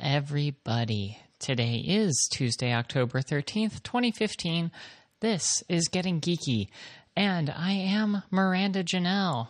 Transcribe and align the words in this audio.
Everybody. 0.00 1.18
Today 1.40 1.76
is 1.76 2.28
Tuesday, 2.30 2.72
October 2.72 3.20
13th, 3.20 3.82
2015. 3.82 4.70
This 5.20 5.62
is 5.68 5.88
Getting 5.88 6.20
Geeky, 6.20 6.68
and 7.16 7.50
I 7.50 7.72
am 7.72 8.22
Miranda 8.30 8.84
Janelle. 8.84 9.48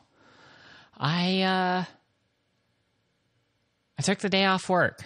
I, 0.97 1.43
uh, 1.43 1.85
I 3.99 4.03
took 4.03 4.21
the 4.21 4.29
day 4.29 4.47
off 4.47 4.69
work. 4.69 5.05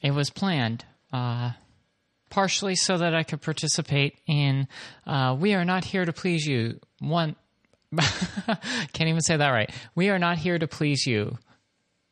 It 0.00 0.12
was 0.12 0.30
planned, 0.30 0.84
uh, 1.12 1.52
partially 2.30 2.76
so 2.76 2.98
that 2.98 3.14
I 3.14 3.24
could 3.24 3.42
participate 3.42 4.18
in 4.26 4.68
uh, 5.06 5.36
We 5.38 5.54
Are 5.54 5.64
Not 5.64 5.84
Here 5.84 6.04
to 6.04 6.12
Please 6.12 6.46
You. 6.46 6.78
One, 7.00 7.34
can't 7.96 9.08
even 9.08 9.22
say 9.22 9.36
that 9.36 9.50
right. 9.50 9.70
We 9.94 10.10
Are 10.10 10.18
Not 10.18 10.38
Here 10.38 10.58
to 10.58 10.68
Please 10.68 11.04
You 11.06 11.38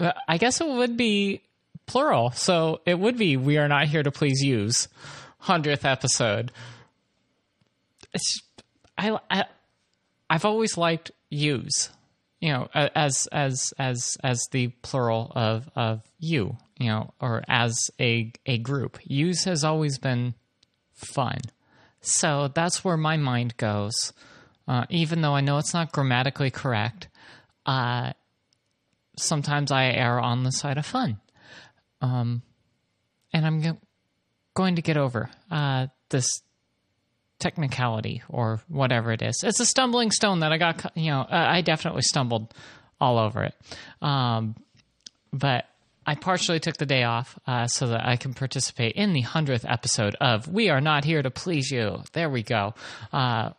uh, 0.00 0.12
I 0.28 0.38
guess 0.38 0.60
it 0.60 0.66
would 0.66 0.96
be 0.96 1.42
plural. 1.86 2.30
So 2.32 2.80
it 2.84 2.98
would 2.98 3.16
be 3.16 3.36
We 3.36 3.58
Are 3.58 3.68
Not 3.68 3.88
Here 3.88 4.02
to 4.02 4.10
Please 4.10 4.42
You's 4.42 4.88
100th 5.44 5.84
episode. 5.84 6.52
It's, 8.12 8.42
I, 8.98 9.18
I, 9.30 9.44
I've 10.28 10.44
always 10.44 10.76
liked 10.76 11.12
use, 11.30 11.90
you 12.40 12.52
know, 12.52 12.68
as, 12.74 13.28
as, 13.32 13.72
as, 13.78 14.16
as 14.22 14.46
the 14.52 14.68
plural 14.82 15.32
of, 15.34 15.70
of 15.76 16.02
you, 16.18 16.56
you 16.78 16.88
know, 16.88 17.14
or 17.20 17.42
as 17.48 17.76
a, 18.00 18.32
a 18.44 18.58
group. 18.58 18.98
Use 19.04 19.44
has 19.44 19.64
always 19.64 19.98
been 19.98 20.34
fun. 20.94 21.38
So 22.00 22.48
that's 22.54 22.84
where 22.84 22.96
my 22.96 23.16
mind 23.16 23.56
goes. 23.56 24.12
Uh, 24.68 24.84
even 24.90 25.20
though 25.20 25.34
I 25.34 25.40
know 25.40 25.58
it's 25.58 25.74
not 25.74 25.92
grammatically 25.92 26.50
correct, 26.50 27.08
uh, 27.66 28.12
sometimes 29.16 29.70
I 29.70 29.86
err 29.86 30.20
on 30.20 30.42
the 30.42 30.50
side 30.50 30.78
of 30.78 30.86
fun. 30.86 31.18
Um, 32.00 32.42
and 33.32 33.46
I'm 33.46 33.62
g- 33.62 33.72
going 34.54 34.76
to 34.76 34.82
get 34.82 34.96
over 34.96 35.30
uh, 35.50 35.86
this 36.10 36.28
technicality 37.38 38.22
or 38.28 38.60
whatever 38.68 39.12
it 39.12 39.22
is. 39.22 39.42
It's 39.44 39.60
a 39.60 39.66
stumbling 39.66 40.10
stone 40.10 40.40
that 40.40 40.52
I 40.52 40.58
got, 40.58 40.92
you 40.96 41.10
know, 41.10 41.26
I 41.28 41.60
definitely 41.60 42.02
stumbled 42.02 42.54
all 43.00 43.18
over 43.18 43.44
it. 43.44 43.54
Um, 44.00 44.56
but 45.32 45.66
I 46.06 46.14
partially 46.14 46.60
took 46.60 46.76
the 46.76 46.86
day 46.86 47.02
off 47.02 47.38
uh, 47.46 47.66
so 47.66 47.88
that 47.88 48.06
I 48.06 48.16
can 48.16 48.32
participate 48.32 48.92
in 48.92 49.12
the 49.12 49.22
100th 49.22 49.70
episode 49.70 50.14
of 50.20 50.48
We 50.48 50.70
Are 50.70 50.80
Not 50.80 51.04
Here 51.04 51.20
to 51.20 51.30
Please 51.30 51.70
You. 51.70 52.02
There 52.12 52.30
we 52.30 52.42
go. 52.42 52.74
Uh, 53.12 53.50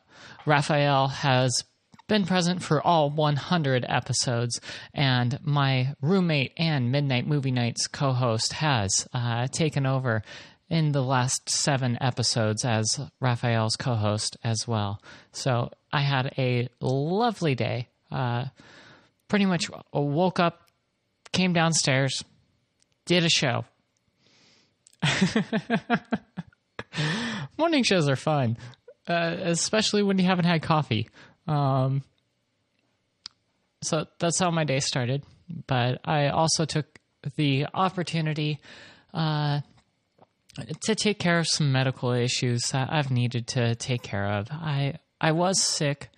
Raphael 0.46 1.10
has 1.10 1.64
been 2.08 2.26
present 2.26 2.64
for 2.64 2.82
all 2.82 3.10
100 3.10 3.86
episodes, 3.88 4.62
and 4.94 5.40
my 5.44 5.94
roommate 6.02 6.54
and 6.58 6.92
Midnight 6.92 7.28
Movie 7.28 7.52
Nights 7.52 7.88
co 7.88 8.14
host 8.14 8.54
has 8.54 9.08
uh, 9.14 9.48
taken 9.48 9.86
over 9.86 10.24
in 10.70 10.92
the 10.92 11.04
last 11.04 11.50
seven 11.50 11.98
episodes 12.02 12.66
as 12.66 13.00
Raphael's 13.20 13.76
co 13.76 13.96
host 13.96 14.38
as 14.44 14.68
well. 14.68 15.02
So 15.32 15.72
I 15.92 16.02
had 16.02 16.34
a 16.38 16.70
lovely 16.82 17.56
day. 17.56 17.88
Uh, 18.12 18.46
pretty 19.28 19.46
much 19.46 19.70
woke 19.94 20.40
up, 20.40 20.62
came 21.32 21.54
downstairs, 21.54 22.24
did 23.06 23.24
a 23.24 23.30
show. 23.30 23.66
Morning 27.58 27.84
shows 27.84 28.08
are 28.10 28.16
fun, 28.16 28.58
uh, 29.08 29.36
especially 29.42 30.04
when 30.04 30.18
you 30.18 30.26
haven't 30.26 30.46
had 30.46 30.62
coffee. 30.62 31.10
Um, 31.48 32.04
so 33.82 34.06
that's 34.20 34.40
how 34.40 34.52
my 34.52 34.64
day 34.64 34.80
started. 34.80 35.24
But 35.68 36.02
I 36.06 36.28
also 36.28 36.66
took 36.66 37.00
the 37.36 37.68
opportunity 37.74 38.60
uh, 39.14 39.62
to 40.82 40.96
take 40.96 41.20
care 41.20 41.40
of 41.40 41.48
some 41.48 41.72
medical 41.72 42.12
issues 42.12 42.62
that 42.72 42.92
I've 42.92 43.12
needed 43.12 43.48
to 43.50 43.76
take 43.76 44.02
care 44.02 44.26
of. 44.26 44.48
I 44.52 44.96
I 45.20 45.32
was 45.32 45.62
sick 45.62 46.10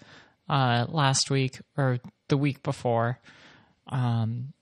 uh, 0.49 0.85
last 0.89 1.29
week 1.29 1.59
or 1.77 1.99
the 2.27 2.37
week 2.37 2.63
before. 2.63 3.19
Um, 3.87 4.53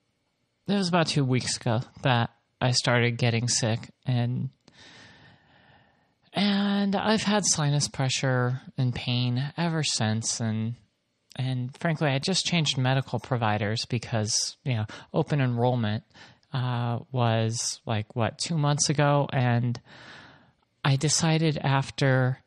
it 0.67 0.73
was 0.73 0.89
about 0.89 1.07
two 1.07 1.23
weeks 1.23 1.57
ago 1.57 1.81
that 2.03 2.31
I 2.59 2.71
started 2.71 3.17
getting 3.17 3.47
sick, 3.47 3.89
and 4.05 4.49
and 6.37 6.95
I've 6.95 7.23
had 7.23 7.45
sinus 7.45 7.87
pressure 7.87 8.61
and 8.77 8.93
pain 8.93 9.51
ever 9.57 9.81
since, 9.81 10.39
and 10.39 10.75
and 11.35 11.75
frankly, 11.77 12.09
I 12.09 12.19
just 12.19 12.45
changed 12.45 12.77
medical 12.77 13.19
providers 13.19 13.85
because 13.85 14.55
you 14.63 14.75
know 14.75 14.85
open 15.13 15.41
enrollment 15.41 16.03
uh, 16.53 16.99
was 17.11 17.81
like 17.87 18.15
what 18.15 18.37
two 18.37 18.55
months 18.55 18.89
ago, 18.89 19.27
and 19.33 19.81
I 20.85 20.95
decided 20.95 21.57
after 21.57 22.37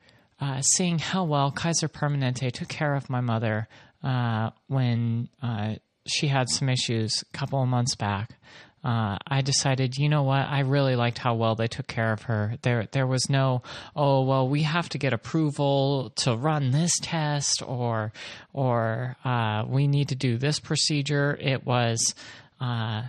uh, 0.41 0.61
seeing 0.61 1.01
how 1.01 1.25
well 1.25 1.51
Kaiser 1.51 1.89
Permanente 1.89 2.53
took 2.53 2.69
care 2.69 2.95
of 2.95 3.11
my 3.11 3.21
mother 3.21 3.67
uh, 4.05 4.51
when 4.69 5.29
uh, 5.43 5.75
she 6.07 6.29
had 6.29 6.49
some 6.49 6.69
issues 6.69 7.23
a 7.23 7.37
couple 7.37 7.61
of 7.61 7.69
months 7.69 7.97
back 7.97 8.39
uh, 8.83 9.19
I 9.27 9.43
decided, 9.43 9.97
you 9.97 10.09
know 10.09 10.23
what, 10.23 10.49
I 10.49 10.61
really 10.61 10.97
liked 10.97 11.19
how 11.19 11.35
well 11.35 11.55
they 11.55 11.69
took 11.69 11.87
care 11.87 12.13
of 12.13 12.23
her. 12.23 12.55
There, 12.63 12.89
there 12.93 13.07
was 13.07 13.29
no, 13.29 13.63
oh 13.95 14.23
well, 14.23 14.49
we 14.49 14.63
have 14.63 14.89
to 14.91 14.99
get 14.99 15.13
approval 15.13 16.11
to 16.17 16.37
run 16.37 16.71
this 16.71 16.93
test, 17.03 17.63
or, 17.67 18.13
or 18.53 19.17
uh, 19.25 19.65
we 19.69 19.87
need 19.87 20.09
to 20.09 20.15
do 20.15 20.39
this 20.39 20.61
procedure. 20.61 21.37
It 21.41 21.67
was, 21.67 22.15
uh, 22.61 23.03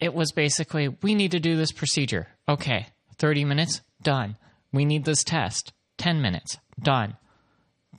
it 0.00 0.12
was 0.12 0.32
basically, 0.32 0.88
we 0.88 1.14
need 1.14 1.30
to 1.30 1.40
do 1.40 1.56
this 1.56 1.72
procedure. 1.72 2.26
Okay, 2.48 2.88
thirty 3.16 3.44
minutes, 3.44 3.80
done. 4.02 4.36
We 4.72 4.84
need 4.84 5.04
this 5.04 5.22
test. 5.24 5.72
Ten 5.96 6.20
minutes, 6.20 6.58
done. 6.82 7.16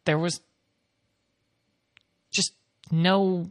There 0.03 0.19
was 0.19 0.41
just 2.31 2.51
no 2.91 3.49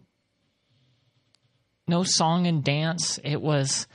no 1.86 2.02
song 2.04 2.46
and 2.46 2.64
dance. 2.64 3.18
It 3.22 3.40
was 3.40 3.86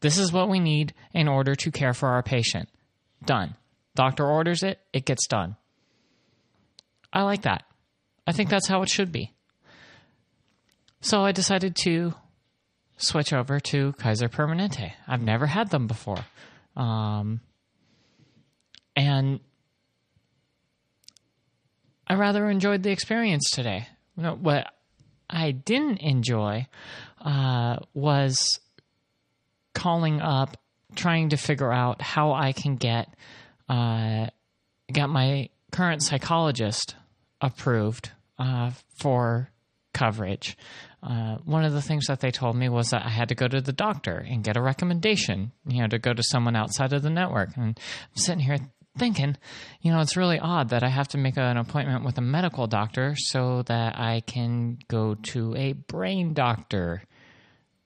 this 0.00 0.18
is 0.18 0.32
what 0.32 0.48
we 0.48 0.60
need 0.60 0.94
in 1.12 1.28
order 1.28 1.54
to 1.54 1.70
care 1.70 1.94
for 1.94 2.08
our 2.08 2.22
patient. 2.22 2.68
Done. 3.24 3.56
Doctor 3.94 4.26
orders 4.26 4.62
it, 4.62 4.78
it 4.92 5.04
gets 5.04 5.26
done. 5.26 5.56
I 7.12 7.22
like 7.22 7.42
that. 7.42 7.64
I 8.26 8.32
think 8.32 8.50
that's 8.50 8.68
how 8.68 8.82
it 8.82 8.90
should 8.90 9.10
be. 9.10 9.32
So 11.00 11.24
I 11.24 11.32
decided 11.32 11.76
to 11.84 12.14
switch 12.96 13.32
over 13.32 13.60
to 13.60 13.92
Kaiser 13.94 14.28
Permanente. 14.28 14.92
I've 15.06 15.22
never 15.22 15.46
had 15.46 15.70
them 15.70 15.86
before. 15.86 16.24
Um, 16.76 17.40
and 18.94 19.40
I 22.06 22.14
rather 22.14 22.48
enjoyed 22.48 22.82
the 22.82 22.90
experience 22.90 23.50
today. 23.50 23.86
You 24.16 24.22
know, 24.22 24.34
what 24.34 24.72
I 25.28 25.50
didn't 25.50 25.98
enjoy 25.98 26.66
uh, 27.26 27.76
was 27.92 28.60
calling 29.74 30.20
up, 30.22 30.56
trying 30.94 31.30
to 31.30 31.36
figure 31.36 31.72
out 31.72 32.00
how 32.00 32.32
I 32.32 32.52
can 32.52 32.76
get 32.76 33.12
uh, 33.68 34.28
my 34.88 35.50
current 35.72 36.02
psychologist 36.02 36.94
approved 37.40 38.12
uh, 38.38 38.70
for 38.96 39.50
coverage. 39.92 40.56
Uh, 41.02 41.36
one 41.44 41.64
of 41.64 41.72
the 41.72 41.82
things 41.82 42.06
that 42.06 42.20
they 42.20 42.30
told 42.30 42.56
me 42.56 42.68
was 42.68 42.90
that 42.90 43.04
I 43.04 43.08
had 43.08 43.28
to 43.30 43.34
go 43.34 43.48
to 43.48 43.60
the 43.60 43.72
doctor 43.72 44.16
and 44.16 44.44
get 44.44 44.56
a 44.56 44.62
recommendation, 44.62 45.52
you 45.66 45.80
know, 45.80 45.88
to 45.88 45.98
go 45.98 46.12
to 46.12 46.22
someone 46.22 46.56
outside 46.56 46.92
of 46.92 47.02
the 47.02 47.10
network. 47.10 47.56
And 47.56 47.78
I'm 47.78 48.16
sitting 48.16 48.40
here 48.40 48.58
thinking, 48.98 49.36
you 49.82 49.92
know, 49.92 50.00
it's 50.00 50.16
really 50.16 50.38
odd 50.38 50.70
that 50.70 50.82
I 50.82 50.88
have 50.88 51.08
to 51.08 51.18
make 51.18 51.36
an 51.36 51.56
appointment 51.56 52.04
with 52.04 52.18
a 52.18 52.22
medical 52.22 52.66
doctor 52.66 53.14
so 53.16 53.62
that 53.62 53.98
I 53.98 54.20
can 54.20 54.78
go 54.88 55.14
to 55.14 55.54
a 55.56 55.72
brain 55.72 56.34
doctor. 56.34 57.02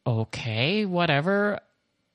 Okay, 0.06 0.87
whatever. 0.87 1.61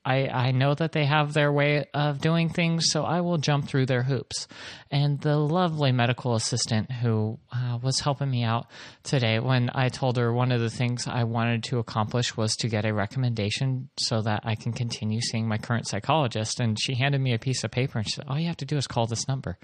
I, 0.05 0.27
I 0.27 0.51
know 0.51 0.75
that 0.75 0.91
they 0.91 1.05
have 1.05 1.33
their 1.33 1.51
way 1.51 1.85
of 1.93 2.21
doing 2.21 2.49
things, 2.49 2.91
so 2.91 3.03
I 3.03 3.21
will 3.21 3.39
jump 3.39 3.67
through 3.67 3.87
their 3.87 4.03
hoops. 4.03 4.47
And 4.91 5.19
the 5.19 5.35
lovely 5.35 5.91
medical 5.91 6.35
assistant 6.35 6.91
who 6.91 7.39
uh, 7.51 7.79
was 7.81 7.99
helping 7.99 8.29
me 8.29 8.43
out 8.43 8.67
today, 9.01 9.39
when 9.39 9.71
I 9.73 9.89
told 9.89 10.17
her 10.17 10.31
one 10.31 10.51
of 10.51 10.61
the 10.61 10.69
things 10.69 11.07
I 11.07 11.23
wanted 11.23 11.63
to 11.65 11.79
accomplish 11.79 12.37
was 12.37 12.55
to 12.57 12.69
get 12.69 12.85
a 12.85 12.93
recommendation 12.93 13.89
so 13.97 14.21
that 14.21 14.41
I 14.43 14.53
can 14.53 14.73
continue 14.73 15.21
seeing 15.21 15.47
my 15.47 15.57
current 15.57 15.87
psychologist, 15.87 16.59
and 16.59 16.79
she 16.79 16.93
handed 16.93 17.19
me 17.19 17.33
a 17.33 17.39
piece 17.39 17.63
of 17.63 17.71
paper 17.71 17.97
and 17.97 18.07
she 18.07 18.13
said, 18.13 18.25
All 18.27 18.39
you 18.39 18.47
have 18.47 18.57
to 18.57 18.65
do 18.65 18.77
is 18.77 18.85
call 18.85 19.07
this 19.07 19.27
number. 19.27 19.57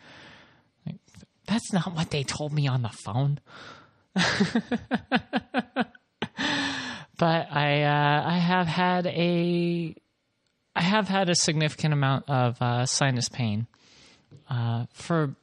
Like, 0.87 0.97
That's 1.45 1.71
not 1.71 1.93
what 1.93 2.09
they 2.09 2.23
told 2.23 2.51
me 2.51 2.67
on 2.67 2.81
the 2.81 2.89
phone. 2.89 3.39
but 7.21 7.51
I 7.51 7.83
uh, 7.83 8.23
I 8.25 8.39
have 8.39 8.65
had 8.65 9.05
a 9.05 9.95
I 10.75 10.81
have 10.81 11.07
had 11.07 11.29
a 11.29 11.35
significant 11.35 11.93
amount 11.93 12.27
of 12.27 12.59
uh, 12.59 12.87
sinus 12.87 13.29
pain 13.29 13.67
uh, 14.49 14.87
for 14.91 15.35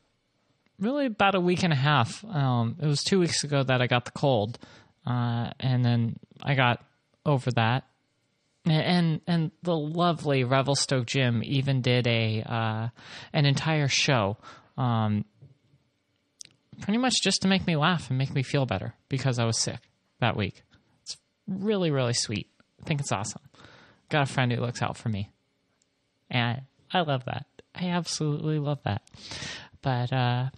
really 0.81 1.07
about 1.07 1.37
a 1.37 1.41
week 1.41 1.63
and 1.63 1.73
a 1.73 1.77
half. 1.77 2.25
Um, 2.25 2.75
it 2.83 2.87
was 2.87 3.05
two 3.05 3.21
weeks 3.21 3.45
ago 3.45 3.63
that 3.63 3.81
I 3.81 3.87
got 3.87 4.07
the 4.07 4.11
cold, 4.11 4.59
uh, 5.07 5.53
and 5.61 5.85
then 5.85 6.19
I 6.43 6.57
got 6.57 6.85
over 7.25 7.53
that. 7.53 7.85
and 8.67 9.21
and 9.29 9.53
the 9.63 9.77
lovely 9.77 10.43
Revelstoke 10.43 11.07
Jim 11.07 11.45
even 11.45 11.81
did 11.81 12.09
a 12.09 12.43
uh, 12.43 12.89
an 13.33 13.47
entire 13.47 13.87
show, 13.87 14.37
um, 14.77 15.25
pretty 16.81 16.99
much 16.99 17.23
just 17.23 17.43
to 17.43 17.49
make 17.49 17.69
me 17.69 17.77
laugh 17.77 18.11
and 18.11 18.19
make 18.19 18.35
me 18.35 18.43
feel 18.43 18.67
better 18.67 18.95
because 19.09 19.39
I 19.39 19.45
was 19.45 19.59
sick 19.59 19.79
that 20.19 20.37
week. 20.37 20.65
Really 21.49 21.91
really 21.91 22.12
sweet. 22.12 22.49
I 22.81 22.85
think 22.85 23.00
it's 23.00 23.11
awesome. 23.11 23.43
Got 24.11 24.23
a 24.23 24.33
friend 24.33 24.53
who 24.53 24.61
looks 24.61 24.83
out 24.83 24.97
for 24.97 25.09
me, 25.09 25.31
and 26.31 26.62
I 26.93 27.00
love 27.00 27.25
that. 27.25 27.47
I 27.75 27.89
absolutely 27.89 28.59
love 28.59 28.79
that. 28.85 29.03
But 29.83 30.12
uh, 30.12 30.50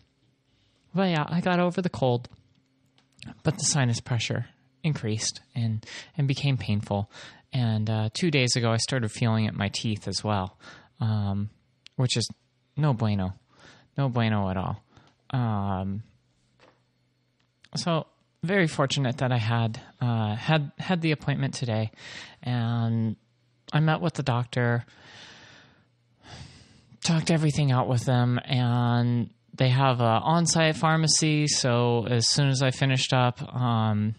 but 0.94 1.10
yeah, 1.10 1.24
I 1.28 1.40
got 1.40 1.60
over 1.60 1.80
the 1.80 1.88
cold, 1.88 2.28
but 3.42 3.56
the 3.56 3.64
sinus 3.64 4.00
pressure 4.00 4.46
increased 4.82 5.40
and 5.54 5.84
and 6.16 6.26
became 6.28 6.56
painful 6.56 7.10
and 7.52 7.90
uh, 7.90 8.10
two 8.12 8.30
days 8.30 8.54
ago, 8.56 8.70
I 8.70 8.76
started 8.76 9.10
feeling 9.10 9.46
it 9.46 9.52
in 9.52 9.58
my 9.58 9.70
teeth 9.72 10.06
as 10.06 10.22
well, 10.22 10.56
um, 11.00 11.50
which 11.96 12.16
is 12.16 12.28
no 12.76 12.92
bueno, 12.92 13.34
no 13.98 14.08
bueno 14.08 14.48
at 14.50 14.56
all. 14.56 14.82
Um, 15.30 16.02
so 17.74 18.06
very 18.42 18.66
fortunate 18.66 19.18
that 19.18 19.32
I 19.32 19.38
had 19.38 19.80
uh, 20.00 20.34
had 20.34 20.72
had 20.78 21.00
the 21.02 21.12
appointment 21.12 21.54
today, 21.54 21.90
and 22.42 23.16
I 23.72 23.80
met 23.80 24.00
with 24.00 24.14
the 24.14 24.22
doctor, 24.22 24.84
talked 27.04 27.30
everything 27.30 27.70
out 27.70 27.88
with 27.88 28.04
them, 28.04 28.40
and 28.44 29.30
they 29.54 29.68
have 29.68 30.00
a 30.00 30.04
on-site 30.04 30.76
pharmacy. 30.76 31.46
So 31.46 32.06
as 32.08 32.28
soon 32.28 32.48
as 32.48 32.62
I 32.62 32.70
finished 32.70 33.12
up, 33.12 33.42
um, 33.54 34.14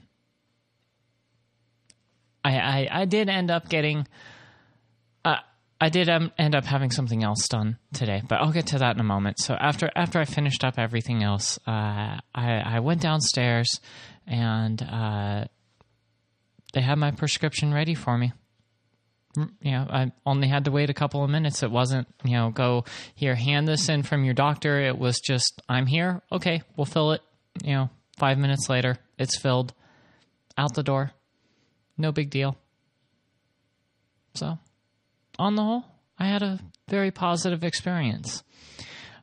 I, 2.43 2.57
I, 2.57 2.87
I 3.01 3.05
did 3.05 3.29
end 3.29 3.49
up 3.49 3.69
getting. 3.69 4.07
Uh, 5.25 5.37
I 5.79 5.89
did 5.89 6.09
um, 6.09 6.31
end 6.37 6.53
up 6.53 6.65
having 6.65 6.91
something 6.91 7.23
else 7.23 7.47
done 7.47 7.77
today, 7.91 8.21
but 8.27 8.35
I'll 8.35 8.51
get 8.51 8.67
to 8.67 8.79
that 8.79 8.95
in 8.95 8.99
a 8.99 9.03
moment. 9.03 9.39
So 9.39 9.55
after 9.55 9.89
after 9.95 10.19
I 10.19 10.25
finished 10.25 10.63
up 10.63 10.77
everything 10.77 11.23
else, 11.23 11.57
uh, 11.67 12.19
I 12.35 12.61
I 12.75 12.79
went 12.79 13.01
downstairs 13.01 13.79
and 14.27 14.81
uh, 14.81 15.45
they 16.73 16.81
had 16.81 16.97
my 16.97 17.11
prescription 17.11 17.73
ready 17.73 17.95
for 17.95 18.17
me. 18.17 18.33
Mm, 19.37 19.51
you 19.61 19.71
know, 19.71 19.87
I 19.89 20.11
only 20.25 20.47
had 20.47 20.65
to 20.65 20.71
wait 20.71 20.89
a 20.89 20.93
couple 20.93 21.23
of 21.23 21.29
minutes. 21.29 21.63
It 21.63 21.71
wasn't, 21.71 22.07
you 22.23 22.33
know, 22.33 22.49
go 22.49 22.85
here, 23.15 23.35
hand 23.35 23.67
this 23.67 23.89
in 23.89 24.03
from 24.03 24.23
your 24.23 24.33
doctor. 24.33 24.81
It 24.81 24.97
was 24.97 25.19
just, 25.19 25.61
I'm 25.69 25.85
here. 25.85 26.21
Okay, 26.31 26.61
we'll 26.75 26.85
fill 26.85 27.11
it. 27.13 27.21
You 27.63 27.73
know, 27.73 27.89
five 28.17 28.37
minutes 28.37 28.69
later, 28.69 28.97
it's 29.17 29.37
filled. 29.37 29.73
Out 30.57 30.73
the 30.75 30.83
door 30.83 31.13
no 32.01 32.11
big 32.11 32.29
deal. 32.29 32.57
So, 34.33 34.57
on 35.39 35.55
the 35.55 35.63
whole, 35.63 35.85
I 36.17 36.25
had 36.25 36.41
a 36.41 36.59
very 36.89 37.11
positive 37.11 37.63
experience. 37.63 38.43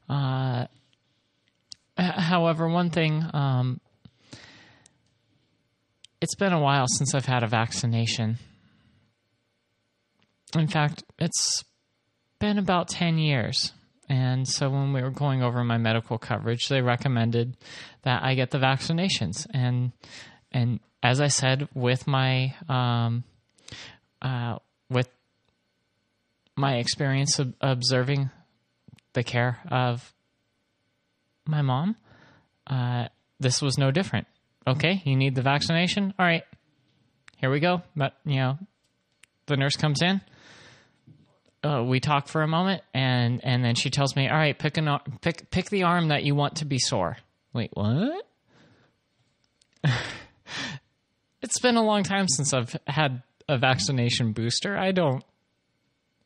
Uh, 0.08 0.66
however, 1.96 2.68
one 2.68 2.90
thing, 2.90 3.24
um, 3.32 3.80
it's 6.20 6.34
been 6.34 6.52
a 6.52 6.60
while 6.60 6.86
since 6.88 7.14
I've 7.14 7.26
had 7.26 7.42
a 7.42 7.48
vaccination. 7.48 8.38
In 10.56 10.66
fact, 10.66 11.04
it's 11.18 11.64
been 12.38 12.58
about 12.58 12.88
10 12.88 13.18
years. 13.18 13.72
And 14.08 14.48
so 14.48 14.70
when 14.70 14.92
we 14.92 15.02
were 15.02 15.10
going 15.10 15.42
over 15.42 15.62
my 15.64 15.76
medical 15.76 16.18
coverage, 16.18 16.68
they 16.68 16.80
recommended 16.80 17.56
that 18.02 18.22
I 18.22 18.34
get 18.34 18.50
the 18.50 18.58
vaccinations. 18.58 19.46
And 19.52 19.92
and 20.50 20.80
as 21.02 21.20
I 21.20 21.28
said, 21.28 21.68
with 21.74 22.06
my 22.06 22.54
um, 22.68 23.24
uh, 24.22 24.56
with 24.88 25.10
my 26.56 26.76
experience 26.76 27.38
of 27.38 27.52
observing 27.60 28.30
the 29.12 29.22
care 29.22 29.58
of 29.70 30.14
my 31.46 31.60
mom, 31.60 31.96
uh, 32.66 33.08
this 33.38 33.60
was 33.60 33.76
no 33.76 33.90
different. 33.90 34.26
Okay, 34.68 35.02
you 35.04 35.16
need 35.16 35.34
the 35.34 35.42
vaccination. 35.42 36.12
All 36.18 36.26
right, 36.26 36.44
here 37.38 37.50
we 37.50 37.58
go. 37.58 37.82
But 37.96 38.14
you 38.26 38.36
know, 38.36 38.58
the 39.46 39.56
nurse 39.56 39.76
comes 39.76 40.02
in. 40.02 40.20
Uh, 41.64 41.82
we 41.84 42.00
talk 42.00 42.28
for 42.28 42.42
a 42.42 42.48
moment, 42.48 42.82
and 42.92 43.40
and 43.42 43.64
then 43.64 43.74
she 43.74 43.88
tells 43.88 44.14
me, 44.14 44.28
"All 44.28 44.36
right, 44.36 44.58
pick 44.58 44.76
an 44.76 44.98
pick 45.22 45.50
pick 45.50 45.70
the 45.70 45.84
arm 45.84 46.08
that 46.08 46.22
you 46.22 46.34
want 46.34 46.56
to 46.56 46.66
be 46.66 46.78
sore." 46.78 47.16
Wait, 47.54 47.70
what? 47.72 48.26
it's 51.42 51.60
been 51.60 51.76
a 51.76 51.82
long 51.82 52.02
time 52.02 52.28
since 52.28 52.52
I've 52.52 52.76
had 52.86 53.22
a 53.48 53.56
vaccination 53.56 54.32
booster. 54.32 54.76
I 54.76 54.92
don't 54.92 55.24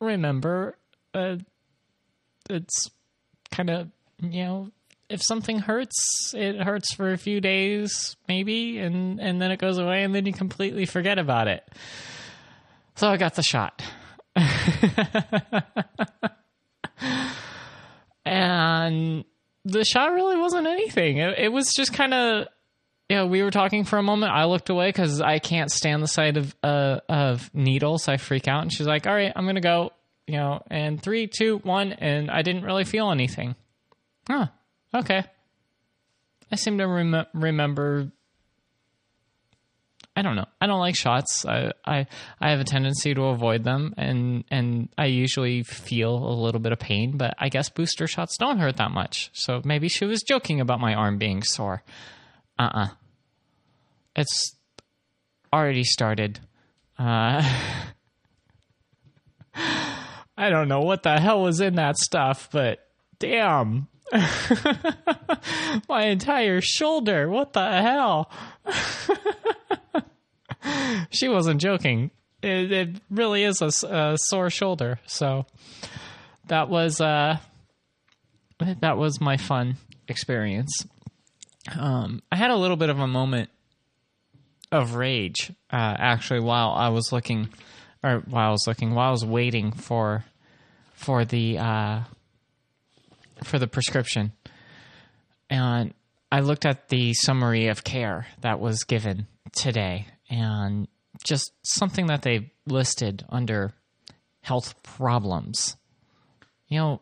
remember. 0.00 0.76
Uh, 1.14 1.36
it's 2.50 2.90
kind 3.52 3.70
of, 3.70 3.90
you 4.20 4.42
know, 4.44 4.70
if 5.12 5.22
something 5.22 5.58
hurts, 5.58 6.32
it 6.34 6.60
hurts 6.60 6.94
for 6.94 7.12
a 7.12 7.18
few 7.18 7.40
days, 7.40 8.16
maybe, 8.28 8.78
and, 8.78 9.20
and 9.20 9.40
then 9.40 9.50
it 9.50 9.58
goes 9.58 9.78
away, 9.78 10.02
and 10.02 10.14
then 10.14 10.26
you 10.26 10.32
completely 10.32 10.86
forget 10.86 11.18
about 11.18 11.48
it. 11.48 11.62
So 12.96 13.08
I 13.08 13.16
got 13.16 13.34
the 13.34 13.42
shot. 13.42 13.82
and 18.24 19.24
the 19.64 19.84
shot 19.84 20.12
really 20.12 20.36
wasn't 20.38 20.66
anything. 20.66 21.18
It, 21.18 21.38
it 21.38 21.52
was 21.52 21.72
just 21.72 21.92
kind 21.92 22.14
of 22.14 22.46
yeah, 23.08 23.24
we 23.24 23.42
were 23.42 23.50
talking 23.50 23.84
for 23.84 23.98
a 23.98 24.02
moment. 24.02 24.32
I 24.32 24.46
looked 24.46 24.70
away 24.70 24.88
because 24.88 25.20
I 25.20 25.38
can't 25.38 25.70
stand 25.70 26.02
the 26.02 26.08
sight 26.08 26.38
of 26.38 26.54
uh, 26.62 27.00
of 27.10 27.50
needles. 27.52 28.08
I 28.08 28.16
freak 28.16 28.48
out, 28.48 28.62
and 28.62 28.72
she's 28.72 28.86
like, 28.86 29.06
"All 29.06 29.12
right, 29.12 29.32
I'm 29.36 29.44
gonna 29.44 29.60
go." 29.60 29.92
You 30.26 30.38
know, 30.38 30.62
and 30.70 31.02
three, 31.02 31.26
two, 31.26 31.58
one, 31.58 31.92
and 31.92 32.30
I 32.30 32.40
didn't 32.40 32.64
really 32.64 32.84
feel 32.84 33.10
anything. 33.10 33.54
Huh? 34.26 34.46
Okay. 34.94 35.24
I 36.50 36.56
seem 36.56 36.78
to 36.78 36.86
rem- 36.86 37.26
remember. 37.32 38.12
I 40.14 40.20
don't 40.20 40.36
know. 40.36 40.44
I 40.60 40.66
don't 40.66 40.80
like 40.80 40.94
shots. 40.94 41.46
I, 41.46 41.72
I 41.86 42.06
I 42.38 42.50
have 42.50 42.60
a 42.60 42.64
tendency 42.64 43.14
to 43.14 43.22
avoid 43.24 43.64
them, 43.64 43.94
and 43.96 44.44
and 44.50 44.90
I 44.98 45.06
usually 45.06 45.62
feel 45.62 46.14
a 46.14 46.34
little 46.34 46.60
bit 46.60 46.72
of 46.72 46.78
pain. 46.78 47.16
But 47.16 47.34
I 47.38 47.48
guess 47.48 47.70
booster 47.70 48.06
shots 48.06 48.36
don't 48.36 48.58
hurt 48.58 48.76
that 48.76 48.90
much. 48.90 49.30
So 49.32 49.62
maybe 49.64 49.88
she 49.88 50.04
was 50.04 50.22
joking 50.22 50.60
about 50.60 50.80
my 50.80 50.94
arm 50.94 51.16
being 51.16 51.42
sore. 51.42 51.82
Uh 52.58 52.62
uh-uh. 52.62 52.84
uh 52.84 52.88
it's 54.14 54.54
already 55.52 55.84
started. 55.84 56.40
Uh, 56.98 57.42
I 59.54 60.50
don't 60.50 60.68
know 60.68 60.80
what 60.80 61.02
the 61.02 61.18
hell 61.18 61.42
was 61.42 61.60
in 61.60 61.76
that 61.76 61.96
stuff, 61.96 62.48
but 62.52 62.86
damn. 63.18 63.88
My 65.88 66.04
entire 66.06 66.60
shoulder. 66.60 67.28
What 67.30 67.54
the 67.54 67.82
hell? 67.82 68.30
she 71.10 71.28
wasn't 71.28 71.60
joking. 71.60 72.10
It, 72.42 72.72
it 72.72 72.88
really 73.10 73.44
is 73.44 73.62
a, 73.62 73.70
a, 73.88 74.18
sore 74.18 74.50
shoulder. 74.50 74.98
So 75.06 75.46
that 76.48 76.68
was 76.68 77.00
uh, 77.00 77.38
that 78.80 78.98
was 78.98 79.20
my 79.20 79.36
fun 79.36 79.76
experience. 80.08 80.86
Um, 81.78 82.22
I 82.30 82.36
had 82.36 82.50
a 82.50 82.56
little 82.56 82.76
bit 82.76 82.90
of 82.90 82.98
a 82.98 83.06
moment 83.06 83.48
of 84.70 84.94
rage 84.94 85.52
uh, 85.72 85.96
actually 85.98 86.40
while 86.40 86.70
I 86.70 86.88
was 86.88 87.12
looking, 87.12 87.48
or 88.02 88.22
while 88.28 88.48
I 88.48 88.52
was 88.52 88.66
looking, 88.66 88.94
while 88.94 89.08
I 89.08 89.12
was 89.12 89.24
waiting 89.24 89.72
for 89.72 90.24
for 90.94 91.24
the 91.24 91.58
uh, 91.58 92.00
for 93.44 93.58
the 93.58 93.66
prescription, 93.66 94.32
and 95.50 95.94
I 96.30 96.40
looked 96.40 96.64
at 96.64 96.88
the 96.88 97.14
summary 97.14 97.66
of 97.68 97.84
care 97.84 98.26
that 98.40 98.60
was 98.60 98.84
given 98.84 99.26
today, 99.52 100.06
and 100.30 100.88
just 101.24 101.52
something 101.62 102.06
that 102.06 102.22
they 102.22 102.52
listed 102.66 103.24
under 103.28 103.74
health 104.40 104.82
problems. 104.82 105.76
You 106.68 106.78
know, 106.78 107.00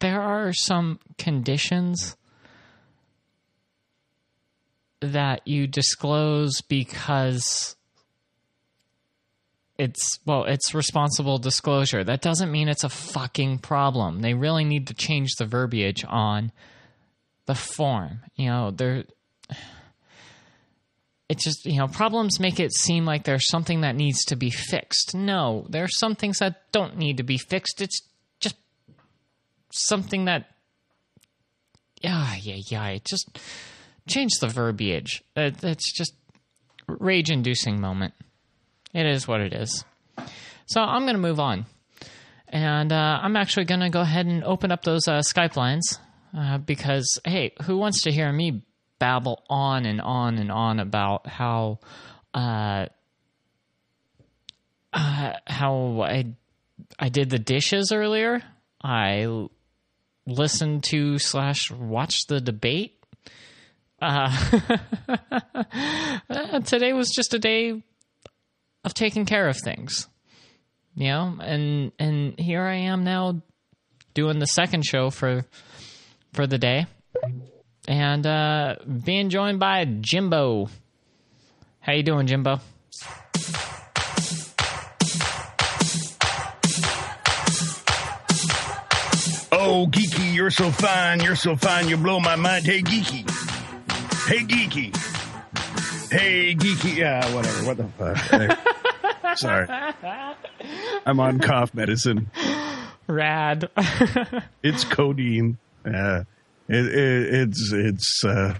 there 0.00 0.20
are 0.20 0.52
some 0.52 1.00
conditions 1.18 2.16
that 5.00 5.46
you 5.46 5.66
disclose 5.66 6.60
because 6.60 7.76
it's 9.80 10.18
well 10.26 10.44
it's 10.44 10.74
responsible 10.74 11.38
disclosure. 11.38 12.04
That 12.04 12.20
doesn't 12.20 12.52
mean 12.52 12.68
it's 12.68 12.84
a 12.84 12.90
fucking 12.90 13.60
problem. 13.60 14.20
They 14.20 14.34
really 14.34 14.64
need 14.64 14.88
to 14.88 14.94
change 14.94 15.36
the 15.38 15.46
verbiage 15.46 16.04
on 16.06 16.52
the 17.46 17.54
form. 17.54 18.20
You 18.36 18.50
know 18.50 18.70
there 18.72 19.04
it's 21.30 21.44
just 21.44 21.64
you 21.64 21.78
know 21.78 21.88
problems 21.88 22.38
make 22.38 22.60
it 22.60 22.74
seem 22.74 23.06
like 23.06 23.24
there's 23.24 23.48
something 23.48 23.80
that 23.80 23.96
needs 23.96 24.22
to 24.26 24.36
be 24.36 24.50
fixed. 24.50 25.14
No 25.14 25.64
there's 25.70 25.98
some 25.98 26.14
things 26.14 26.40
that 26.40 26.70
don't 26.72 26.98
need 26.98 27.16
to 27.16 27.22
be 27.22 27.38
fixed. 27.38 27.80
It's 27.80 28.02
just 28.38 28.56
something 29.72 30.26
that 30.26 30.50
yeah 32.02 32.34
yeah 32.34 32.60
yeah 32.66 32.86
it 32.88 33.06
just 33.06 33.38
change 34.06 34.32
the 34.42 34.48
verbiage. 34.48 35.24
It's 35.34 35.90
just 35.90 36.12
rage 36.86 37.30
inducing 37.30 37.80
moment. 37.80 38.12
It 38.92 39.06
is 39.06 39.28
what 39.28 39.40
it 39.40 39.52
is. 39.52 39.84
So 40.66 40.80
I'm 40.80 41.02
going 41.02 41.14
to 41.14 41.20
move 41.20 41.40
on. 41.40 41.66
And 42.48 42.92
uh, 42.92 43.20
I'm 43.22 43.36
actually 43.36 43.66
going 43.66 43.80
to 43.80 43.90
go 43.90 44.00
ahead 44.00 44.26
and 44.26 44.42
open 44.42 44.72
up 44.72 44.82
those 44.82 45.06
uh, 45.06 45.20
Skype 45.20 45.56
lines 45.56 45.98
uh, 46.36 46.58
because, 46.58 47.18
hey, 47.24 47.52
who 47.64 47.76
wants 47.76 48.02
to 48.02 48.12
hear 48.12 48.32
me 48.32 48.62
babble 48.98 49.42
on 49.48 49.86
and 49.86 50.00
on 50.00 50.38
and 50.38 50.50
on 50.50 50.80
about 50.80 51.26
how 51.26 51.78
uh, 52.34 52.86
uh, 54.92 55.32
how 55.46 56.02
I 56.02 56.34
I 56.98 57.08
did 57.08 57.30
the 57.30 57.38
dishes 57.38 57.92
earlier? 57.92 58.42
I 58.82 59.46
listened 60.26 60.84
to 60.84 61.18
slash 61.18 61.70
watched 61.70 62.28
the 62.28 62.40
debate. 62.40 62.96
Uh, 64.02 64.30
today 66.64 66.92
was 66.92 67.10
just 67.10 67.34
a 67.34 67.38
day 67.38 67.82
of 68.84 68.94
taking 68.94 69.26
care 69.26 69.48
of 69.48 69.56
things, 69.56 70.08
you 70.94 71.08
know, 71.08 71.36
and 71.40 71.92
and 71.98 72.38
here 72.38 72.62
I 72.62 72.76
am 72.76 73.04
now 73.04 73.42
doing 74.14 74.38
the 74.38 74.46
second 74.46 74.84
show 74.84 75.10
for 75.10 75.44
for 76.32 76.46
the 76.46 76.58
day, 76.58 76.86
and 77.88 78.26
uh, 78.26 78.76
being 79.04 79.30
joined 79.30 79.58
by 79.60 79.84
Jimbo. 79.84 80.68
How 81.80 81.92
you 81.92 82.02
doing, 82.02 82.26
Jimbo? 82.26 82.60
Oh, 89.52 89.86
Geeky, 89.90 90.34
you're 90.34 90.50
so 90.50 90.70
fine. 90.70 91.20
You're 91.20 91.36
so 91.36 91.54
fine. 91.56 91.88
You 91.88 91.96
blow 91.96 92.18
my 92.20 92.36
mind. 92.36 92.64
Hey, 92.64 92.82
Geeky. 92.82 93.28
Hey, 94.26 94.38
Geeky. 94.44 94.96
Hey, 96.10 96.54
Geeky. 96.54 96.96
Yeah, 96.96 97.34
whatever. 97.34 97.66
What 97.66 97.76
the 97.76 97.88
fuck? 97.88 98.58
Sorry. 99.40 99.66
I'm 101.06 101.20
on 101.20 101.38
cough 101.40 101.74
medicine. 101.74 102.30
Rad. 103.06 103.70
It's 104.62 104.84
codeine. 104.84 105.56
Uh, 105.86 106.24
it, 106.68 106.86
it, 106.86 107.34
it's 107.34 107.72
it's 107.72 108.24
uh, 108.24 108.54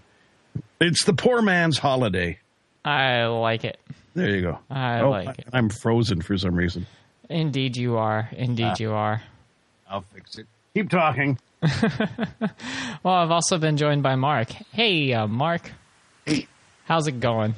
it's 0.80 1.04
the 1.04 1.12
poor 1.12 1.42
man's 1.42 1.76
holiday. 1.78 2.38
I 2.84 3.26
like 3.26 3.64
it. 3.64 3.78
There 4.14 4.30
you 4.30 4.40
go. 4.40 4.58
I 4.70 5.00
oh, 5.00 5.10
like 5.10 5.38
it. 5.38 5.48
I'm 5.52 5.68
frozen 5.68 6.22
for 6.22 6.38
some 6.38 6.54
reason. 6.54 6.86
Indeed, 7.28 7.76
you 7.76 7.98
are. 7.98 8.30
Indeed, 8.32 8.80
you 8.80 8.92
are. 8.92 9.22
I'll 9.88 10.00
fix 10.14 10.38
it. 10.38 10.46
Keep 10.74 10.88
talking. 10.90 11.38
Well, 13.02 13.14
I've 13.14 13.30
also 13.30 13.56
been 13.56 13.78
joined 13.78 14.02
by 14.02 14.16
Mark. 14.16 14.50
Hey, 14.72 15.14
uh, 15.14 15.26
Mark. 15.26 15.72
Hey. 16.26 16.48
How's 16.84 17.06
it 17.06 17.18
going? 17.18 17.54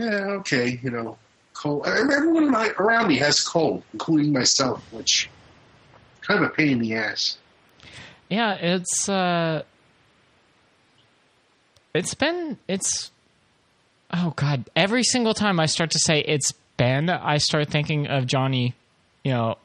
Yeah, 0.00 0.26
okay, 0.40 0.80
you 0.82 0.90
know, 0.90 1.18
cold. 1.52 1.86
Everyone 1.86 2.44
in 2.44 2.50
my, 2.50 2.68
around 2.78 3.08
me 3.08 3.18
has 3.18 3.40
cold, 3.40 3.82
including 3.92 4.32
myself, 4.32 4.82
which 4.92 5.28
kind 6.22 6.42
of 6.42 6.50
a 6.50 6.54
pain 6.54 6.72
in 6.72 6.78
the 6.78 6.94
ass. 6.94 7.36
Yeah, 8.28 8.54
it's 8.54 9.08
uh 9.08 9.62
it's 11.94 12.14
been 12.14 12.56
it's 12.68 13.10
oh 14.12 14.32
god, 14.36 14.70
every 14.76 15.02
single 15.02 15.34
time 15.34 15.58
I 15.60 15.66
start 15.66 15.90
to 15.92 15.98
say 15.98 16.20
it's 16.20 16.52
been, 16.76 17.10
I 17.10 17.38
start 17.38 17.68
thinking 17.68 18.06
of 18.06 18.26
Johnny, 18.26 18.74
you 19.24 19.32
know, 19.32 19.58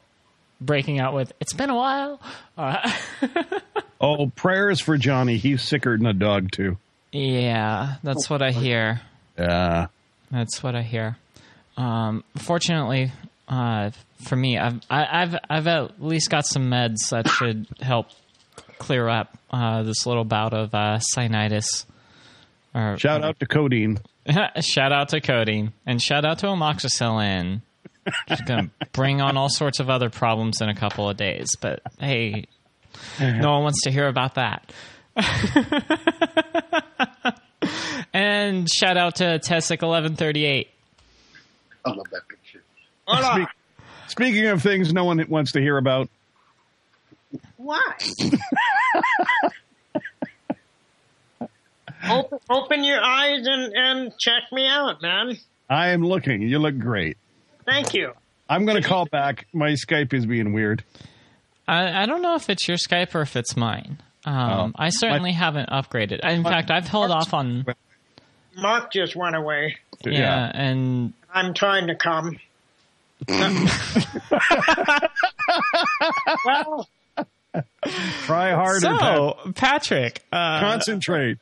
breaking 0.60 0.98
out 1.00 1.14
with 1.14 1.32
it's 1.40 1.52
been 1.52 1.70
a 1.70 1.76
while. 1.76 2.20
Uh, 2.56 2.92
Oh, 3.98 4.26
prayers 4.36 4.78
for 4.78 4.98
Johnny. 4.98 5.38
He's 5.38 5.62
sicker 5.62 5.96
than 5.96 6.04
a 6.04 6.12
dog 6.12 6.50
too. 6.52 6.76
yeah, 7.12 7.94
that's 8.02 8.28
what 8.28 8.42
I 8.42 8.50
hear. 8.50 9.00
Yeah. 9.38 9.86
That's 10.30 10.62
what 10.62 10.74
I 10.74 10.82
hear. 10.82 11.16
Um, 11.76 12.24
fortunately, 12.36 13.12
uh, 13.48 13.90
for 14.24 14.36
me, 14.36 14.58
I've 14.58 14.80
I, 14.90 15.22
I've 15.22 15.36
I've 15.48 15.66
at 15.66 16.02
least 16.02 16.30
got 16.30 16.46
some 16.46 16.70
meds 16.70 17.10
that 17.10 17.28
should 17.28 17.66
help 17.80 18.08
clear 18.78 19.08
up 19.08 19.36
uh, 19.50 19.82
this 19.82 20.06
little 20.06 20.24
bout 20.24 20.54
of 20.54 20.74
uh, 20.74 20.98
sinusitis. 21.16 21.84
Or, 22.74 22.96
Shout 22.98 23.24
out 23.24 23.38
to 23.40 23.46
codeine. 23.46 23.98
shout 24.60 24.92
out 24.92 25.08
to 25.10 25.20
codeine 25.20 25.72
and 25.86 26.02
shout 26.02 26.24
out 26.24 26.40
to 26.40 26.46
amoxicillin. 26.46 27.62
It's 28.28 28.42
gonna 28.42 28.70
bring 28.92 29.20
on 29.20 29.36
all 29.36 29.48
sorts 29.48 29.80
of 29.80 29.90
other 29.90 30.10
problems 30.10 30.60
in 30.60 30.68
a 30.68 30.74
couple 30.74 31.08
of 31.08 31.16
days, 31.16 31.48
but 31.60 31.80
hey, 31.98 32.46
no 33.20 33.52
one 33.52 33.62
wants 33.64 33.82
to 33.82 33.90
hear 33.90 34.08
about 34.08 34.34
that. 34.34 34.72
and 38.12 38.70
shout 38.70 38.96
out 38.96 39.16
to 39.16 39.38
Tessic 39.38 39.82
eleven 39.82 40.16
thirty 40.16 40.44
eight. 40.44 40.70
I 41.84 41.90
love 41.90 42.06
that 42.10 42.22
picture. 42.28 42.62
Speak- 43.32 43.48
speaking 44.08 44.46
of 44.46 44.62
things 44.62 44.92
no 44.92 45.04
one 45.04 45.24
wants 45.28 45.52
to 45.52 45.60
hear 45.60 45.78
about, 45.78 46.08
Why? 47.56 47.80
open, 52.10 52.38
open 52.50 52.84
your 52.84 53.02
eyes 53.02 53.46
and, 53.46 53.72
and 53.74 54.12
check 54.18 54.42
me 54.52 54.66
out, 54.66 55.02
man. 55.02 55.36
I 55.68 55.88
am 55.88 56.02
looking. 56.02 56.42
You 56.42 56.58
look 56.58 56.78
great. 56.78 57.16
Thank 57.64 57.94
you. 57.94 58.12
I'm 58.48 58.64
going 58.64 58.80
to 58.80 58.88
call 58.88 59.06
back. 59.06 59.46
My 59.52 59.72
Skype 59.72 60.14
is 60.14 60.26
being 60.26 60.52
weird. 60.52 60.84
I, 61.66 62.02
I 62.02 62.06
don't 62.06 62.22
know 62.22 62.36
if 62.36 62.48
it's 62.48 62.68
your 62.68 62.76
Skype 62.76 63.14
or 63.14 63.22
if 63.22 63.34
it's 63.34 63.56
mine. 63.56 63.98
Um, 64.26 64.50
Oh. 64.50 64.72
I 64.76 64.88
certainly 64.90 65.32
haven't 65.32 65.70
upgraded. 65.70 66.20
In 66.28 66.42
fact, 66.42 66.70
I've 66.70 66.88
held 66.88 67.10
off 67.10 67.32
on 67.32 67.64
Mark 68.56 68.92
just 68.92 69.14
went 69.16 69.36
away. 69.36 69.76
yeah, 70.04 70.50
and 70.52 71.12
I'm 71.32 71.54
trying 71.54 71.86
to 71.88 71.94
come. 71.94 72.38
well, 76.44 76.88
Try 78.24 78.50
harder. 78.52 78.86
Pat. 78.88 79.00
so 79.00 79.38
Patrick, 79.54 80.22
uh, 80.32 80.60
Concentrate. 80.60 81.38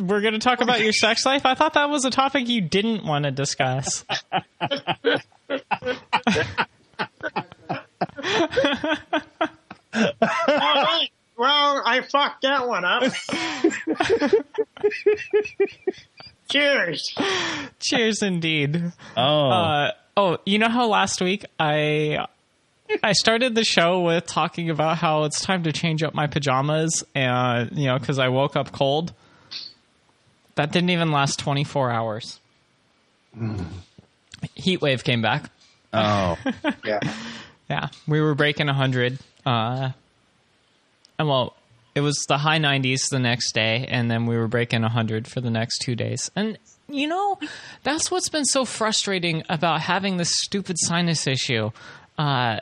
we're 0.00 0.20
going 0.20 0.34
to 0.34 0.38
talk 0.38 0.60
about 0.60 0.80
your 0.80 0.92
sex 0.92 1.24
life. 1.26 1.44
I 1.46 1.54
thought 1.54 1.74
that 1.74 1.90
was 1.90 2.04
a 2.04 2.10
topic 2.10 2.48
you 2.48 2.60
didn't 2.60 3.04
want 3.04 3.24
to 3.24 3.30
discuss. 3.30 4.04
all 9.94 10.08
right. 10.22 11.08
Well, 11.38 11.82
I 11.86 12.00
fucked 12.00 12.42
that 12.42 12.66
one 12.66 12.84
up. 12.84 13.04
Cheers. 16.50 17.14
Cheers, 17.78 18.22
indeed. 18.22 18.92
Oh, 19.16 19.50
Uh, 19.50 19.92
oh, 20.16 20.38
you 20.46 20.58
know 20.58 20.68
how 20.68 20.88
last 20.88 21.20
week 21.20 21.44
I 21.60 22.26
I 23.02 23.12
started 23.12 23.54
the 23.54 23.64
show 23.64 24.00
with 24.00 24.26
talking 24.26 24.70
about 24.70 24.96
how 24.98 25.24
it's 25.24 25.40
time 25.42 25.62
to 25.64 25.72
change 25.72 26.02
up 26.02 26.14
my 26.14 26.26
pajamas, 26.26 27.04
and 27.14 27.70
you 27.76 27.86
know, 27.86 27.98
because 27.98 28.18
I 28.18 28.28
woke 28.28 28.56
up 28.56 28.72
cold. 28.72 29.12
That 30.54 30.72
didn't 30.72 30.90
even 30.90 31.12
last 31.12 31.38
twenty 31.38 31.64
four 31.64 31.90
hours. 31.90 32.40
Heat 34.54 34.80
wave 34.80 35.04
came 35.04 35.22
back. 35.22 35.50
oh. 35.92 36.36
Yeah. 36.84 37.00
Yeah, 37.70 37.88
we 38.06 38.22
were 38.22 38.34
breaking 38.34 38.66
100. 38.66 39.18
Uh, 39.44 39.50
and 39.50 39.94
well, 41.26 41.56
it 41.94 42.00
was 42.00 42.16
the 42.28 42.38
high 42.38 42.58
90s 42.58 43.08
the 43.10 43.18
next 43.18 43.52
day, 43.52 43.86
and 43.88 44.10
then 44.10 44.26
we 44.26 44.36
were 44.36 44.46
breaking 44.46 44.82
100 44.82 45.26
for 45.26 45.40
the 45.40 45.50
next 45.50 45.78
two 45.78 45.96
days. 45.96 46.30
And, 46.36 46.58
you 46.88 47.08
know, 47.08 47.38
that's 47.82 48.10
what's 48.10 48.28
been 48.28 48.44
so 48.44 48.64
frustrating 48.64 49.42
about 49.48 49.80
having 49.80 50.16
this 50.16 50.30
stupid 50.32 50.76
sinus 50.78 51.26
issue. 51.26 51.70
Uh, 52.16 52.60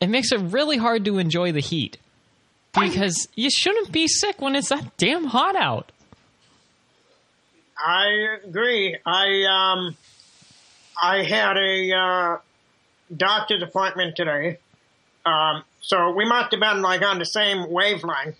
it 0.00 0.08
makes 0.08 0.32
it 0.32 0.38
really 0.38 0.78
hard 0.78 1.04
to 1.04 1.18
enjoy 1.18 1.52
the 1.52 1.60
heat 1.60 1.98
because 2.72 3.28
you 3.34 3.50
shouldn't 3.50 3.92
be 3.92 4.08
sick 4.08 4.40
when 4.40 4.56
it's 4.56 4.70
that 4.70 4.96
damn 4.96 5.24
hot 5.24 5.56
out. 5.56 5.92
I 7.76 8.38
agree. 8.44 8.96
I 9.04 9.44
um, 9.50 9.96
I 11.00 11.22
had 11.24 11.56
a 11.56 11.92
uh, 11.92 12.38
doctor's 13.14 13.62
appointment 13.62 14.16
today, 14.16 14.58
um, 15.24 15.64
so 15.80 16.12
we 16.12 16.24
must 16.24 16.52
have 16.52 16.60
been 16.60 16.82
like 16.82 17.02
on 17.02 17.18
the 17.18 17.24
same 17.24 17.70
wavelength. 17.70 18.36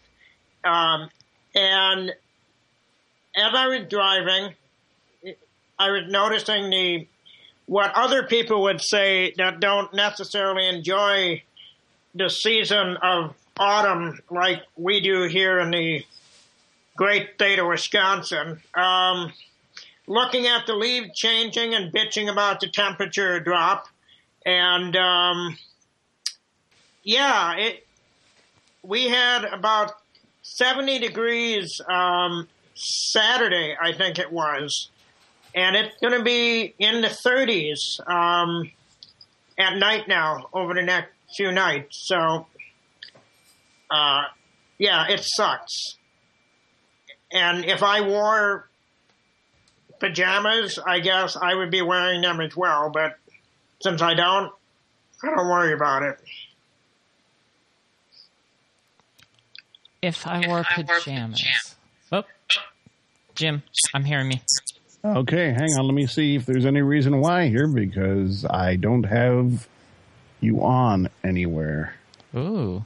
Um, 0.65 1.11
and 1.55 2.11
as 3.37 3.53
I 3.55 3.67
was 3.69 3.89
driving, 3.89 4.55
I 5.79 5.91
was 5.91 6.03
noticing 6.09 6.71
the 6.71 7.07
what 7.67 7.93
other 7.95 8.25
people 8.25 8.63
would 8.63 8.81
say 8.81 9.33
that 9.37 9.61
don't 9.61 9.93
necessarily 9.95 10.69
enjoy 10.69 11.43
the 12.15 12.29
season 12.29 12.97
of 13.03 13.35
autumn 13.57 14.19
like 14.31 14.63
we 14.77 15.01
do 15.01 15.23
here 15.23 15.59
in 15.61 15.71
the 15.71 16.05
great 16.97 17.35
state 17.35 17.59
of 17.59 17.67
Wisconsin. 17.67 18.61
Um, 18.75 19.33
looking 20.07 20.47
at 20.47 20.67
the 20.67 20.75
leaves 20.75 21.17
changing 21.17 21.75
and 21.75 21.93
bitching 21.93 22.31
about 22.31 22.61
the 22.61 22.69
temperature 22.69 23.41
drop, 23.41 23.89
and 24.45 24.95
um, 24.97 25.57
yeah, 27.03 27.57
it. 27.57 27.87
We 28.83 29.09
had 29.09 29.45
about 29.45 29.93
seventy 30.43 30.99
degrees 30.99 31.81
um, 31.89 32.49
Saturday, 32.75 33.77
I 33.81 33.93
think 33.93 34.19
it 34.19 34.33
was, 34.33 34.91
and 35.55 35.77
it's 35.77 35.97
going 36.01 36.17
to 36.17 36.25
be 36.25 36.75
in 36.79 37.03
the 37.03 37.09
30s 37.09 38.01
um, 38.09 38.71
at 39.59 39.77
night 39.77 40.09
now 40.09 40.49
over 40.53 40.75
the 40.75 40.83
next 40.83 41.11
few 41.37 41.53
nights. 41.53 42.07
So, 42.07 42.47
uh, 43.91 44.23
yeah, 44.79 45.09
it 45.09 45.23
sucks. 45.23 45.97
And 47.31 47.65
if 47.65 47.83
I 47.83 48.01
wore 48.03 48.69
pajamas, 50.01 50.79
I 50.85 51.01
guess 51.01 51.37
I 51.37 51.55
would 51.55 51.71
be 51.71 51.83
wearing 51.83 52.23
them 52.23 52.41
as 52.41 52.57
well. 52.57 52.91
But 52.91 53.17
since 53.81 54.03
I 54.03 54.15
don't, 54.15 54.53
I 55.23 55.35
don't 55.35 55.49
worry 55.49 55.73
about 55.73 56.03
it. 56.03 56.19
If 60.03 60.27
I 60.27 60.47
wore 60.49 60.65
pajamas. 60.65 61.43
Oh, 62.11 62.25
Jim, 63.35 63.63
I'm 63.95 64.05
hearing 64.05 64.29
me. 64.29 64.43
Okay, 65.05 65.51
hang 65.53 65.71
on. 65.79 65.87
Let 65.87 65.95
me 65.95 66.07
see 66.07 66.35
if 66.37 66.45
there's 66.47 66.67
any 66.67 66.83
reason 66.83 67.21
why 67.21 67.49
here 67.49 67.67
because 67.69 68.45
I 68.45 68.77
don't 68.77 69.05
have 69.05 69.67
you 70.41 70.63
on 70.65 71.09
anywhere. 71.25 71.95
Ooh. 72.37 72.85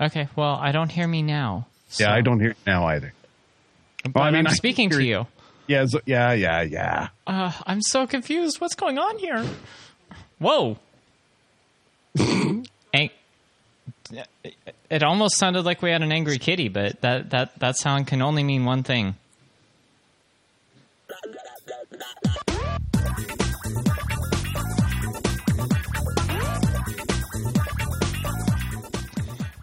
Okay, 0.00 0.28
well, 0.36 0.54
I 0.60 0.72
don't 0.72 0.90
hear 0.90 1.06
me 1.06 1.22
now. 1.22 1.66
so- 1.88 2.04
Yeah, 2.04 2.14
I 2.14 2.22
don't 2.22 2.40
hear 2.40 2.50
you 2.50 2.54
now 2.66 2.86
either. 2.86 3.12
But 4.04 4.14
Well, 4.16 4.24
I 4.24 4.30
mean, 4.30 4.46
I'm 4.46 4.54
speaking 4.54 4.90
to 4.90 5.00
you. 5.04 5.18
you. 5.20 5.26
Yeah, 5.68 5.86
so, 5.86 6.00
yeah, 6.06 6.32
yeah, 6.32 6.62
yeah. 6.62 7.08
Uh, 7.26 7.52
I'm 7.66 7.80
so 7.82 8.06
confused. 8.06 8.60
What's 8.60 8.74
going 8.74 8.98
on 8.98 9.18
here? 9.18 9.44
Whoa. 10.38 10.76
Ang- 12.18 13.10
it 14.92 15.02
almost 15.02 15.38
sounded 15.38 15.64
like 15.64 15.80
we 15.80 15.90
had 15.90 16.02
an 16.02 16.12
angry 16.12 16.36
kitty, 16.36 16.68
but 16.68 17.00
that, 17.00 17.30
that, 17.30 17.58
that 17.60 17.78
sound 17.78 18.06
can 18.06 18.20
only 18.20 18.44
mean 18.44 18.66
one 18.66 18.82
thing. 18.82 19.16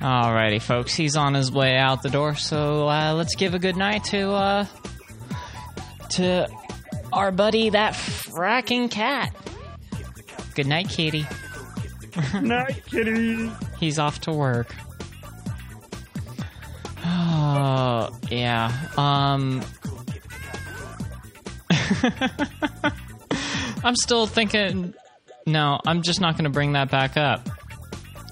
Alrighty, 0.02 0.60
folks. 0.60 0.96
He's 0.96 1.16
on 1.16 1.36
his 1.36 1.52
way 1.52 1.78
out 1.78 2.02
the 2.02 2.10
door, 2.10 2.34
so 2.34 2.88
uh, 2.88 3.14
let's 3.14 3.36
give 3.36 3.54
a 3.54 3.60
good 3.60 3.76
night 3.76 4.06
to 4.06 4.32
uh, 4.32 4.66
to 6.12 6.48
our 7.14 7.32
buddy, 7.32 7.70
that 7.70 7.94
fracking 7.94 8.90
cat. 8.90 9.36
Good 10.56 10.68
night, 10.68 10.89
Kitty. 10.89 11.28
Night, 12.42 12.84
kitty. 12.86 13.52
He's 13.80 14.00
off 14.00 14.22
to 14.22 14.32
work. 14.32 14.76
Oh, 17.12 18.15
yeah. 18.30 18.72
Um. 18.98 19.63
I'm 23.84 23.95
still 23.95 24.28
thinking. 24.28 24.93
No, 25.45 25.80
I'm 25.86 26.02
just 26.04 26.22
not 26.22 26.36
going 26.36 26.43
to 26.43 26.50
bring 26.52 26.74
that 26.74 26.91
back 26.91 27.17
up. 27.17 27.50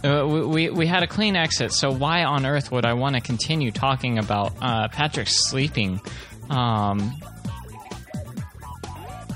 Uh, 0.04 0.28
we, 0.28 0.46
we 0.46 0.70
we 0.70 0.86
had 0.86 1.02
a 1.02 1.08
clean 1.08 1.36
exit, 1.36 1.74
so 1.74 1.92
why 1.92 2.24
on 2.24 2.46
earth 2.46 2.72
would 2.72 2.86
I 2.86 2.94
want 2.94 3.16
to 3.16 3.22
continue 3.22 3.72
talking 3.72 4.20
about 4.20 4.54
uh, 4.62 4.88
Patrick's 4.90 5.50
sleeping 5.50 6.00
um, 6.52 7.12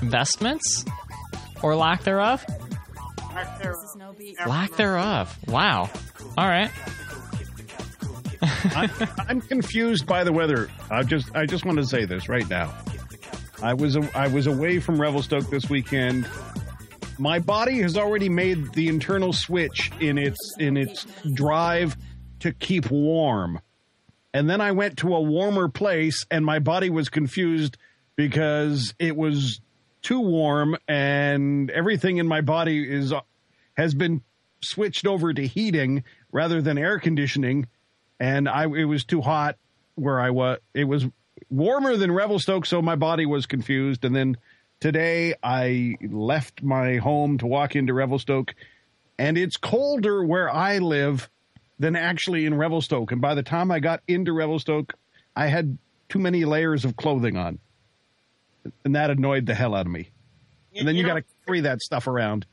investments 0.00 0.84
or 1.62 1.74
lack 1.74 2.04
thereof? 2.04 2.44
Lack 4.46 4.70
thereof. 4.76 5.36
Wow. 5.48 5.90
All 6.38 6.46
right. 6.46 6.70
I'm, 8.76 8.90
I'm 9.28 9.40
confused 9.40 10.06
by 10.06 10.24
the 10.24 10.32
weather. 10.32 10.68
I 10.90 11.02
just 11.02 11.34
I 11.34 11.46
just 11.46 11.64
want 11.64 11.78
to 11.78 11.84
say 11.84 12.04
this 12.04 12.28
right 12.28 12.48
now. 12.48 12.74
I 13.62 13.74
was 13.74 13.96
I 14.14 14.28
was 14.28 14.46
away 14.46 14.80
from 14.80 15.00
Revelstoke 15.00 15.48
this 15.50 15.68
weekend. 15.70 16.28
My 17.18 17.38
body 17.38 17.80
has 17.82 17.96
already 17.96 18.28
made 18.28 18.72
the 18.72 18.88
internal 18.88 19.32
switch 19.32 19.92
in 20.00 20.18
its 20.18 20.56
in 20.58 20.76
its 20.76 21.06
drive 21.34 21.96
to 22.40 22.52
keep 22.52 22.90
warm. 22.90 23.60
And 24.34 24.48
then 24.48 24.60
I 24.60 24.72
went 24.72 24.98
to 24.98 25.14
a 25.14 25.20
warmer 25.20 25.68
place 25.68 26.24
and 26.30 26.44
my 26.44 26.58
body 26.58 26.90
was 26.90 27.08
confused 27.08 27.76
because 28.16 28.94
it 28.98 29.16
was 29.16 29.60
too 30.00 30.20
warm 30.20 30.76
and 30.88 31.70
everything 31.70 32.16
in 32.16 32.26
my 32.26 32.40
body 32.40 32.82
is 32.82 33.12
has 33.76 33.94
been 33.94 34.22
switched 34.60 35.06
over 35.06 35.32
to 35.32 35.46
heating 35.46 36.04
rather 36.32 36.62
than 36.62 36.78
air 36.78 36.98
conditioning 36.98 37.66
and 38.22 38.48
I 38.48 38.64
it 38.66 38.84
was 38.84 39.04
too 39.04 39.20
hot 39.20 39.56
where 39.96 40.20
I 40.20 40.30
was. 40.30 40.58
It 40.74 40.84
was 40.84 41.04
warmer 41.50 41.96
than 41.96 42.12
Revelstoke, 42.12 42.64
so 42.66 42.80
my 42.80 42.94
body 42.94 43.26
was 43.26 43.46
confused. 43.46 44.04
And 44.04 44.14
then 44.14 44.36
today 44.78 45.34
I 45.42 45.96
left 46.08 46.62
my 46.62 46.96
home 46.98 47.38
to 47.38 47.46
walk 47.48 47.74
into 47.74 47.92
Revelstoke, 47.92 48.54
and 49.18 49.36
it's 49.36 49.56
colder 49.56 50.24
where 50.24 50.48
I 50.48 50.78
live 50.78 51.28
than 51.80 51.96
actually 51.96 52.46
in 52.46 52.54
Revelstoke. 52.54 53.10
And 53.10 53.20
by 53.20 53.34
the 53.34 53.42
time 53.42 53.72
I 53.72 53.80
got 53.80 54.02
into 54.06 54.32
Revelstoke, 54.32 54.94
I 55.34 55.48
had 55.48 55.76
too 56.08 56.20
many 56.20 56.44
layers 56.44 56.84
of 56.84 56.96
clothing 56.96 57.36
on, 57.36 57.58
and 58.84 58.94
that 58.94 59.10
annoyed 59.10 59.46
the 59.46 59.54
hell 59.54 59.74
out 59.74 59.86
of 59.86 59.92
me. 59.92 60.10
And 60.76 60.86
then 60.86 60.94
you, 60.94 61.02
know- 61.02 61.08
got 61.08 61.14
to 61.16 61.24
carry 61.44 61.60
that 61.62 61.80
stuff 61.80 62.06
around. 62.06 62.46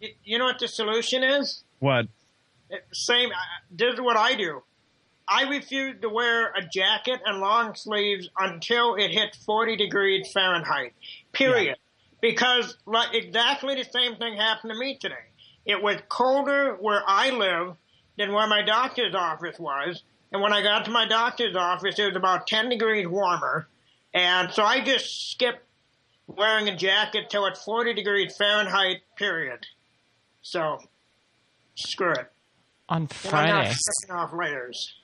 You- 0.00 0.14
You 0.24 0.38
know 0.38 0.46
what 0.46 0.58
the 0.58 0.66
solution 0.68 1.22
is? 1.22 1.62
What? 1.78 2.06
Same. 2.92 3.28
This 3.70 3.94
is 3.94 4.00
what 4.00 4.16
I 4.16 4.34
do. 4.34 4.62
I 5.30 5.44
refused 5.44 6.02
to 6.02 6.08
wear 6.08 6.46
a 6.48 6.62
jacket 6.62 7.20
and 7.24 7.38
long 7.38 7.76
sleeves 7.76 8.28
until 8.36 8.96
it 8.96 9.12
hit 9.12 9.36
40 9.46 9.76
degrees 9.76 10.28
Fahrenheit. 10.34 10.92
Period. 11.32 11.76
Because 12.20 12.76
like 12.84 13.14
exactly 13.14 13.76
the 13.76 13.84
same 13.84 14.16
thing 14.16 14.36
happened 14.36 14.72
to 14.72 14.78
me 14.78 14.98
today. 15.00 15.14
It 15.64 15.80
was 15.80 15.98
colder 16.08 16.76
where 16.80 17.02
I 17.06 17.30
live 17.30 17.76
than 18.18 18.32
where 18.32 18.48
my 18.48 18.62
doctor's 18.62 19.14
office 19.14 19.58
was. 19.58 20.02
And 20.32 20.42
when 20.42 20.52
I 20.52 20.62
got 20.62 20.84
to 20.86 20.90
my 20.90 21.06
doctor's 21.06 21.54
office, 21.54 21.98
it 21.98 22.06
was 22.06 22.16
about 22.16 22.48
10 22.48 22.68
degrees 22.68 23.06
warmer. 23.06 23.68
And 24.12 24.52
so 24.52 24.64
I 24.64 24.82
just 24.82 25.30
skipped 25.30 25.62
wearing 26.26 26.68
a 26.68 26.76
jacket 26.76 27.30
till 27.30 27.46
it's 27.46 27.62
40 27.62 27.94
degrees 27.94 28.36
Fahrenheit, 28.36 28.98
period. 29.16 29.66
So, 30.42 30.78
screw 31.76 32.12
it. 32.12 32.32
On 32.88 33.02
And 33.02 33.02
I'm 33.02 33.02
not 33.02 33.12
Friday, 33.12 33.76
off 34.10 34.32
layers. 34.32 34.99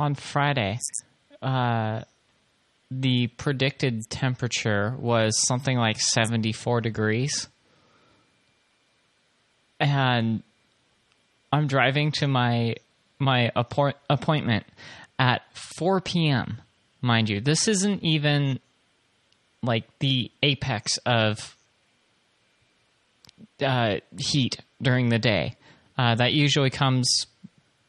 On 0.00 0.14
Friday, 0.14 0.78
uh, 1.42 2.00
the 2.90 3.26
predicted 3.36 4.08
temperature 4.08 4.96
was 4.98 5.38
something 5.46 5.76
like 5.76 6.00
74 6.00 6.80
degrees. 6.80 7.48
And 9.78 10.42
I'm 11.52 11.66
driving 11.66 12.12
to 12.12 12.26
my 12.26 12.76
my 13.18 13.52
apport- 13.54 14.00
appointment 14.08 14.64
at 15.18 15.42
4 15.52 16.00
p.m. 16.00 16.62
Mind 17.02 17.28
you, 17.28 17.40
this 17.40 17.68
isn't 17.68 18.02
even 18.02 18.58
like 19.62 19.84
the 19.98 20.30
apex 20.42 20.96
of 21.04 21.54
uh, 23.62 23.96
heat 24.18 24.56
during 24.80 25.10
the 25.10 25.18
day. 25.18 25.56
Uh, 25.98 26.14
that 26.14 26.32
usually 26.32 26.70
comes 26.70 27.26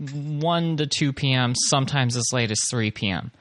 1 0.02 0.78
to 0.78 0.88
2 0.88 1.14
p.m., 1.14 1.54
sometimes 1.56 2.18
as 2.18 2.26
late 2.34 2.52
as 2.52 2.60
3 2.72 2.92
p.m. 2.92 3.32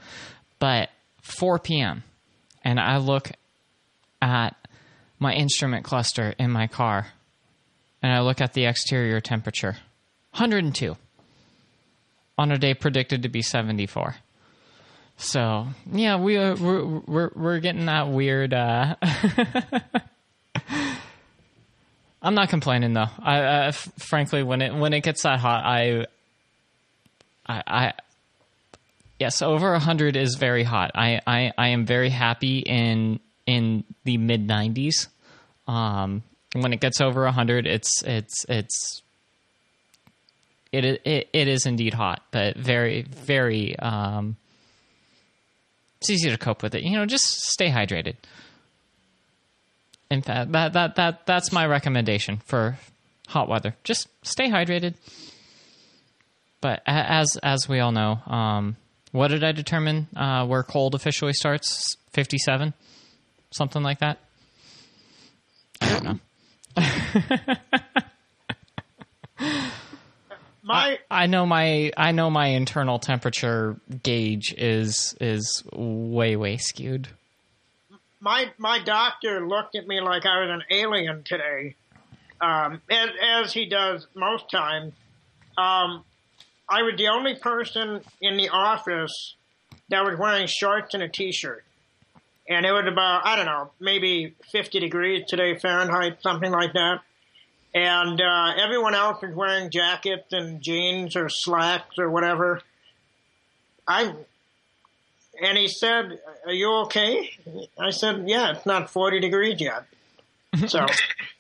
But 0.59 0.91
4 1.23 1.59
p.m., 1.59 2.03
and 2.63 2.79
I 2.79 2.99
look 2.99 3.31
at 4.21 4.51
my 5.19 5.33
instrument 5.33 5.85
cluster 5.85 6.35
in 6.39 6.51
my 6.51 6.67
car, 6.67 7.07
and 8.03 8.13
I 8.13 8.21
look 8.21 8.41
at 8.41 8.53
the 8.53 8.67
exterior 8.67 9.21
temperature 9.21 9.77
102 10.33 10.97
on 12.39 12.53
a 12.53 12.59
day 12.59 12.75
predicted 12.75 13.23
to 13.23 13.29
be 13.29 13.43
74. 13.43 14.17
So 15.17 15.67
yeah, 15.93 16.17
we 16.17 16.39
uh, 16.39 16.57
we're, 16.57 16.85
we're 17.01 17.31
we're 17.35 17.61
getting 17.61 17.85
that 17.87 18.09
weird. 18.09 18.55
Uh, 18.55 18.95
I'm 22.23 22.35
not 22.35 22.49
complaining 22.49 22.95
though. 22.95 23.09
I, 23.19 23.67
I 23.67 23.71
frankly, 23.73 24.43
when 24.43 24.63
it 24.63 24.75
when 24.75 24.95
it 24.95 25.03
gets 25.03 25.25
that 25.25 25.39
hot, 25.39 25.65
I, 25.65 26.07
I, 27.51 27.63
I 27.67 27.93
yes, 29.19 29.43
over 29.43 29.79
hundred 29.79 30.17
is 30.17 30.37
very 30.37 30.63
hot. 30.63 30.93
I, 30.95 31.21
I, 31.27 31.53
I 31.57 31.69
am 31.69 31.87
very 31.87 32.11
happy 32.11 32.59
in 32.61 33.21
in 33.47 33.85
the 34.05 34.17
mid 34.17 34.47
90s. 34.47 35.09
Um, 35.67 36.23
when 36.55 36.73
it 36.73 36.81
gets 36.81 37.01
over 37.01 37.27
hundred, 37.29 37.67
it's 37.67 38.03
it's 38.03 38.45
it's 38.49 39.03
it, 40.73 40.85
it 40.85 41.29
it 41.33 41.49
is 41.49 41.67
indeed 41.67 41.95
hot, 41.95 42.23
but 42.31 42.57
very 42.57 43.03
very 43.03 43.79
um, 43.79 44.37
it's 46.01 46.11
easy 46.11 46.31
to 46.31 46.39
cope 46.39 46.63
with 46.63 46.75
it. 46.75 46.83
You 46.83 46.97
know, 46.97 47.07
just 47.07 47.25
stay 47.25 47.69
hydrated. 47.69 48.17
In 50.11 50.23
fact, 50.23 50.51
that 50.53 50.73
that 50.73 50.97
that 50.97 51.27
that's 51.27 51.53
my 51.53 51.67
recommendation 51.67 52.41
for 52.45 52.79
hot 53.29 53.49
weather. 53.49 53.77
Just 53.85 54.09
stay 54.23 54.49
hydrated. 54.49 54.95
But 56.61 56.83
as 56.87 57.37
as 57.43 57.69
we 57.69 57.81
all 57.81 57.93
know, 57.93 58.21
um, 58.27 58.77
what 59.13 59.29
did 59.29 59.43
I 59.43 59.53
determine 59.53 60.09
uh, 60.17 60.47
where 60.47 60.63
cold 60.63 60.95
officially 60.95 61.33
starts? 61.33 61.97
Fifty 62.13 62.39
seven. 62.39 62.75
something 63.51 63.83
like 63.83 64.01
that. 64.01 64.19
I 65.81 65.93
don't 65.93 66.05
know. 66.05 66.19
My 70.63 70.99
I 71.11 71.27
know 71.27 71.47
my 71.47 71.91
I 71.97 72.13
know 72.13 72.31
my 72.31 72.49
internal 72.49 72.99
temperature 72.99 73.77
gauge 74.03 74.55
is 74.57 75.17
is 75.21 75.65
way 75.73 76.37
way 76.37 76.59
skewed. 76.59 77.09
my 78.21 78.53
my 78.59 78.79
doctor 78.79 79.45
looked 79.47 79.75
at 79.75 79.89
me 79.89 80.01
like 80.01 80.27
I 80.27 80.41
was 80.41 80.51
an 80.51 80.63
alien 80.71 81.25
today, 81.25 81.75
um, 82.41 82.83
as, 82.91 83.09
as 83.23 83.53
he 83.53 83.67
does 83.67 84.07
most 84.15 84.51
times. 84.51 84.93
Um, 85.57 86.05
I 86.71 86.83
was 86.83 86.95
the 86.97 87.09
only 87.09 87.35
person 87.35 88.01
in 88.21 88.37
the 88.37 88.51
office 88.51 89.35
that 89.89 90.05
was 90.05 90.17
wearing 90.19 90.47
shorts 90.47 90.95
and 90.95 91.03
a 91.03 91.09
t-shirt, 91.09 91.65
and 92.49 92.65
it 92.65 92.71
was 92.71 92.85
about 92.87 93.27
I 93.27 93.37
don't 93.37 93.47
know 93.47 93.71
maybe 93.81 94.35
50 94.51 94.79
degrees 94.79 95.25
today 95.27 95.59
Fahrenheit, 95.59 96.23
something 96.23 96.53
like 96.53 96.73
that. 96.75 97.01
And 97.73 98.21
uh, 98.21 98.53
everyone 98.57 98.95
else 98.95 99.23
was 99.23 99.35
wearing 99.35 99.71
jackets 99.71 100.33
and 100.33 100.61
jeans 100.61 101.15
or 101.15 101.29
slacks 101.29 101.99
or 101.99 102.11
whatever. 102.11 102.63
I 103.87 104.15
and 105.41 105.57
he 105.59 105.69
said, 105.69 106.19
"Are 106.47 106.53
you 106.53 106.73
okay?" 106.83 107.31
I 107.79 107.91
said, 107.91 108.29
"Yeah, 108.29 108.53
it's 108.53 108.67
not 108.67 108.91
forty 108.91 109.21
degrees 109.21 109.61
yet." 109.61 109.85
So 110.67 110.87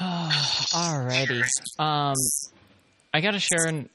Alrighty. 0.72 1.42
Um, 1.78 2.14
I 3.12 3.20
got 3.20 3.32
to 3.32 3.40
share 3.40 3.66
an, 3.66 3.88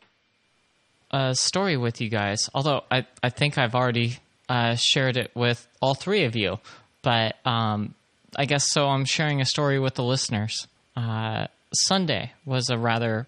a 1.12 1.34
story 1.34 1.78
with 1.78 2.02
you 2.02 2.10
guys. 2.10 2.50
Although 2.54 2.84
I, 2.92 3.06
I 3.24 3.30
think 3.30 3.58
I've 3.58 3.76
already 3.76 4.20
uh, 4.50 4.76
shared 4.76 5.18
it 5.18 5.32
with 5.34 5.68
all 5.82 5.96
three 5.96 6.26
of 6.26 6.36
you, 6.36 6.60
but 7.02 7.36
um, 7.46 7.96
I 8.36 8.46
guess 8.46 8.70
so. 8.72 8.88
I'm 8.88 9.06
sharing 9.06 9.42
a 9.42 9.46
story 9.46 9.80
with 9.80 9.96
the 9.96 10.04
listeners. 10.04 10.68
Uh, 10.96 11.48
Sunday 11.74 12.34
was 12.46 12.70
a 12.70 12.78
rather 12.78 13.26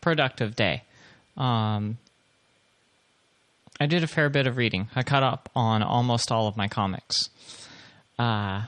productive 0.00 0.56
day. 0.56 0.82
Um, 1.36 1.98
I 3.80 3.86
did 3.86 4.02
a 4.02 4.06
fair 4.06 4.28
bit 4.28 4.46
of 4.46 4.56
reading. 4.56 4.88
I 4.94 5.02
caught 5.02 5.22
up 5.22 5.50
on 5.54 5.82
almost 5.82 6.32
all 6.32 6.48
of 6.48 6.56
my 6.56 6.68
comics. 6.68 7.28
Uh, 8.18 8.62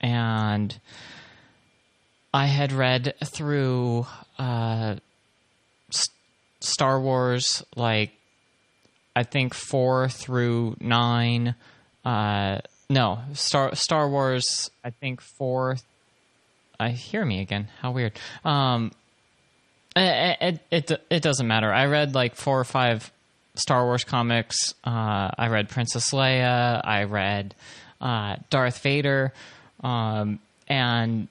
and 0.00 0.78
I 2.32 2.46
had 2.46 2.72
read 2.72 3.14
through 3.24 4.06
uh, 4.38 4.96
S- 5.92 6.08
Star 6.60 7.00
Wars, 7.00 7.64
like, 7.76 8.12
I 9.16 9.24
think 9.24 9.54
four 9.54 10.08
through 10.08 10.76
nine. 10.80 11.54
Uh, 12.04 12.58
no, 12.88 13.18
Star 13.34 13.74
Star 13.74 14.08
Wars, 14.08 14.70
I 14.84 14.90
think 14.90 15.20
four. 15.20 15.76
I 16.78 16.90
hear 16.90 17.24
me 17.24 17.40
again. 17.40 17.68
How 17.80 17.90
weird. 17.90 18.12
Um, 18.44 18.92
it, 19.96 20.38
it 20.40 20.60
it 20.70 21.00
it 21.10 21.22
doesn't 21.22 21.46
matter. 21.46 21.72
I 21.72 21.86
read 21.86 22.14
like 22.14 22.36
four 22.36 22.58
or 22.60 22.64
five 22.64 23.10
Star 23.56 23.84
Wars 23.84 24.04
comics. 24.04 24.56
Uh, 24.84 25.30
I 25.36 25.48
read 25.48 25.68
Princess 25.68 26.12
Leia. 26.12 26.80
I 26.82 27.04
read 27.04 27.54
uh, 28.00 28.36
Darth 28.48 28.78
Vader, 28.78 29.32
um, 29.82 30.38
and 30.68 31.28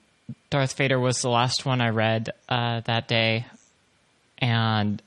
Darth 0.50 0.74
Vader 0.78 1.00
was 1.00 1.22
the 1.22 1.30
last 1.30 1.66
one 1.66 1.80
I 1.80 1.90
read 1.90 2.30
uh, 2.48 2.82
that 2.82 3.08
day, 3.08 3.46
and 4.40 5.02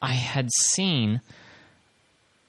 I 0.00 0.12
had 0.12 0.48
seen 0.50 1.20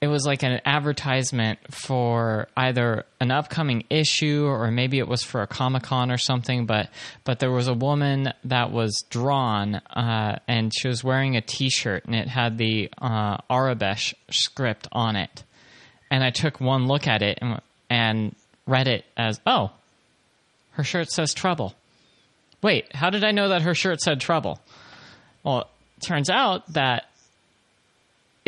it 0.01 0.07
was 0.07 0.25
like 0.25 0.43
an 0.43 0.61
advertisement 0.65 1.59
for 1.71 2.47
either 2.55 3.05
an 3.19 3.31
upcoming 3.31 3.83
issue 3.89 4.45
or 4.45 4.71
maybe 4.71 4.97
it 4.97 5.07
was 5.07 5.23
for 5.23 5.41
a 5.41 5.47
comic 5.47 5.83
con 5.83 6.09
or 6.09 6.17
something 6.17 6.65
but 6.65 6.89
but 7.25 7.39
there 7.39 7.51
was 7.51 7.67
a 7.67 7.73
woman 7.73 8.31
that 8.45 8.71
was 8.71 9.03
drawn 9.09 9.75
uh, 9.75 10.39
and 10.47 10.71
she 10.73 10.87
was 10.87 11.03
wearing 11.03 11.35
a 11.35 11.41
t-shirt 11.41 12.05
and 12.05 12.15
it 12.15 12.27
had 12.27 12.57
the 12.57 12.89
uh, 12.97 13.37
Aurebesh 13.49 14.13
script 14.31 14.87
on 14.91 15.15
it. 15.15 15.43
And 16.09 16.23
i 16.23 16.29
took 16.29 16.61
one 16.61 16.87
look 16.87 17.07
at 17.07 17.21
it 17.21 17.39
and, 17.41 17.61
and 17.89 18.35
read 18.65 18.87
it 18.87 19.03
as 19.17 19.39
oh 19.45 19.71
her 20.71 20.83
shirt 20.83 21.09
says 21.11 21.33
trouble 21.33 21.75
wait 22.61 22.93
how 22.95 23.09
did 23.09 23.23
i 23.23 23.31
know 23.31 23.49
that 23.49 23.61
her 23.61 23.73
shirt 23.73 23.99
said 24.01 24.19
trouble 24.19 24.59
well 25.43 25.69
turns 26.01 26.29
out 26.29 26.71
that 26.73 27.09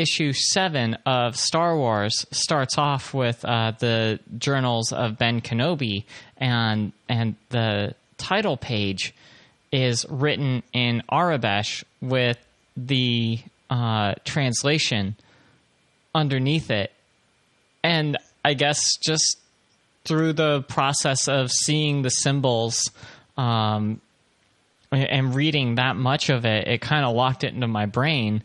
issue 0.01 0.33
seven 0.33 0.95
of 1.05 1.35
Star 1.35 1.77
Wars 1.77 2.25
starts 2.31 2.77
off 2.77 3.13
with 3.13 3.43
uh, 3.45 3.73
the 3.79 4.19
journals 4.37 4.91
of 4.91 5.17
Ben 5.17 5.41
Kenobi, 5.41 6.05
and 6.37 6.91
and 7.07 7.35
the 7.49 7.93
title 8.17 8.57
page 8.57 9.13
is 9.71 10.05
written 10.09 10.63
in 10.73 11.03
Aurebesh 11.11 11.83
with 12.01 12.37
the 12.75 13.39
uh, 13.69 14.15
translation 14.25 15.15
underneath 16.13 16.71
it, 16.71 16.91
and 17.83 18.17
I 18.43 18.53
guess 18.53 18.97
just 18.97 19.37
through 20.03 20.33
the 20.33 20.63
process 20.63 21.27
of 21.27 21.51
seeing 21.51 22.01
the 22.01 22.09
symbols. 22.09 22.89
Um, 23.41 24.01
and 24.91 25.33
reading 25.33 25.75
that 25.75 25.95
much 25.95 26.29
of 26.29 26.45
it, 26.45 26.67
it 26.67 26.81
kind 26.81 27.05
of 27.05 27.15
locked 27.15 27.43
it 27.43 27.53
into 27.53 27.67
my 27.67 27.85
brain 27.85 28.43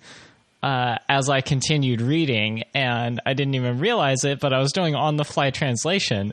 uh, 0.62 0.96
as 1.08 1.28
I 1.28 1.40
continued 1.42 2.00
reading, 2.00 2.62
and 2.72 3.20
I 3.26 3.34
didn't 3.34 3.56
even 3.56 3.78
realize 3.78 4.24
it, 4.24 4.40
but 4.40 4.52
I 4.52 4.58
was 4.58 4.72
doing 4.72 4.94
on 4.94 5.16
the 5.16 5.24
fly 5.24 5.50
translation, 5.50 6.32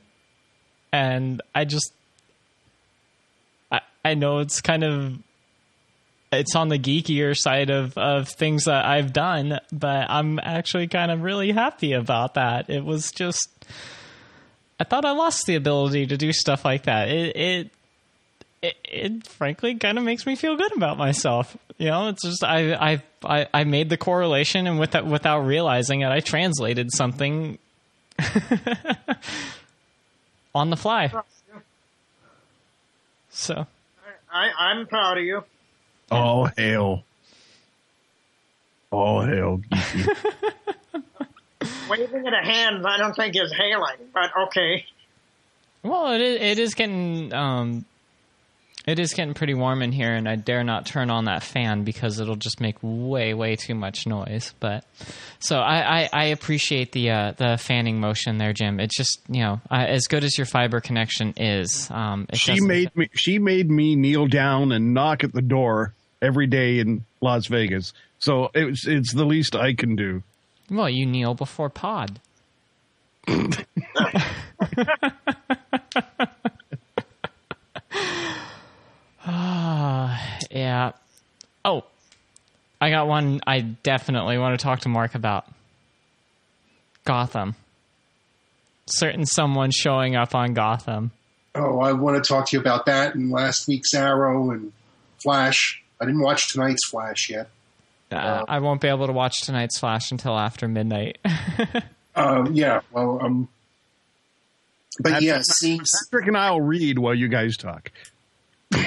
and 0.91 1.41
I 1.53 1.65
just, 1.65 1.93
I, 3.71 3.81
I 4.05 4.13
know 4.13 4.39
it's 4.39 4.61
kind 4.61 4.83
of, 4.83 5.17
it's 6.31 6.55
on 6.55 6.69
the 6.69 6.79
geekier 6.79 7.35
side 7.35 7.69
of 7.69 7.97
of 7.97 8.29
things 8.29 8.63
that 8.65 8.85
I've 8.85 9.13
done, 9.13 9.59
but 9.71 10.09
I'm 10.09 10.39
actually 10.39 10.87
kind 10.87 11.11
of 11.11 11.21
really 11.21 11.51
happy 11.51 11.93
about 11.93 12.35
that. 12.35 12.69
It 12.69 12.85
was 12.85 13.11
just, 13.11 13.49
I 14.79 14.83
thought 14.83 15.05
I 15.05 15.11
lost 15.11 15.45
the 15.47 15.55
ability 15.55 16.07
to 16.07 16.17
do 16.17 16.31
stuff 16.31 16.63
like 16.65 16.83
that. 16.83 17.09
It, 17.09 17.35
it 17.35 17.71
it, 18.63 18.77
it, 18.85 19.27
frankly 19.27 19.75
kind 19.75 19.97
of 19.97 20.03
makes 20.05 20.25
me 20.25 20.35
feel 20.35 20.55
good 20.55 20.75
about 20.75 20.97
myself. 20.97 21.55
You 21.77 21.87
know, 21.87 22.07
it's 22.07 22.23
just 22.23 22.43
I 22.43 22.73
I 22.73 23.03
I, 23.23 23.47
I 23.53 23.63
made 23.65 23.89
the 23.89 23.97
correlation, 23.97 24.65
and 24.67 24.79
without 24.79 25.05
without 25.05 25.41
realizing 25.41 26.01
it, 26.01 26.07
I 26.07 26.21
translated 26.21 26.93
something 26.93 27.59
on 30.55 30.69
the 30.69 30.77
fly. 30.77 31.11
So 33.29 33.67
I, 34.31 34.49
I'm 34.57 34.87
proud 34.87 35.17
of 35.17 35.25
you. 35.25 35.43
All 36.09 36.45
hail. 36.57 37.03
All 38.91 39.25
hail. 39.25 39.61
Waving 41.89 42.27
at 42.27 42.33
a 42.33 42.45
hand, 42.45 42.85
I 42.85 42.97
don't 42.97 43.15
think 43.15 43.35
is 43.35 43.51
hailing, 43.51 43.97
but 44.13 44.29
okay. 44.47 44.85
well, 45.81 46.11
it 46.11 46.21
is, 46.21 46.41
it 46.41 46.59
is 46.59 46.75
getting 46.75 47.33
um, 47.33 47.85
it 48.85 48.99
is 48.99 49.13
getting 49.13 49.33
pretty 49.33 49.53
warm 49.53 49.81
in 49.81 49.91
here, 49.91 50.13
and 50.13 50.27
I 50.27 50.35
dare 50.35 50.63
not 50.63 50.85
turn 50.85 51.09
on 51.09 51.25
that 51.25 51.41
fan 51.43 51.83
because 51.83 52.19
it'll 52.19 52.35
just 52.35 52.59
make 52.59 52.75
way, 52.81 53.33
way 53.33 53.55
too 53.55 53.75
much 53.75 54.05
noise. 54.05 54.53
But 54.59 54.83
so 55.39 55.57
I, 55.59 56.01
I, 56.03 56.09
I 56.13 56.23
appreciate 56.25 56.91
the 56.91 57.11
uh, 57.11 57.31
the 57.37 57.57
fanning 57.57 57.99
motion 57.99 58.37
there, 58.37 58.53
Jim. 58.53 58.79
It's 58.79 58.95
just 58.97 59.19
you 59.29 59.41
know 59.41 59.61
uh, 59.71 59.85
as 59.87 60.07
good 60.07 60.23
as 60.23 60.37
your 60.37 60.45
fiber 60.45 60.79
connection 60.81 61.33
is. 61.37 61.89
Um, 61.91 62.25
it 62.29 62.37
she 62.37 62.51
doesn't- 62.53 62.67
made 62.67 62.95
me 62.95 63.09
she 63.13 63.39
made 63.39 63.69
me 63.69 63.95
kneel 63.95 64.27
down 64.27 64.71
and 64.71 64.93
knock 64.93 65.23
at 65.23 65.33
the 65.33 65.41
door 65.41 65.93
every 66.21 66.47
day 66.47 66.79
in 66.79 67.05
Las 67.21 67.47
Vegas. 67.47 67.93
So 68.19 68.49
it's 68.53 68.87
it's 68.87 69.13
the 69.13 69.25
least 69.25 69.55
I 69.55 69.73
can 69.73 69.95
do. 69.95 70.23
well, 70.69 70.89
you 70.89 71.05
kneel 71.05 71.33
before 71.35 71.69
pod. 71.69 72.19
Ah, 79.65 80.37
yeah. 80.51 80.91
Oh, 81.63 81.85
I 82.81 82.89
got 82.89 83.07
one 83.07 83.39
I 83.47 83.61
definitely 83.61 84.37
want 84.37 84.59
to 84.59 84.63
talk 84.63 84.81
to 84.81 84.89
Mark 84.89 85.15
about. 85.15 85.45
Gotham. 87.05 87.55
Certain 88.87 89.25
someone 89.25 89.71
showing 89.71 90.17
up 90.17 90.35
on 90.35 90.53
Gotham. 90.53 91.11
Oh, 91.55 91.79
I 91.79 91.93
want 91.93 92.21
to 92.21 92.27
talk 92.27 92.49
to 92.49 92.57
you 92.57 92.59
about 92.61 92.87
that 92.87 93.15
and 93.15 93.31
last 93.31 93.67
week's 93.69 93.93
Arrow 93.93 94.51
and 94.51 94.73
Flash. 95.21 95.81
I 96.01 96.05
didn't 96.05 96.21
watch 96.21 96.51
tonight's 96.51 96.85
Flash 96.89 97.29
yet. 97.29 97.47
Uh, 98.11 98.43
I 98.47 98.59
won't 98.59 98.81
be 98.81 98.89
able 98.89 99.07
to 99.07 99.13
watch 99.13 99.41
tonight's 99.43 99.79
Flash 99.79 100.11
until 100.11 100.37
after 100.37 100.67
midnight. 100.67 101.19
Um, 102.15 102.53
yeah, 102.53 102.81
well, 102.91 103.17
um, 103.23 103.47
but 104.99 105.13
Patrick- 105.13 105.23
yeah, 105.27 105.39
seems 105.41 105.89
Patrick 106.11 106.27
and 106.27 106.37
I'll 106.37 106.61
read 106.61 106.99
while 106.99 107.15
you 107.15 107.27
guys 107.27 107.57
talk. 107.57 107.89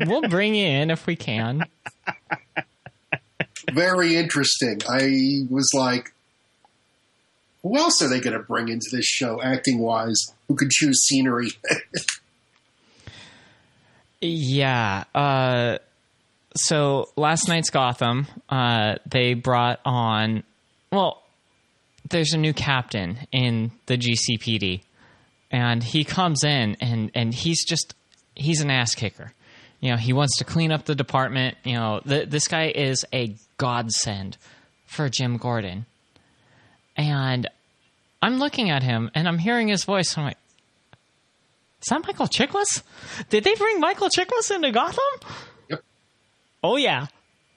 we'll 0.00 0.28
bring 0.28 0.54
you 0.54 0.66
in 0.66 0.90
if 0.90 1.06
we 1.06 1.16
can. 1.16 1.64
very 3.72 4.16
interesting. 4.16 4.80
I 4.88 5.46
was 5.50 5.70
like, 5.74 6.12
Who 7.62 7.76
else 7.76 8.02
are 8.02 8.08
they 8.08 8.20
going 8.20 8.36
to 8.36 8.42
bring 8.42 8.68
into 8.68 8.88
this 8.92 9.06
show, 9.06 9.40
acting 9.42 9.78
wise, 9.78 10.20
who 10.48 10.56
could 10.56 10.70
choose 10.70 11.04
scenery? 11.06 11.50
Yeah. 14.20 15.04
Uh, 15.14 15.78
so 16.54 17.08
last 17.16 17.48
night's 17.48 17.70
Gotham, 17.70 18.26
uh, 18.48 18.96
they 19.06 19.34
brought 19.34 19.80
on. 19.84 20.42
Well, 20.92 21.22
there's 22.08 22.32
a 22.32 22.38
new 22.38 22.52
captain 22.52 23.18
in 23.32 23.70
the 23.86 23.96
GCPD, 23.96 24.82
and 25.50 25.82
he 25.82 26.04
comes 26.04 26.44
in 26.44 26.76
and 26.80 27.10
and 27.14 27.32
he's 27.32 27.64
just 27.64 27.94
he's 28.34 28.60
an 28.60 28.70
ass 28.70 28.94
kicker. 28.94 29.32
You 29.80 29.90
know, 29.90 29.96
he 29.96 30.12
wants 30.12 30.36
to 30.38 30.44
clean 30.44 30.72
up 30.72 30.84
the 30.84 30.94
department. 30.94 31.56
You 31.64 31.74
know, 31.74 32.00
th- 32.06 32.28
this 32.28 32.48
guy 32.48 32.72
is 32.74 33.04
a 33.12 33.34
godsend 33.56 34.36
for 34.86 35.08
Jim 35.08 35.36
Gordon, 35.36 35.86
and 36.96 37.48
I'm 38.22 38.38
looking 38.38 38.70
at 38.70 38.82
him 38.82 39.10
and 39.14 39.26
I'm 39.26 39.38
hearing 39.38 39.68
his 39.68 39.84
voice. 39.84 40.12
And 40.14 40.22
I'm 40.22 40.26
like, 40.28 40.36
is 41.82 41.88
that 41.88 42.02
Michael 42.06 42.26
Chiklis? 42.26 42.82
Did 43.30 43.44
they 43.44 43.54
bring 43.54 43.80
Michael 43.80 44.08
Chiklis 44.08 44.54
into 44.54 44.70
Gotham? 44.70 45.02
Yep. 45.68 45.82
Oh 46.62 46.76
yeah. 46.76 47.06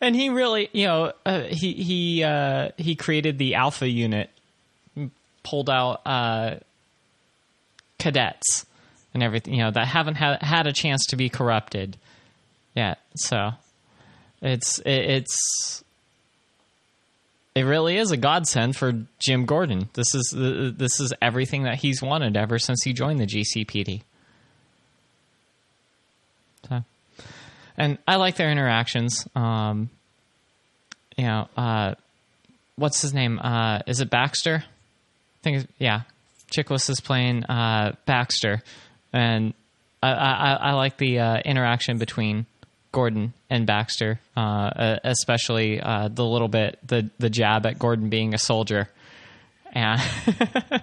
and 0.00 0.14
he 0.14 0.30
really, 0.30 0.68
you 0.72 0.86
know, 0.86 1.12
uh, 1.26 1.42
he 1.42 1.72
he 1.72 2.22
uh, 2.22 2.70
he 2.76 2.94
created 2.94 3.38
the 3.38 3.56
Alpha 3.56 3.88
unit, 3.88 4.30
pulled 5.42 5.68
out 5.68 6.02
uh, 6.06 6.56
cadets 8.02 8.66
and 9.14 9.22
everything, 9.22 9.54
you 9.54 9.62
know, 9.62 9.70
that 9.70 9.86
haven't 9.86 10.16
had 10.16 10.42
had 10.42 10.66
a 10.66 10.72
chance 10.72 11.06
to 11.06 11.16
be 11.16 11.28
corrupted 11.28 11.96
yet. 12.74 12.98
So 13.14 13.52
it's 14.40 14.78
it, 14.80 14.90
it's 14.90 15.84
it 17.54 17.62
really 17.62 17.96
is 17.98 18.10
a 18.10 18.16
godsend 18.16 18.76
for 18.76 18.92
Jim 19.18 19.46
Gordon. 19.46 19.88
This 19.92 20.14
is 20.14 20.34
uh, 20.36 20.72
this 20.76 21.00
is 21.00 21.12
everything 21.22 21.64
that 21.64 21.76
he's 21.76 22.02
wanted 22.02 22.36
ever 22.36 22.58
since 22.58 22.82
he 22.82 22.92
joined 22.92 23.20
the 23.20 23.26
GCPD. 23.26 24.02
So, 26.68 26.84
and 27.76 27.98
I 28.08 28.16
like 28.16 28.36
their 28.36 28.50
interactions. 28.50 29.26
Um, 29.34 29.90
you 31.16 31.24
know, 31.24 31.48
uh, 31.56 31.94
what's 32.76 33.02
his 33.02 33.12
name? 33.12 33.38
Uh, 33.38 33.80
is 33.86 34.00
it 34.00 34.10
Baxter? 34.10 34.64
I 34.66 35.42
think, 35.42 35.68
yeah. 35.78 36.02
Chiklis 36.52 36.88
is 36.90 37.00
playing 37.00 37.44
uh, 37.44 37.94
Baxter, 38.06 38.62
and 39.12 39.54
I, 40.02 40.12
I, 40.12 40.52
I 40.54 40.72
like 40.72 40.98
the 40.98 41.18
uh, 41.18 41.38
interaction 41.44 41.98
between 41.98 42.46
Gordon 42.92 43.32
and 43.48 43.66
Baxter, 43.66 44.20
uh, 44.36 44.98
especially 45.02 45.80
uh, 45.80 46.08
the 46.08 46.24
little 46.24 46.48
bit 46.48 46.78
the 46.86 47.10
the 47.18 47.30
jab 47.30 47.64
at 47.66 47.78
Gordon 47.78 48.10
being 48.10 48.34
a 48.34 48.38
soldier, 48.38 48.88
and 49.72 50.00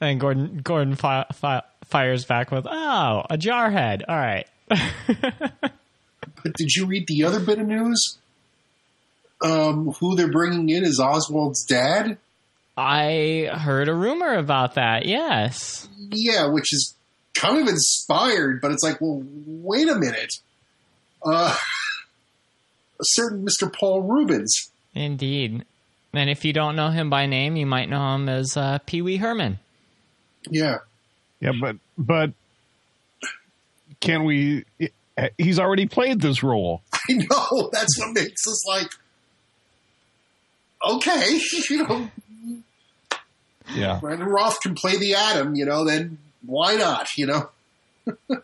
and 0.00 0.20
Gordon 0.20 0.60
Gordon 0.62 0.96
fi- 0.96 1.26
fi- 1.32 1.62
fires 1.84 2.24
back 2.24 2.50
with 2.50 2.66
"Oh, 2.68 3.22
a 3.30 3.38
jarhead." 3.38 4.02
All 4.08 4.16
right. 4.16 4.46
but 4.68 6.52
did 6.56 6.74
you 6.74 6.86
read 6.86 7.06
the 7.06 7.24
other 7.24 7.40
bit 7.40 7.58
of 7.58 7.66
news? 7.66 8.18
Um, 9.40 9.92
who 10.00 10.16
they're 10.16 10.32
bringing 10.32 10.68
in 10.68 10.84
is 10.84 10.98
Oswald's 10.98 11.64
dad. 11.64 12.18
I 12.78 13.50
heard 13.52 13.88
a 13.88 13.94
rumor 13.94 14.34
about 14.34 14.74
that. 14.74 15.04
Yes. 15.04 15.88
Yeah, 15.98 16.46
which 16.46 16.72
is 16.72 16.94
kind 17.34 17.60
of 17.60 17.66
inspired, 17.66 18.60
but 18.60 18.70
it's 18.70 18.84
like, 18.84 19.00
well, 19.00 19.20
wait 19.24 19.88
a 19.88 19.96
minute. 19.96 20.32
Uh, 21.26 21.56
a 23.00 23.02
certain 23.02 23.44
Mr. 23.44 23.72
Paul 23.72 24.02
Reubens. 24.02 24.70
Indeed. 24.94 25.64
And 26.12 26.30
if 26.30 26.44
you 26.44 26.52
don't 26.52 26.76
know 26.76 26.90
him 26.90 27.10
by 27.10 27.26
name, 27.26 27.56
you 27.56 27.66
might 27.66 27.88
know 27.88 28.14
him 28.14 28.28
as 28.28 28.56
uh, 28.56 28.78
Pee 28.86 29.02
Wee 29.02 29.16
Herman. 29.16 29.58
Yeah. 30.48 30.78
Yeah, 31.40 31.52
but 31.60 31.76
but 31.96 32.32
can 34.00 34.24
we? 34.24 34.64
He's 35.36 35.58
already 35.58 35.86
played 35.86 36.20
this 36.20 36.44
role. 36.44 36.82
I 36.92 37.12
know. 37.14 37.70
That's 37.72 37.98
what 37.98 38.14
makes 38.14 38.46
us 38.46 38.66
like, 38.68 38.90
okay, 40.88 41.40
you 41.70 41.84
know. 41.84 42.10
Yeah. 43.74 43.98
Brandon 44.00 44.28
Routh 44.28 44.60
can 44.60 44.74
play 44.74 44.96
the 44.96 45.14
Atom, 45.14 45.54
you 45.54 45.64
know. 45.64 45.84
Then 45.84 46.18
why 46.44 46.76
not? 46.76 47.08
You 47.16 47.26
know. 47.26 47.50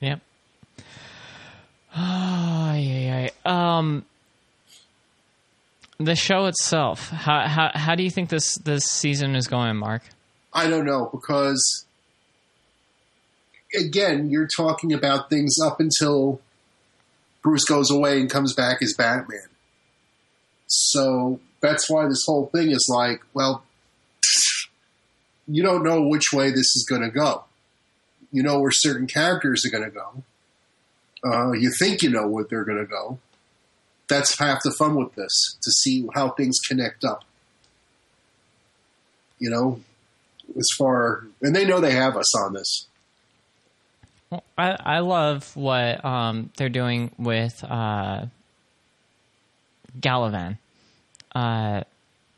yep. 0.00 0.20
Oh, 1.94 2.72
yeah, 2.74 2.74
yeah. 2.74 3.30
Um, 3.44 4.04
the 5.98 6.16
show 6.16 6.46
itself. 6.46 7.08
How 7.10 7.46
how 7.46 7.70
how 7.74 7.94
do 7.94 8.02
you 8.02 8.10
think 8.10 8.28
this 8.28 8.56
this 8.56 8.84
season 8.84 9.36
is 9.36 9.46
going, 9.46 9.76
Mark? 9.76 10.02
I 10.52 10.68
don't 10.68 10.84
know 10.84 11.08
because 11.12 11.86
again, 13.74 14.30
you're 14.30 14.48
talking 14.56 14.92
about 14.92 15.30
things 15.30 15.56
up 15.64 15.80
until 15.80 16.40
Bruce 17.42 17.64
goes 17.64 17.90
away 17.90 18.20
and 18.20 18.30
comes 18.30 18.54
back 18.54 18.82
as 18.82 18.94
Batman. 18.96 19.48
So 20.66 21.40
that's 21.62 21.88
why 21.88 22.06
this 22.06 22.24
whole 22.26 22.46
thing 22.46 22.70
is 22.70 22.86
like, 22.92 23.22
well, 23.32 23.62
you 25.46 25.62
don't 25.62 25.82
know 25.82 26.06
which 26.06 26.32
way 26.32 26.50
this 26.50 26.76
is 26.76 26.86
going 26.88 27.02
to 27.02 27.10
go. 27.10 27.44
You 28.30 28.42
know 28.42 28.60
where 28.60 28.70
certain 28.72 29.06
characters 29.06 29.64
are 29.64 29.70
going 29.70 29.90
to 29.90 29.90
go. 29.90 30.22
Uh, 31.24 31.52
you 31.52 31.70
think 31.78 32.02
you 32.02 32.10
know 32.10 32.26
where 32.26 32.44
they're 32.44 32.64
going 32.64 32.78
to 32.78 32.86
go. 32.86 33.18
That's 34.08 34.38
half 34.38 34.62
the 34.64 34.72
fun 34.72 34.96
with 34.96 35.14
this 35.14 35.56
to 35.62 35.70
see 35.70 36.08
how 36.14 36.30
things 36.30 36.58
connect 36.66 37.04
up. 37.04 37.24
You 39.38 39.50
know, 39.50 39.80
as 40.56 40.68
far 40.76 41.26
and 41.40 41.54
they 41.54 41.64
know 41.64 41.80
they 41.80 41.92
have 41.92 42.16
us 42.16 42.36
on 42.38 42.54
this. 42.54 42.86
Well, 44.30 44.42
I 44.56 44.76
I 44.80 44.98
love 45.00 45.54
what 45.56 46.04
um, 46.04 46.50
they're 46.56 46.68
doing 46.68 47.10
with 47.18 47.62
uh, 47.68 48.26
Galavan, 50.00 50.58
uh, 51.34 51.82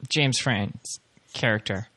James 0.09 0.39
Frain's 0.39 1.01
character. 1.33 1.89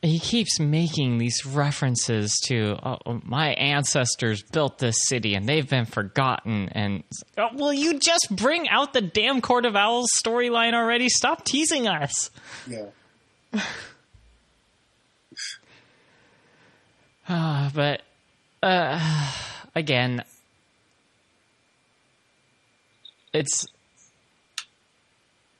He 0.00 0.20
keeps 0.20 0.60
making 0.60 1.18
these 1.18 1.44
references 1.44 2.32
to 2.44 2.76
oh, 2.84 3.20
my 3.24 3.48
ancestors 3.54 4.42
built 4.42 4.78
this 4.78 4.96
city 5.08 5.34
and 5.34 5.48
they've 5.48 5.68
been 5.68 5.86
forgotten. 5.86 6.68
And 6.68 7.02
oh, 7.36 7.48
will 7.54 7.72
you 7.72 7.98
just 7.98 8.28
bring 8.30 8.68
out 8.68 8.92
the 8.92 9.00
damn 9.00 9.40
Court 9.40 9.66
of 9.66 9.74
Owls 9.74 10.10
storyline 10.24 10.74
already? 10.74 11.08
Stop 11.08 11.44
teasing 11.44 11.88
us. 11.88 12.30
Yeah. 12.68 12.86
Uh, 17.28 17.70
but 17.74 18.02
uh, 18.62 19.32
again, 19.74 20.22
it's 23.32 23.66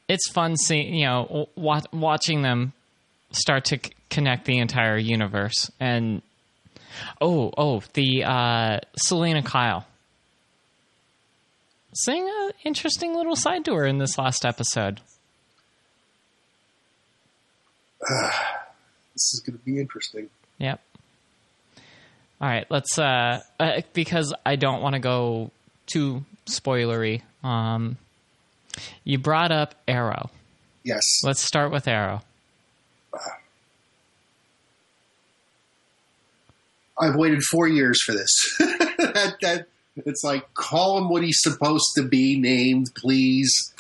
it's 0.09 0.29
fun 0.31 0.57
seeing 0.57 0.95
you 0.95 1.07
know 1.07 1.49
wa- 1.55 1.83
watching 1.93 2.43
them 2.43 2.73
start 3.31 3.67
to 3.67 3.77
c- 3.77 3.93
connect 4.11 4.47
the 4.47 4.59
entire 4.59 4.97
universe 4.97 5.71
and 5.79 6.23
oh 7.21 7.53
oh 7.57 7.83
the 7.95 8.25
uh, 8.25 8.81
Selina 8.97 9.43
Kyle 9.43 9.87
seeing 11.95 12.29
an 12.29 12.51
interesting 12.65 13.15
little 13.15 13.37
side 13.37 13.65
to 13.65 13.75
her 13.75 13.85
in 13.85 13.99
this 13.99 14.19
last 14.19 14.45
episode. 14.45 15.01
This 19.15 19.35
is 19.35 19.41
going 19.45 19.59
to 19.59 19.65
be 19.65 19.81
interesting. 19.81 20.31
Yep. 20.59 20.81
All 22.41 22.49
right, 22.49 22.65
let's 22.71 22.97
uh, 22.97 23.41
uh 23.59 23.81
because 23.93 24.33
I 24.47 24.55
don't 24.55 24.81
want 24.81 24.93
to 24.93 25.01
go 25.01 25.51
too 25.87 26.25
spoilery. 26.47 27.23
Um 27.43 27.97
you 29.05 29.19
brought 29.19 29.53
up 29.53 29.75
Arrow. 29.87 30.31
Yes. 30.85 31.03
Let's 31.25 31.43
start 31.43 31.71
with 31.73 31.87
Arrow. 31.89 32.23
I've 37.01 37.15
waited 37.15 37.43
four 37.43 37.69
years 37.69 38.03
for 38.03 38.13
this. 38.13 38.31
that, 38.59 39.37
that 39.41 39.67
it's 40.05 40.25
like 40.25 40.53
call 40.55 40.99
him 40.99 41.09
what 41.09 41.23
he's 41.23 41.41
supposed 41.41 41.87
to 41.97 42.03
be 42.03 42.39
named, 42.39 42.91
please. 42.97 43.73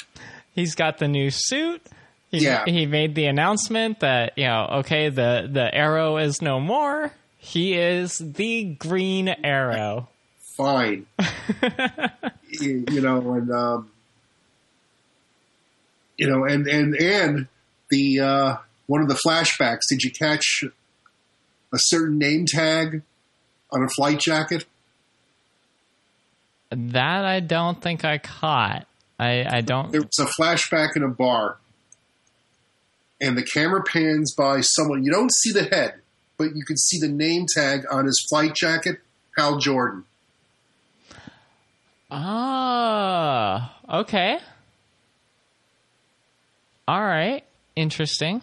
He's 0.54 0.74
got 0.74 0.98
the 0.98 1.08
new 1.08 1.30
suit. 1.30 1.82
He, 2.30 2.44
Yeah. 2.44 2.64
he 2.66 2.86
made 2.86 3.14
the 3.14 3.24
announcement 3.26 4.00
that 4.00 4.34
you 4.36 4.44
know, 4.44 4.68
okay, 4.80 5.08
the 5.08 5.48
the 5.50 5.74
Arrow 5.74 6.16
is 6.18 6.40
no 6.42 6.60
more. 6.60 7.12
He 7.38 7.74
is 7.74 8.18
the 8.18 8.64
Green 8.64 9.28
Arrow. 9.28 10.08
Fine. 10.56 11.06
you, 12.50 12.84
you 12.90 13.00
know, 13.00 13.32
and 13.34 13.50
um, 13.52 13.90
you 16.18 16.28
know, 16.28 16.44
and 16.44 16.66
and 16.66 16.94
and 16.96 17.46
the 17.90 18.20
uh, 18.20 18.56
one 18.86 19.00
of 19.00 19.08
the 19.08 19.18
flashbacks. 19.26 19.82
Did 19.88 20.02
you 20.02 20.10
catch 20.10 20.64
a 21.72 21.78
certain 21.78 22.18
name 22.18 22.44
tag 22.46 23.02
on 23.72 23.82
a 23.82 23.88
flight 23.88 24.18
jacket? 24.18 24.66
That 26.70 27.24
I 27.24 27.40
don't 27.40 27.80
think 27.80 28.04
I 28.04 28.18
caught. 28.18 28.86
I, 29.18 29.46
I 29.48 29.60
don't. 29.62 29.90
There 29.90 30.02
was 30.02 30.18
a 30.18 30.26
flashback 30.40 30.96
in 30.96 31.02
a 31.02 31.08
bar, 31.08 31.56
and 33.20 33.38
the 33.38 33.42
camera 33.42 33.82
pans 33.82 34.34
by 34.36 34.60
someone. 34.60 35.04
You 35.04 35.10
don't 35.10 35.32
see 35.32 35.52
the 35.52 35.64
head, 35.64 35.94
but 36.36 36.54
you 36.54 36.64
can 36.64 36.76
see 36.76 36.98
the 37.00 37.08
name 37.08 37.46
tag 37.52 37.84
on 37.90 38.04
his 38.04 38.26
flight 38.28 38.54
jacket, 38.54 39.00
Hal 39.36 39.58
Jordan. 39.58 40.04
Ah, 42.10 43.76
okay. 43.88 44.40
All 46.88 47.02
right, 47.04 47.44
interesting. 47.76 48.40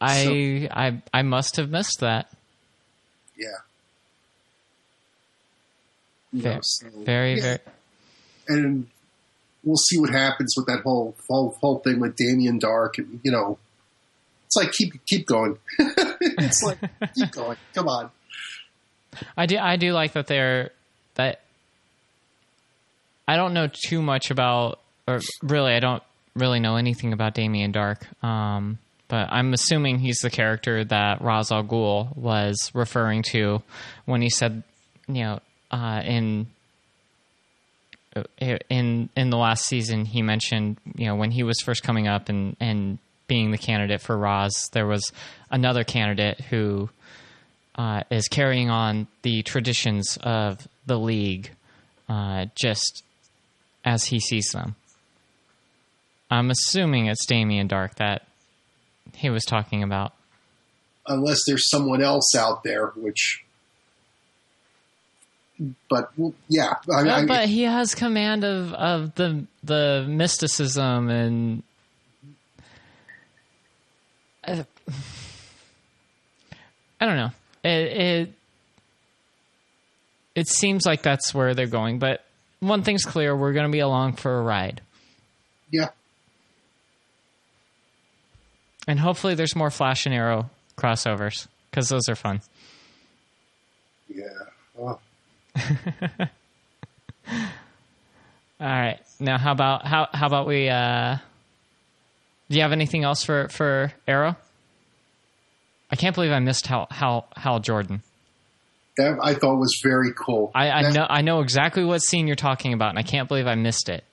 I 0.00 0.68
I 0.70 1.02
I 1.12 1.22
must 1.22 1.56
have 1.56 1.68
missed 1.68 1.98
that. 1.98 2.30
Yeah. 3.36 3.48
Fair. 6.40 6.54
know, 6.54 6.60
so- 6.62 6.86
Very 7.04 7.34
yeah. 7.34 7.42
very. 7.42 7.58
and 8.46 8.86
we'll 9.64 9.76
see 9.76 9.98
what 9.98 10.10
happens 10.10 10.54
with 10.56 10.66
that 10.66 10.82
whole 10.84 11.16
whole, 11.28 11.56
whole 11.60 11.78
thing 11.80 11.98
with 11.98 12.14
Damien 12.14 12.60
Darhk. 12.60 12.98
And, 12.98 13.18
you 13.24 13.32
know, 13.32 13.58
it's 14.46 14.54
like 14.54 14.70
keep 14.70 15.04
keep 15.06 15.26
going. 15.26 15.58
it's 15.80 16.62
like 16.62 16.78
keep 17.16 17.32
going. 17.32 17.56
Come 17.74 17.88
on. 17.88 18.10
I 19.36 19.46
do 19.46 19.58
I 19.58 19.74
do 19.74 19.92
like 19.92 20.12
that 20.12 20.28
they're 20.28 20.70
that 21.16 21.40
I 23.26 23.34
don't 23.34 23.54
know 23.54 23.68
too 23.88 24.02
much 24.02 24.30
about 24.30 24.78
or 25.08 25.20
really 25.42 25.72
I 25.72 25.80
don't 25.80 26.02
really 26.34 26.60
know 26.60 26.76
anything 26.76 27.12
about 27.12 27.34
Damien 27.34 27.72
Darhk. 27.72 28.02
Um 28.24 28.78
but 29.08 29.28
I'm 29.30 29.52
assuming 29.52 29.98
he's 29.98 30.18
the 30.18 30.30
character 30.30 30.84
that 30.84 31.20
Ra's 31.20 31.52
al 31.52 31.62
Ghul 31.62 32.16
was 32.16 32.70
referring 32.74 33.22
to 33.30 33.62
when 34.06 34.22
he 34.22 34.30
said, 34.30 34.62
you 35.06 35.22
know, 35.22 35.40
uh, 35.70 36.02
in 36.04 36.46
in 38.40 39.08
in 39.16 39.30
the 39.30 39.36
last 39.36 39.66
season 39.66 40.04
he 40.04 40.22
mentioned, 40.22 40.78
you 40.96 41.06
know, 41.06 41.16
when 41.16 41.30
he 41.30 41.42
was 41.42 41.60
first 41.60 41.82
coming 41.82 42.08
up 42.08 42.28
and 42.28 42.56
and 42.60 42.98
being 43.26 43.50
the 43.50 43.58
candidate 43.58 44.00
for 44.00 44.16
Ra's, 44.16 44.68
there 44.72 44.86
was 44.86 45.12
another 45.50 45.84
candidate 45.84 46.40
who 46.40 46.90
uh, 47.76 48.02
is 48.10 48.28
carrying 48.28 48.70
on 48.70 49.06
the 49.22 49.42
traditions 49.42 50.18
of 50.22 50.66
the 50.86 50.98
league 50.98 51.50
uh, 52.08 52.46
just 52.54 53.02
as 53.84 54.04
he 54.04 54.20
sees 54.20 54.48
them. 54.52 54.76
I'm 56.34 56.50
assuming 56.50 57.06
it's 57.06 57.24
Damien 57.26 57.68
Darhk 57.68 57.94
that 57.96 58.26
he 59.14 59.30
was 59.30 59.44
talking 59.44 59.82
about. 59.82 60.12
Unless 61.06 61.40
there's 61.46 61.68
someone 61.70 62.02
else 62.02 62.34
out 62.34 62.64
there, 62.64 62.88
which. 62.96 63.44
But 65.88 66.10
well, 66.16 66.34
yeah, 66.48 66.74
I, 66.92 67.08
I, 67.08 67.26
but 67.26 67.48
he 67.48 67.62
has 67.62 67.94
command 67.94 68.42
of, 68.44 68.72
of 68.72 69.14
the 69.14 69.46
the 69.62 70.04
mysticism 70.08 71.08
and 71.08 71.62
Uh, 74.46 74.64
I 77.00 77.06
don't 77.06 77.16
know. 77.16 77.30
It, 77.62 77.70
it 77.70 78.32
it 80.34 80.48
seems 80.48 80.84
like 80.84 81.02
that's 81.02 81.32
where 81.32 81.54
they're 81.54 81.66
going, 81.66 81.98
but 81.98 82.24
one 82.60 82.82
thing's 82.82 83.04
clear: 83.04 83.36
we're 83.36 83.52
going 83.52 83.66
to 83.66 83.72
be 83.72 83.78
along 83.80 84.14
for 84.14 84.38
a 84.38 84.42
ride, 84.42 84.80
yeah, 85.70 85.90
and 88.86 88.98
hopefully, 89.00 89.34
there's 89.34 89.54
more 89.56 89.70
Flash 89.70 90.06
and 90.06 90.14
Arrow 90.14 90.50
crossovers 90.76 91.46
because 91.70 91.88
those 91.88 92.08
are 92.08 92.14
fun. 92.16 92.40
yeah. 94.08 94.24
Oh. 94.78 94.98
All 98.60 98.68
right, 98.70 98.98
now 99.20 99.38
how 99.38 99.52
about 99.52 99.86
how 99.86 100.08
how 100.12 100.26
about 100.26 100.46
we? 100.46 100.68
Uh, 100.68 101.16
do 102.48 102.56
you 102.56 102.62
have 102.62 102.72
anything 102.72 103.04
else 103.04 103.24
for 103.24 103.48
for 103.48 103.92
Arrow? 104.06 104.36
I 105.90 105.96
can't 105.96 106.14
believe 106.14 106.30
I 106.32 106.38
missed 106.38 106.66
Hal 106.66 106.86
Hal 106.90 107.26
Hal 107.36 107.60
Jordan. 107.60 108.02
That 108.96 109.18
I 109.22 109.34
thought 109.34 109.56
was 109.56 109.80
very 109.82 110.12
cool. 110.12 110.52
I, 110.54 110.70
I 110.70 110.82
That- 110.84 110.92
know 110.94 111.06
I 111.08 111.22
know 111.22 111.40
exactly 111.40 111.84
what 111.84 111.98
scene 111.98 112.26
you're 112.26 112.36
talking 112.36 112.72
about, 112.72 112.90
and 112.90 112.98
I 112.98 113.02
can't 113.02 113.28
believe 113.28 113.46
I 113.46 113.54
missed 113.56 113.88
it. 113.88 114.04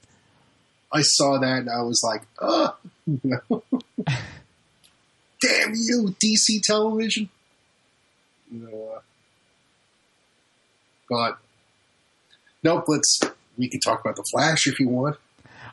I 0.92 1.02
saw 1.04 1.38
that 1.40 1.60
and 1.60 1.70
I 1.70 1.82
was 1.84 2.02
like, 2.04 2.24
oh, 2.42 2.76
damn 5.42 5.74
you, 5.74 6.16
DC 6.24 6.62
television. 6.64 7.30
You 8.52 8.60
know, 8.60 8.92
uh, 8.96 9.00
but 11.10 11.38
nope. 12.64 12.86
Let's 12.88 13.20
we 13.58 13.70
can 13.70 13.80
talk 13.80 14.02
about 14.02 14.16
the 14.16 14.26
Flash 14.32 14.68
if 14.68 14.80
you 14.80 14.88
want. 14.88 15.18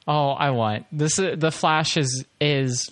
Oh, 0.07 0.31
I 0.31 0.51
want 0.51 0.87
this. 0.93 1.19
Is, 1.19 1.39
the 1.39 1.53
Flash 1.53 1.97
is 1.97 2.25
is. 2.41 2.91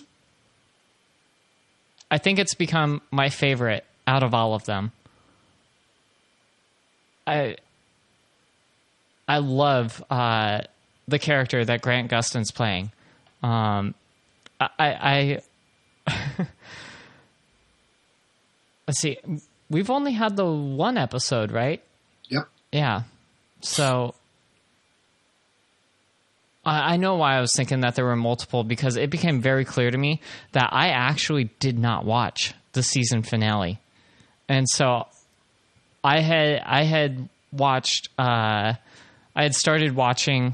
I 2.09 2.17
think 2.17 2.39
it's 2.39 2.53
become 2.53 3.01
my 3.11 3.29
favorite 3.29 3.83
out 4.05 4.23
of 4.23 4.33
all 4.33 4.53
of 4.53 4.65
them. 4.65 4.91
I 7.25 7.57
I 9.27 9.39
love 9.39 10.03
uh, 10.09 10.61
the 11.07 11.19
character 11.19 11.63
that 11.65 11.81
Grant 11.81 12.09
Gustin's 12.09 12.51
playing. 12.51 12.91
Um, 13.43 13.93
I, 14.59 14.69
I, 14.79 14.87
I 14.89 15.41
let's 18.87 18.99
see. 18.99 19.17
We've 19.69 19.89
only 19.89 20.13
had 20.13 20.35
the 20.37 20.45
one 20.45 20.97
episode, 20.97 21.51
right? 21.51 21.83
Yep. 22.29 22.47
Yeah. 22.71 23.03
So 23.61 24.15
I, 26.67 26.93
I 26.93 26.97
know 26.97 27.15
why 27.15 27.37
I 27.37 27.41
was 27.41 27.51
thinking 27.55 27.79
that 27.81 27.95
there 27.95 28.05
were 28.05 28.15
multiple 28.15 28.63
because 28.63 28.97
it 28.97 29.09
became 29.09 29.41
very 29.41 29.65
clear 29.65 29.89
to 29.89 29.97
me 29.97 30.21
that 30.51 30.69
I 30.71 30.89
actually 30.89 31.45
did 31.59 31.79
not 31.79 32.05
watch 32.05 32.53
the 32.73 32.83
season 32.83 33.23
finale, 33.23 33.79
and 34.47 34.67
so 34.69 35.07
I 36.03 36.19
had 36.19 36.61
I 36.65 36.83
had 36.83 37.29
watched 37.51 38.09
uh, 38.19 38.73
I 39.35 39.43
had 39.43 39.55
started 39.55 39.95
watching 39.95 40.53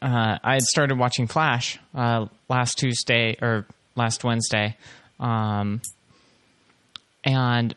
uh, 0.00 0.38
I 0.42 0.54
had 0.54 0.62
started 0.62 0.98
watching 0.98 1.26
Flash 1.26 1.78
uh, 1.94 2.26
last 2.50 2.76
Tuesday 2.76 3.36
or 3.40 3.64
last 3.94 4.24
Wednesday, 4.24 4.76
um, 5.18 5.80
and 7.24 7.74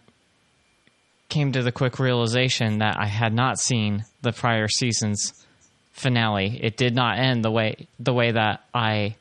came 1.30 1.52
to 1.54 1.64
the 1.64 1.72
quick 1.72 2.00
realization 2.00 2.80
that 2.80 2.98
I 3.00 3.06
had 3.06 3.34
not 3.34 3.60
seen 3.60 4.04
the 4.22 4.34
prior 4.34 4.68
season's 4.68 5.34
finale. 5.92 6.60
It 6.62 6.76
did 6.76 6.94
not 6.94 7.20
end 7.20 7.46
the 7.46 7.52
way 7.52 7.88
the 8.00 8.14
way 8.14 8.32
that 8.32 8.66
I 8.74 9.16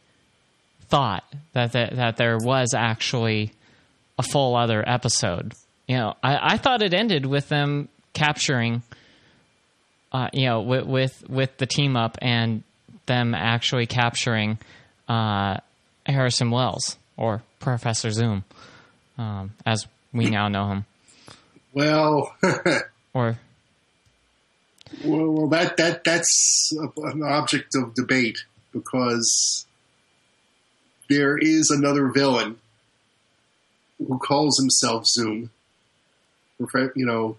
thought 0.88 1.24
that 1.52 1.72
that, 1.72 1.96
that 1.96 2.16
there 2.16 2.38
was 2.38 2.74
actually 2.74 3.52
a 4.18 4.22
full 4.22 4.56
other 4.56 4.82
episode. 4.86 5.52
You 5.86 5.96
know, 5.96 6.14
I, 6.22 6.54
I 6.54 6.56
thought 6.56 6.82
it 6.82 6.94
ended 6.94 7.26
with 7.26 7.48
them 7.48 7.88
capturing, 8.14 8.82
uh, 10.12 10.28
you 10.32 10.46
know, 10.46 10.60
with, 10.60 10.86
with 10.86 11.24
with 11.28 11.56
the 11.58 11.66
team 11.66 11.96
up 11.96 12.18
and 12.22 12.62
them 13.06 13.34
actually 13.34 13.86
capturing 13.86 14.58
uh, 15.08 15.58
Harrison 16.06 16.50
Wells 16.50 16.98
or 17.16 17.42
Professor 17.60 18.10
Zoom, 18.10 18.44
um, 19.18 19.52
as 19.64 19.86
we 20.12 20.30
now 20.30 20.48
know 20.48 20.68
him, 20.68 20.84
Well, 21.72 22.34
or 23.14 23.38
well, 25.04 25.30
well, 25.30 25.48
that 25.48 25.76
that 25.76 26.04
that's 26.04 26.72
an 26.96 27.22
object 27.22 27.74
of 27.74 27.94
debate 27.94 28.38
because 28.72 29.66
there 31.08 31.38
is 31.38 31.70
another 31.70 32.08
villain 32.08 32.58
who 33.98 34.18
calls 34.18 34.58
himself 34.58 35.04
Zoom. 35.06 35.50
You 36.94 37.06
know, 37.06 37.36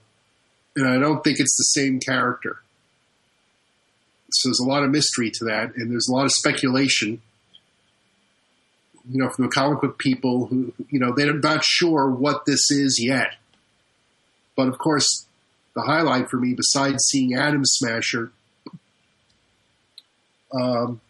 and 0.76 0.88
I 0.88 1.00
don't 1.00 1.24
think 1.24 1.40
it's 1.40 1.56
the 1.56 1.80
same 1.80 2.00
character. 2.00 2.58
So 4.32 4.50
there's 4.50 4.60
a 4.60 4.68
lot 4.68 4.84
of 4.84 4.90
mystery 4.90 5.32
to 5.36 5.46
that, 5.46 5.76
and 5.76 5.92
there's 5.92 6.10
a 6.10 6.14
lot 6.14 6.26
of 6.26 6.32
speculation. 6.32 7.22
You 9.10 9.22
know, 9.22 9.30
from 9.30 9.46
the 9.46 9.52
comic 9.52 9.82
book 9.82 9.98
people 10.00 10.46
who, 10.46 10.74
you 10.90 11.00
know, 11.00 11.14
they're 11.16 11.34
not 11.34 11.64
sure 11.64 12.10
what 12.10 12.46
this 12.46 12.72
is 12.72 13.00
yet. 13.02 13.36
But 14.56 14.68
of 14.70 14.78
course, 14.78 15.26
the 15.76 15.82
highlight 15.82 16.30
for 16.30 16.38
me, 16.38 16.54
besides 16.54 17.04
seeing 17.06 17.34
Atom 17.34 17.64
Smasher, 17.66 18.32
um, 20.54 21.02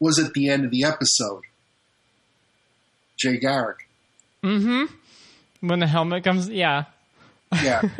was 0.00 0.18
at 0.18 0.34
the 0.34 0.48
end 0.48 0.64
of 0.64 0.70
the 0.70 0.84
episode. 0.84 1.42
Jay 3.16 3.38
Garrick. 3.38 3.88
mm-hmm. 4.42 4.84
when 5.66 5.78
the 5.78 5.86
helmet 5.86 6.24
comes, 6.24 6.48
yeah, 6.48 6.84
Yeah. 7.62 7.82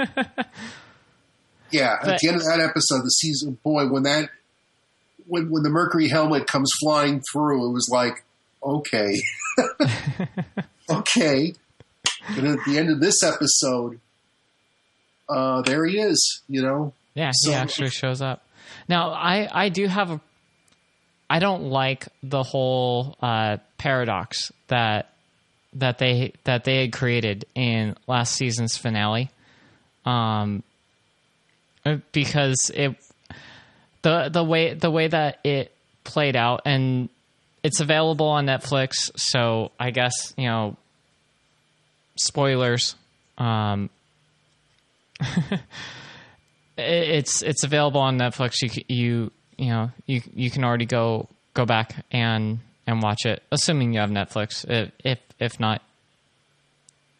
yeah. 1.70 1.97
At 2.03 2.18
the 2.20 2.29
end 2.29 2.37
of 2.37 2.45
that 2.45 2.61
episode, 2.61 3.05
the 3.05 3.11
season, 3.11 3.59
boy, 3.62 3.89
when 3.89 4.03
that, 4.03 4.31
when, 5.27 5.51
when 5.51 5.62
the 5.62 5.70
Mercury 5.70 6.09
helmet 6.09 6.47
comes 6.47 6.70
flying 6.83 7.22
through, 7.33 7.68
it 7.68 7.72
was 7.72 7.89
like, 7.91 8.25
okay. 8.65 9.21
okay. 10.91 11.55
But 12.35 12.45
at 12.45 12.59
the 12.67 12.79
end 12.79 12.91
of 12.91 13.01
this 13.01 13.23
episode, 13.23 14.01
uh, 15.29 15.62
there 15.62 15.85
he 15.87 15.99
is, 15.99 16.43
you 16.49 16.62
know? 16.62 16.93
yeah, 17.15 17.31
So- 17.35 17.51
he 17.51 17.57
actually 17.57 17.91
shows 17.91 18.21
up. 18.23 18.43
Now, 18.89 19.11
I 19.11 19.49
I 19.65 19.69
do 19.69 19.87
have 19.87 20.11
a. 20.11 20.21
I 21.31 21.39
don't 21.39 21.65
like 21.65 22.09
the 22.23 22.43
whole 22.43 23.17
uh, 23.23 23.59
paradox 23.79 24.53
that 24.69 25.11
that 25.75 25.99
they 25.99 26.33
that 26.45 26.65
they 26.65 26.83
had 26.83 26.93
created 26.93 27.47
in 27.55 27.97
last 28.07 28.35
season's 28.35 28.77
finale, 28.77 29.31
um, 30.05 30.62
because 32.12 32.71
it 32.75 32.95
the 34.03 34.29
the 34.31 34.45
way 34.45 34.75
the 34.75 34.91
way 34.91 35.09
that 35.09 35.39
it 35.45 35.73
played 36.05 36.37
out 36.37 36.62
and 36.67 37.09
it's 37.65 37.81
available 37.81 38.29
on 38.29 38.47
Netflix. 38.47 39.11
So 39.17 39.73
I 39.81 39.91
guess 39.91 40.12
you 40.37 40.47
know 40.47 40.77
spoilers. 42.15 42.95
Um, 43.39 43.91
it's 46.79 47.43
it's 47.43 47.65
available 47.65 48.01
on 48.01 48.19
Netflix. 48.19 48.62
You 48.62 48.85
you 48.89 49.33
you 49.57 49.71
know 49.71 49.91
you 50.07 50.23
you 50.35 50.51
can 50.51 50.62
already 50.62 50.87
go 50.87 51.29
go 51.55 51.65
back 51.65 52.05
and 52.12 52.61
and 52.87 53.03
watch 53.03 53.25
it, 53.25 53.43
assuming 53.51 53.95
you 53.95 54.01
have 54.01 54.11
Netflix. 54.11 54.65
If 54.69 54.93
if, 55.03 55.19
if 55.41 55.59
not, 55.59 55.83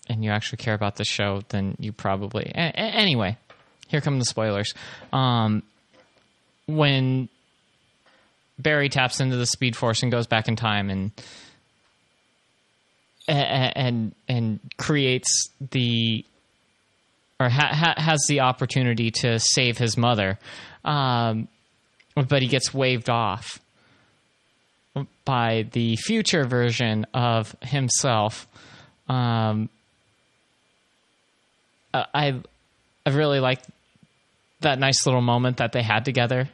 and 0.09 0.22
you 0.22 0.30
actually 0.30 0.59
care 0.59 0.74
about 0.74 0.97
the 0.97 1.05
show, 1.05 1.42
then 1.49 1.76
you 1.80 1.90
probably 1.92 2.53
a- 2.55 2.76
anyway. 2.76 3.38
Here 3.88 4.01
come 4.01 4.18
the 4.18 4.24
spoilers. 4.24 4.74
Um, 5.12 5.62
when 6.66 7.28
Barry 8.59 8.88
taps 8.88 9.20
into 9.20 9.36
the 9.36 9.46
Speed 9.46 9.76
Force 9.76 10.02
and 10.02 10.12
goes 10.12 10.26
back 10.26 10.48
in 10.48 10.57
time 10.57 10.90
and 10.90 11.11
and 13.26 14.14
and 14.28 14.61
creates 14.76 15.48
the 15.70 16.24
or 17.40 17.48
ha- 17.48 17.74
ha- 17.74 17.94
has 17.96 18.24
the 18.28 18.40
opportunity 18.40 19.11
to 19.11 19.38
save 19.38 19.78
his 19.78 19.96
mother, 19.96 20.38
um, 20.84 21.48
but 22.14 22.42
he 22.42 22.48
gets 22.48 22.72
waved 22.72 23.11
off 23.11 23.59
by 25.24 25.66
the 25.72 25.96
future 25.96 26.44
version 26.44 27.07
of 27.12 27.57
himself. 27.62 28.46
Um, 29.09 29.68
I 31.92 32.40
I 33.07 33.11
really 33.11 33.40
like 33.40 33.61
that 34.61 34.78
nice 34.78 35.07
little 35.07 35.20
moment 35.20 35.59
that 35.59 35.72
they 35.72 35.82
had 35.82 36.05
together. 36.05 36.48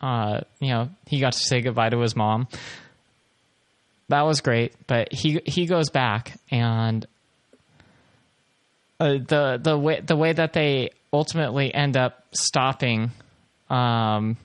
Uh, 0.00 0.40
you 0.60 0.68
know, 0.68 0.88
he 1.06 1.20
got 1.20 1.32
to 1.32 1.38
say 1.38 1.60
goodbye 1.60 1.90
to 1.90 2.00
his 2.00 2.14
mom. 2.14 2.48
That 4.08 4.22
was 4.22 4.40
great, 4.40 4.74
but 4.86 5.12
he 5.12 5.40
he 5.44 5.66
goes 5.66 5.90
back 5.90 6.38
and 6.50 7.06
uh, 9.00 9.18
the 9.26 9.60
the 9.62 9.78
way 9.78 10.00
the 10.00 10.16
way 10.16 10.32
that 10.32 10.54
they 10.54 10.90
ultimately 11.12 11.74
end 11.74 11.96
up 11.96 12.24
stopping 12.32 13.10
um, 13.70 14.36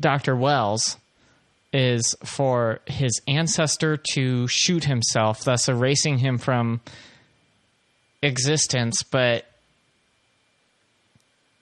Doctor 0.00 0.34
Wells 0.34 0.96
is 1.72 2.14
for 2.24 2.80
his 2.86 3.20
ancestor 3.28 3.98
to 4.14 4.46
shoot 4.48 4.84
himself, 4.84 5.44
thus 5.44 5.68
erasing 5.68 6.18
him 6.18 6.38
from 6.38 6.80
existence. 8.22 9.02
But 9.02 9.44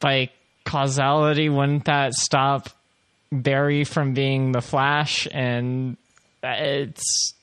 by 0.01 0.31
causality, 0.65 1.49
wouldn't 1.49 1.85
that 1.87 2.15
stop 2.15 2.69
Barry 3.31 3.85
from 3.85 4.15
being 4.15 4.53
the 4.53 4.61
Flash? 4.61 5.27
And 5.31 5.97
it's 6.43 7.35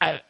I 0.00 0.20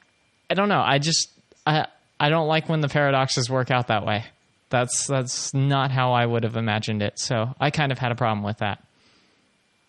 I 0.50 0.54
don't 0.54 0.68
know. 0.68 0.82
I 0.84 0.98
just 0.98 1.30
I 1.66 1.86
I 2.18 2.28
don't 2.28 2.48
like 2.48 2.68
when 2.68 2.80
the 2.80 2.88
paradoxes 2.88 3.50
work 3.50 3.70
out 3.70 3.88
that 3.88 4.04
way. 4.06 4.24
That's 4.70 5.06
that's 5.06 5.52
not 5.54 5.90
how 5.90 6.12
I 6.12 6.26
would 6.26 6.44
have 6.44 6.56
imagined 6.56 7.02
it. 7.02 7.18
So 7.18 7.54
I 7.60 7.70
kind 7.70 7.92
of 7.92 7.98
had 7.98 8.12
a 8.12 8.16
problem 8.16 8.44
with 8.44 8.58
that. 8.58 8.82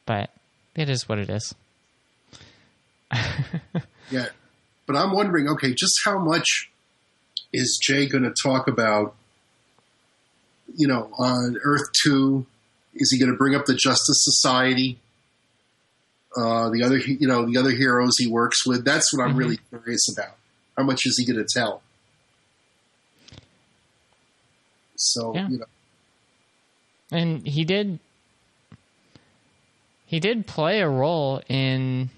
But 0.06 0.30
it 0.76 0.90
is 0.90 1.08
what 1.10 1.18
it 1.20 1.30
is. 1.30 1.56
Yeah. 4.12 4.28
But 4.86 4.96
I'm 4.96 5.14
wondering, 5.14 5.48
okay, 5.50 5.74
just 5.74 5.96
how 6.06 6.20
much 6.20 6.72
is 7.52 7.80
Jay 7.82 8.08
going 8.08 8.24
to 8.24 8.34
talk 8.44 8.68
about, 8.68 9.16
you 10.76 10.88
know, 10.88 11.10
on 11.18 11.58
Earth 11.64 11.88
2? 12.04 12.46
Is 12.96 13.12
he 13.12 13.20
going 13.20 13.32
to 13.32 13.38
bring 13.38 13.56
up 13.56 13.66
the 13.66 13.74
Justice 13.76 14.24
Society? 14.24 14.98
Uh, 16.38 16.70
the 16.70 16.84
other, 16.84 16.98
you 16.98 17.28
know, 17.28 17.46
the 17.46 17.58
other 17.58 17.72
heroes 17.72 18.18
he 18.18 18.28
works 18.28 18.66
with. 18.66 18.84
That's 18.86 19.14
what 19.16 19.24
I'm 19.26 19.36
Mhm. 19.36 19.38
really 19.40 19.58
curious 19.70 20.08
about. 20.16 20.36
How 20.78 20.84
much 20.84 21.02
is 21.06 21.18
he 21.18 21.26
going 21.26 21.44
to 21.46 21.48
tell? 21.50 21.82
So, 24.98 25.34
Yeah. 25.36 25.50
you 25.50 25.58
know, 25.60 25.66
And 27.12 27.46
he 27.46 27.64
did 27.64 28.00
he 30.08 30.20
did 30.20 30.46
play 30.48 30.82
a 30.82 30.88
role 30.88 31.42
in 31.50 32.10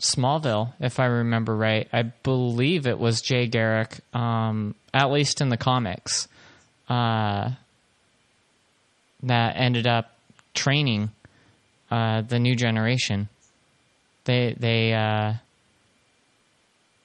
Smallville, 0.00 0.72
if 0.80 0.98
I 0.98 1.06
remember 1.06 1.54
right. 1.56 1.88
I 1.92 2.02
believe 2.02 2.86
it 2.86 2.98
was 2.98 3.22
Jay 3.22 3.46
Garrick, 3.46 4.00
um, 4.12 4.74
at 4.92 5.10
least 5.10 5.40
in 5.40 5.48
the 5.48 5.56
comics, 5.56 6.26
uh, 6.88 7.52
that 9.24 9.56
ended 9.56 9.86
up 9.86 10.12
training 10.54 11.10
uh, 11.90 12.22
the 12.22 12.38
new 12.38 12.54
generation. 12.56 13.28
They 14.24 14.54
they 14.58 14.92
uh, 14.94 15.34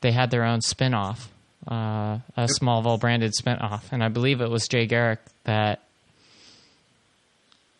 they 0.02 0.12
had 0.12 0.32
their 0.32 0.46
own 0.46 0.62
spin-off, 0.62 1.30
uh, 1.70 2.20
a 2.38 2.48
Smallville 2.62 3.00
branded 3.00 3.34
spin-off, 3.36 3.92
and 3.92 4.04
I 4.04 4.08
believe 4.08 4.40
it 4.42 4.50
was 4.50 4.68
Jay 4.68 4.86
Garrick 4.86 5.20
that 5.44 5.82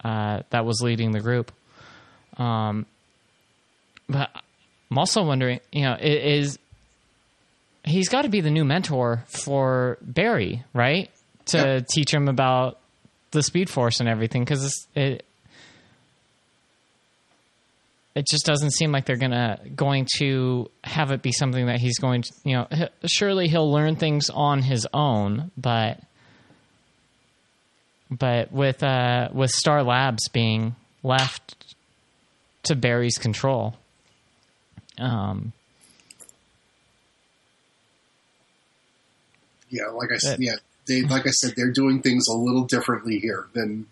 uh, 0.04 0.42
that 0.50 0.66
was 0.66 0.82
leading 0.82 1.12
the 1.12 1.20
group. 1.22 1.52
Um, 2.38 2.86
but 4.08 4.30
I'm 4.92 4.98
also 4.98 5.24
wondering, 5.24 5.60
you 5.72 5.84
know, 5.84 5.98
is 6.00 6.58
he's 7.84 8.10
got 8.10 8.24
to 8.24 8.30
be 8.30 8.42
the 8.42 8.52
new 8.52 8.66
mentor 8.66 9.24
for 9.28 9.98
Barry, 10.02 10.64
right? 10.74 11.10
To 11.48 11.58
Yeah. 11.58 11.80
teach 11.94 12.14
him 12.14 12.28
about 12.28 12.78
the 13.32 13.44
Speed 13.44 13.70
Force 13.70 14.00
and 14.00 14.10
everything, 14.10 14.44
because 14.44 14.88
it 14.96 15.26
it 18.16 18.26
just 18.28 18.46
doesn't 18.46 18.72
seem 18.72 18.92
like 18.92 19.06
they're 19.06 19.16
gonna 19.16 19.60
going 19.76 20.08
to 20.18 20.70
have 20.84 21.12
it 21.12 21.22
be 21.22 21.32
something 21.32 21.68
that 21.68 21.80
he's 21.80 22.00
going 22.00 22.24
to, 22.24 22.34
you 22.44 22.56
know, 22.56 22.68
surely 23.06 23.48
he'll 23.48 23.72
learn 23.72 23.96
things 23.96 24.30
on 24.30 24.62
his 24.62 24.88
own, 24.94 25.52
but 25.58 26.00
but 28.12 28.52
with 28.52 28.84
uh, 28.84 29.30
with 29.32 29.52
Star 29.52 29.84
Labs 29.84 30.28
being 30.30 30.76
left 31.04 31.76
to 32.64 32.76
Barry's 32.76 33.18
control, 33.18 33.76
um, 34.98 35.54
yeah, 39.70 39.88
like 39.88 40.12
I 40.12 40.18
said, 40.18 40.40
yeah, 40.42 40.56
they, 40.90 41.02
like 41.04 41.26
I 41.26 41.30
said, 41.32 41.54
they're 41.56 41.72
doing 41.72 42.02
things 42.02 42.28
a 42.28 42.34
little 42.34 42.66
differently 42.66 43.20
here 43.20 43.48
than, 43.54 43.86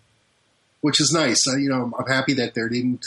which 0.82 1.00
is 1.00 1.10
nice. 1.14 1.42
Uh, 1.50 1.56
you 1.56 1.70
know, 1.70 1.90
I'm 1.98 2.06
happy 2.06 2.34
that 2.34 2.52
they 2.54 2.60
didn't, 2.68 3.06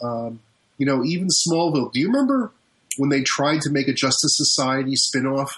um, 0.00 0.38
you 0.78 0.86
know, 0.86 1.02
even 1.04 1.26
Smallville. 1.28 1.90
Do 1.92 1.98
you 1.98 2.06
remember 2.06 2.52
when 2.96 3.10
they 3.10 3.22
tried 3.22 3.62
to 3.62 3.70
make 3.70 3.88
a 3.88 3.92
Justice 3.92 4.36
Society 4.36 4.94
spinoff? 4.94 5.48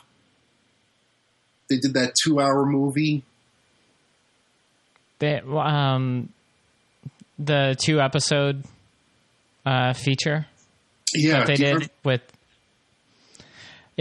They 1.69 1.77
did 1.79 1.95
that 1.95 2.15
two-hour 2.25 2.65
movie. 2.67 3.23
they, 5.19 5.41
um, 5.41 6.29
the 7.39 7.77
two 7.81 8.01
episode 8.01 8.65
uh, 9.65 9.93
feature 9.95 10.47
Yeah, 11.15 11.39
that 11.41 11.47
they 11.47 11.57
did 11.57 11.65
remember- 11.75 11.93
with. 12.05 12.21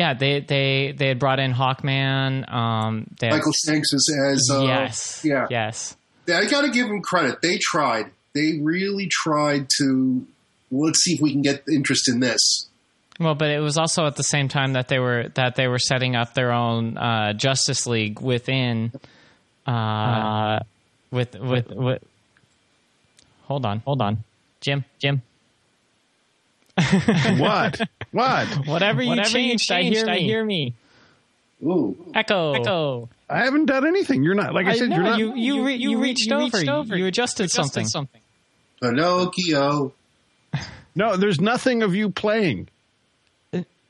Yeah, 0.01 0.15
they 0.15 0.39
they 0.39 0.95
they 0.97 1.09
had 1.09 1.19
brought 1.19 1.39
in 1.39 1.53
Hawkman. 1.53 2.51
Um, 2.51 3.05
they 3.19 3.27
had- 3.27 3.35
Michael 3.35 3.51
Shanks 3.51 3.93
as, 3.93 4.09
as 4.19 4.49
uh, 4.51 4.63
yes, 4.63 5.21
yeah. 5.23 5.45
yes. 5.47 5.95
I 6.27 6.45
got 6.47 6.61
to 6.61 6.71
give 6.71 6.87
them 6.87 7.03
credit. 7.03 7.43
They 7.43 7.59
tried. 7.61 8.09
They 8.33 8.57
really 8.63 9.07
tried 9.11 9.67
to. 9.77 10.25
Well, 10.71 10.87
let's 10.87 11.03
see 11.03 11.13
if 11.13 11.21
we 11.21 11.31
can 11.31 11.43
get 11.43 11.65
interest 11.71 12.09
in 12.09 12.19
this. 12.19 12.67
Well, 13.19 13.35
but 13.35 13.51
it 13.51 13.59
was 13.59 13.77
also 13.77 14.07
at 14.07 14.15
the 14.15 14.23
same 14.23 14.47
time 14.47 14.73
that 14.73 14.87
they 14.87 14.97
were 14.97 15.27
that 15.35 15.55
they 15.55 15.67
were 15.67 15.77
setting 15.77 16.15
up 16.15 16.33
their 16.33 16.51
own 16.51 16.97
uh, 16.97 17.33
Justice 17.33 17.85
League 17.85 18.21
within, 18.21 18.93
uh, 19.67 20.61
with 21.11 21.35
with 21.39 21.67
with. 21.69 22.03
Hold 23.43 23.67
on, 23.67 23.79
hold 23.85 24.01
on, 24.01 24.23
Jim, 24.61 24.83
Jim. 24.97 25.21
What? 27.39 27.81
What? 28.11 28.47
Whatever 28.67 29.01
you 29.01 29.09
Whatever 29.09 29.37
you 29.39 29.57
changed, 29.57 29.71
I 29.71 29.83
hear 29.83 30.07
I 30.07 30.15
me. 30.15 30.23
hear 30.23 30.43
me. 30.45 30.73
Ooh, 31.63 32.11
Echo, 32.15 32.53
Echo. 32.53 33.09
I 33.29 33.39
haven't 33.45 33.65
done 33.67 33.85
anything. 33.85 34.23
You're 34.23 34.33
not 34.35 34.53
like 34.53 34.65
I, 34.65 34.71
I 34.71 34.75
said. 34.77 34.89
know, 34.89 34.95
you're 34.95 35.03
not. 35.05 35.19
you 35.19 35.35
you, 35.35 35.65
re- 35.65 35.75
you, 35.75 35.99
reached, 36.01 36.25
you 36.27 36.35
over. 36.35 36.43
reached 36.45 36.63
You- 36.65 36.71
over. 36.73 36.97
You 36.97 37.05
adjusted 37.05 37.51
something. 37.51 37.85
something. 37.87 38.21
Pinocchio. 38.81 39.93
no, 40.95 41.15
there's 41.17 41.39
nothing 41.39 41.83
of 41.83 41.93
you 41.95 42.09
playing. 42.09 42.67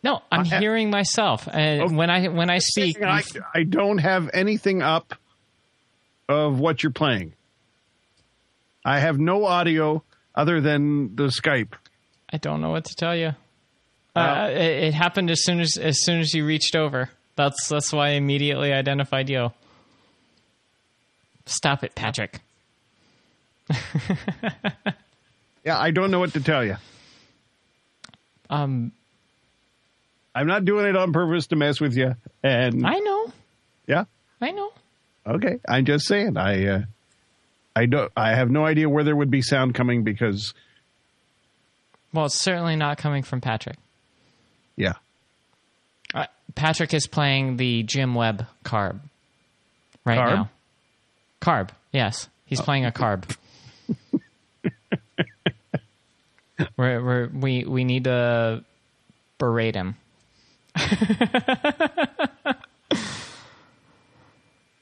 No, 0.03 0.21
I'm 0.31 0.41
I 0.41 0.43
hearing 0.59 0.89
myself, 0.89 1.47
and 1.51 1.83
Okay. 1.83 1.95
when 1.95 2.09
I 2.09 2.27
when 2.27 2.49
I 2.49 2.57
speak, 2.57 3.01
I, 3.03 3.21
I 3.53 3.63
don't 3.63 3.99
have 3.99 4.29
anything 4.33 4.81
up 4.81 5.13
of 6.27 6.59
what 6.59 6.81
you're 6.81 6.91
playing. 6.91 7.33
I 8.83 8.99
have 8.99 9.19
no 9.19 9.45
audio 9.45 10.01
other 10.33 10.59
than 10.59 11.15
the 11.15 11.27
Skype. 11.27 11.73
I 12.33 12.37
don't 12.37 12.61
know 12.61 12.69
what 12.69 12.85
to 12.85 12.95
tell 12.95 13.15
you. 13.15 13.33
Uh, 14.15 14.49
it, 14.51 14.83
it 14.85 14.93
happened 14.93 15.29
as 15.29 15.43
soon 15.43 15.59
as 15.61 15.77
as 15.77 16.03
soon 16.03 16.19
as 16.19 16.33
you 16.33 16.45
reached 16.45 16.75
over. 16.75 17.09
That's 17.35 17.67
that's 17.67 17.93
why 17.93 18.07
I 18.07 18.11
immediately 18.11 18.73
identified 18.73 19.29
you. 19.29 19.51
Stop 21.45 21.83
it, 21.83 21.95
Patrick. 21.95 22.39
Yeah, 25.63 25.77
I 25.79 25.91
don't 25.91 26.09
know 26.09 26.19
what 26.19 26.33
to 26.33 26.41
tell 26.41 26.65
you. 26.65 26.77
Um, 28.49 28.91
I'm 30.33 30.47
not 30.47 30.65
doing 30.65 30.87
it 30.87 30.95
on 30.95 31.13
purpose 31.13 31.47
to 31.47 31.55
mess 31.55 31.79
with 31.79 31.95
you. 31.95 32.15
And 32.41 32.85
I 32.85 32.97
know, 32.97 33.31
yeah, 33.87 34.05
I 34.41 34.51
know. 34.51 34.71
okay. 35.27 35.59
I'm 35.67 35.85
just 35.85 36.07
saying. 36.07 36.35
I 36.37 36.65
uh, 36.67 36.81
I 37.75 37.85
don't. 37.85 38.11
I 38.17 38.33
have 38.33 38.49
no 38.49 38.65
idea 38.65 38.89
where 38.89 39.03
there 39.03 39.15
would 39.15 39.29
be 39.29 39.43
sound 39.43 39.75
coming 39.75 40.03
because 40.03 40.53
Well, 42.13 42.25
it's 42.25 42.39
certainly 42.39 42.75
not 42.75 42.97
coming 42.97 43.23
from 43.23 43.41
Patrick. 43.41 43.77
yeah. 44.75 44.93
Uh, 46.13 46.25
Patrick 46.55 46.93
is 46.93 47.07
playing 47.07 47.55
the 47.55 47.83
Jim 47.83 48.13
Webb 48.15 48.45
carb 48.65 48.99
right 50.03 50.19
Carb? 50.19 50.35
now. 50.35 50.49
Carb, 51.39 51.69
yes, 51.93 52.27
he's 52.45 52.59
playing 52.59 52.85
a 52.85 52.91
carb. 52.91 53.23
we're, 56.77 57.01
we're, 57.03 57.27
we 57.29 57.63
we 57.63 57.83
need 57.85 58.03
to 58.03 58.63
berate 59.37 59.75
him. 59.75 59.95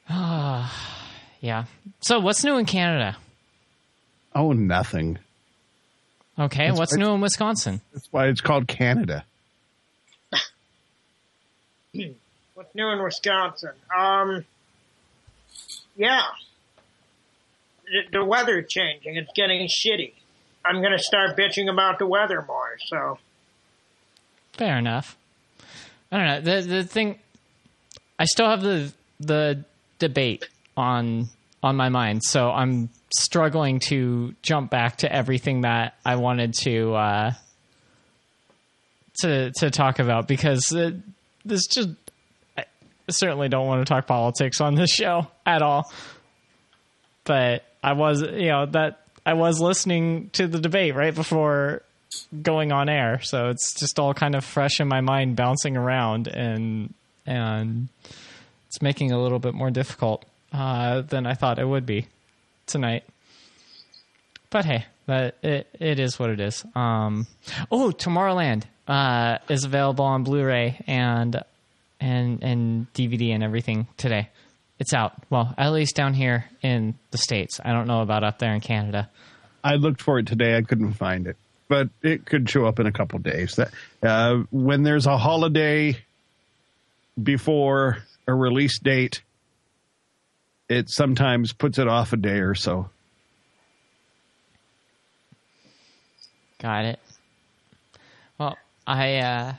Ah, 0.09 0.97
yeah. 1.41 1.65
So, 2.01 2.19
what's 2.19 2.43
new 2.43 2.57
in 2.57 2.65
Canada? 2.65 3.17
Oh, 4.33 4.53
nothing. 4.53 5.19
Okay, 6.39 6.71
what's 6.71 6.95
new 6.95 7.11
in 7.11 7.19
Wisconsin? 7.21 7.81
That's 7.91 8.07
why 8.11 8.27
it's 8.27 8.39
called 8.39 8.67
Canada. 8.67 9.25
What's 12.53 12.73
new 12.73 12.89
in 12.89 13.03
Wisconsin? 13.03 13.71
Um, 13.95 14.45
yeah. 15.97 16.21
The, 17.85 18.19
the 18.19 18.25
weather 18.25 18.61
changing. 18.61 19.17
It's 19.17 19.31
getting 19.35 19.67
shitty. 19.67 20.13
I'm 20.63 20.81
going 20.81 20.91
to 20.91 21.03
start 21.03 21.37
bitching 21.37 21.69
about 21.69 21.99
the 21.99 22.05
weather 22.05 22.43
more, 22.47 22.77
so. 22.87 23.17
Fair 24.53 24.77
enough. 24.77 25.17
I 26.11 26.17
don't 26.17 26.27
know. 26.45 26.61
The 26.61 26.67
the 26.67 26.83
thing 26.83 27.19
I 28.17 28.25
still 28.25 28.49
have 28.49 28.61
the 28.61 28.91
the 29.19 29.63
debate 29.99 30.47
on 30.75 31.29
on 31.61 31.75
my 31.75 31.89
mind, 31.89 32.23
so 32.23 32.49
I'm 32.49 32.89
struggling 33.13 33.79
to 33.79 34.35
jump 34.41 34.69
back 34.69 34.97
to 34.97 35.11
everything 35.11 35.61
that 35.61 35.95
I 36.05 36.15
wanted 36.17 36.53
to 36.61 36.93
uh 36.93 37.31
to 39.21 39.51
to 39.51 39.71
talk 39.71 39.99
about 39.99 40.27
because 40.27 40.73
uh, 40.73 40.91
this 41.45 41.67
just 41.67 41.89
I 42.57 42.65
certainly 43.09 43.49
don't 43.49 43.67
want 43.67 43.85
to 43.85 43.91
talk 43.91 44.07
politics 44.07 44.61
on 44.61 44.75
this 44.75 44.89
show 44.91 45.27
at 45.45 45.61
all. 45.61 45.91
But 47.23 47.63
I 47.83 47.93
was, 47.93 48.21
you 48.21 48.47
know, 48.47 48.65
that 48.67 49.01
I 49.25 49.33
was 49.33 49.59
listening 49.59 50.29
to 50.33 50.47
the 50.47 50.59
debate 50.59 50.95
right 50.95 51.13
before 51.13 51.83
going 52.41 52.71
on 52.71 52.89
air, 52.89 53.19
so 53.21 53.49
it's 53.49 53.79
just 53.79 53.99
all 53.99 54.13
kind 54.13 54.35
of 54.35 54.43
fresh 54.43 54.79
in 54.79 54.87
my 54.87 55.01
mind, 55.01 55.35
bouncing 55.35 55.77
around, 55.77 56.27
and 56.27 56.93
and 57.25 57.89
it's 58.67 58.81
making 58.81 59.09
it 59.09 59.13
a 59.13 59.19
little 59.19 59.39
bit 59.39 59.53
more 59.53 59.69
difficult 59.69 60.25
uh, 60.51 61.01
than 61.01 61.25
I 61.25 61.33
thought 61.33 61.59
it 61.59 61.67
would 61.67 61.85
be 61.85 62.07
tonight. 62.69 63.03
But 64.49 64.65
hey, 64.65 64.85
that 65.05 65.35
it 65.43 65.67
it 65.79 65.99
is 65.99 66.17
what 66.17 66.29
it 66.29 66.39
is. 66.39 66.63
Um, 66.75 67.27
oh, 67.71 67.91
Tomorrowland 67.91 68.63
uh, 68.87 69.39
is 69.49 69.63
available 69.63 70.05
on 70.05 70.23
Blu-ray 70.23 70.83
and 70.87 71.41
and 71.99 72.43
and 72.43 72.93
DVD 72.93 73.31
and 73.31 73.43
everything 73.43 73.87
today. 73.97 74.29
It's 74.79 74.93
out. 74.93 75.13
Well, 75.29 75.53
at 75.57 75.73
least 75.73 75.95
down 75.95 76.13
here 76.13 76.45
in 76.61 76.95
the 77.11 77.17
states. 77.17 77.59
I 77.63 77.73
don't 77.73 77.87
know 77.87 78.01
about 78.01 78.23
up 78.23 78.39
there 78.39 78.53
in 78.53 78.61
Canada. 78.61 79.09
I 79.63 79.75
looked 79.75 80.01
for 80.01 80.19
it 80.19 80.27
today. 80.27 80.55
I 80.55 80.61
couldn't 80.61 80.93
find 80.93 81.27
it, 81.27 81.35
but 81.67 81.89
it 82.01 82.25
could 82.25 82.49
show 82.49 82.65
up 82.65 82.79
in 82.79 82.87
a 82.87 82.91
couple 82.91 83.19
days. 83.19 83.57
That 83.57 83.71
uh, 84.01 84.43
when 84.51 84.83
there's 84.83 85.05
a 85.05 85.17
holiday 85.17 85.97
before 87.21 87.97
a 88.25 88.33
release 88.33 88.79
date, 88.79 89.21
it 90.69 90.89
sometimes 90.89 91.51
puts 91.51 91.79
it 91.79 91.87
off 91.87 92.13
a 92.13 92.17
day 92.17 92.39
or 92.39 92.53
so. 92.55 92.89
Got 96.61 96.85
it. 96.85 96.99
Well, 98.37 98.57
I 98.85 99.15
uh, 99.17 99.53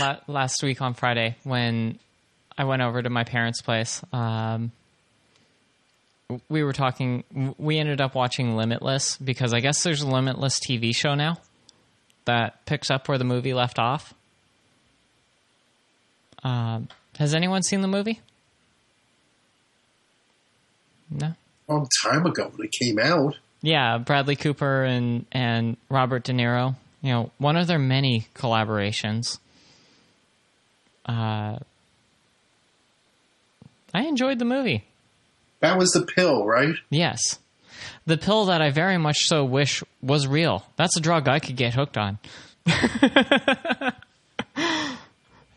la- 0.00 0.20
last 0.26 0.62
week 0.62 0.82
on 0.82 0.94
Friday 0.94 1.36
when 1.44 1.98
I 2.58 2.64
went 2.64 2.82
over 2.82 3.02
to 3.02 3.10
my 3.10 3.24
parents' 3.24 3.62
place, 3.62 4.02
um, 4.12 4.72
we 6.48 6.62
were 6.62 6.72
talking. 6.72 7.22
We 7.58 7.78
ended 7.78 8.00
up 8.00 8.14
watching 8.14 8.56
Limitless 8.56 9.18
because 9.18 9.52
I 9.52 9.60
guess 9.60 9.82
there's 9.82 10.02
a 10.02 10.08
Limitless 10.08 10.58
TV 10.58 10.94
show 10.94 11.14
now 11.14 11.38
that 12.24 12.64
picks 12.64 12.90
up 12.90 13.08
where 13.08 13.18
the 13.18 13.24
movie 13.24 13.52
left 13.54 13.78
off. 13.78 14.14
Um, 16.42 16.88
has 17.18 17.34
anyone 17.34 17.62
seen 17.62 17.82
the 17.82 17.88
movie? 17.88 18.20
No. 21.10 21.34
Long 21.68 21.88
time 22.02 22.26
ago 22.26 22.50
when 22.54 22.66
it 22.66 22.72
came 22.72 22.98
out. 22.98 23.36
Yeah, 23.62 23.98
Bradley 23.98 24.36
Cooper 24.36 24.84
and 24.84 25.26
and 25.32 25.76
Robert 25.88 26.24
De 26.24 26.32
Niro. 26.32 26.76
You 27.02 27.12
know, 27.12 27.30
one 27.38 27.56
of 27.56 27.66
their 27.66 27.78
many 27.78 28.26
collaborations. 28.34 29.38
Uh, 31.06 31.58
I 33.92 34.02
enjoyed 34.02 34.38
the 34.38 34.44
movie. 34.44 34.84
That 35.60 35.78
was 35.78 35.92
the 35.92 36.04
pill, 36.04 36.44
right? 36.44 36.74
Yes, 36.90 37.38
the 38.06 38.18
pill 38.18 38.46
that 38.46 38.60
I 38.60 38.70
very 38.70 38.98
much 38.98 39.20
so 39.20 39.44
wish 39.44 39.82
was 40.02 40.26
real. 40.26 40.64
That's 40.76 40.96
a 40.96 41.00
drug 41.00 41.28
I 41.28 41.38
could 41.38 41.56
get 41.56 41.74
hooked 41.74 41.96
on. 41.96 42.18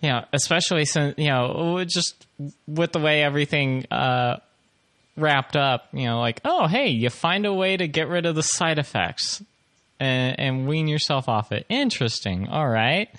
yeah, 0.01 0.26
especially 0.32 0.86
since 0.86 1.18
you 1.18 1.28
know, 1.28 1.84
just 1.86 2.26
with 2.68 2.91
the 2.91 2.99
way 2.99 3.24
everything 3.24 3.86
uh, 3.91 4.38
wrapped 5.18 5.57
up, 5.57 5.89
you 5.91 6.05
know, 6.05 6.20
like, 6.20 6.39
oh, 6.45 6.68
hey, 6.68 6.89
you 6.89 7.09
find 7.09 7.45
a 7.45 7.53
way 7.53 7.76
to 7.76 7.88
get 7.88 8.07
rid 8.07 8.26
of 8.26 8.36
the 8.36 8.43
side 8.43 8.80
effects 8.80 9.43
and, 9.99 10.39
and 10.39 10.68
wean 10.68 10.88
yourself 10.88 11.28
off 11.28 11.51
it. 11.51 11.65
Interesting. 11.68 12.47
All 12.47 12.68
right. 12.68 13.09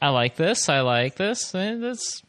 I 0.00 0.08
like 0.08 0.36
this. 0.36 0.68
I 0.68 0.80
like 0.80 1.16
this. 1.16 1.54
Eh, 1.54 1.76
That's. 1.76 2.22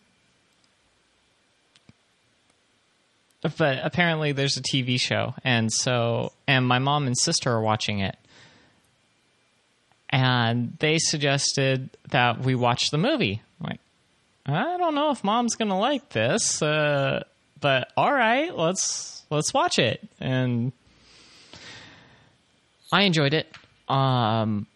But 3.57 3.79
apparently, 3.83 4.31
there's 4.31 4.55
a 4.55 4.61
TV 4.61 4.97
show, 4.99 5.33
and 5.43 5.69
so, 5.69 6.31
and 6.47 6.65
my 6.65 6.79
mom 6.79 7.07
and 7.07 7.17
sister 7.17 7.51
are 7.51 7.59
watching 7.61 7.99
it, 7.99 8.15
and 10.09 10.77
they 10.79 10.97
suggested 10.97 11.89
that 12.11 12.39
we 12.39 12.55
watch 12.55 12.89
the 12.89 12.97
movie. 12.97 13.41
I'm 13.59 13.69
like, 13.69 13.79
I 14.45 14.77
don't 14.77 14.95
know 14.95 15.11
if 15.11 15.25
mom's 15.25 15.55
gonna 15.55 15.77
like 15.77 16.07
this. 16.09 16.61
Uh, 16.61 17.23
but 17.63 17.93
all 17.95 18.11
right, 18.11 18.55
let's 18.55 19.23
let's 19.29 19.53
watch 19.53 19.79
it. 19.79 20.05
And 20.19 20.73
I 22.91 23.03
enjoyed 23.03 23.33
it. 23.33 23.47
Um, 23.87 24.67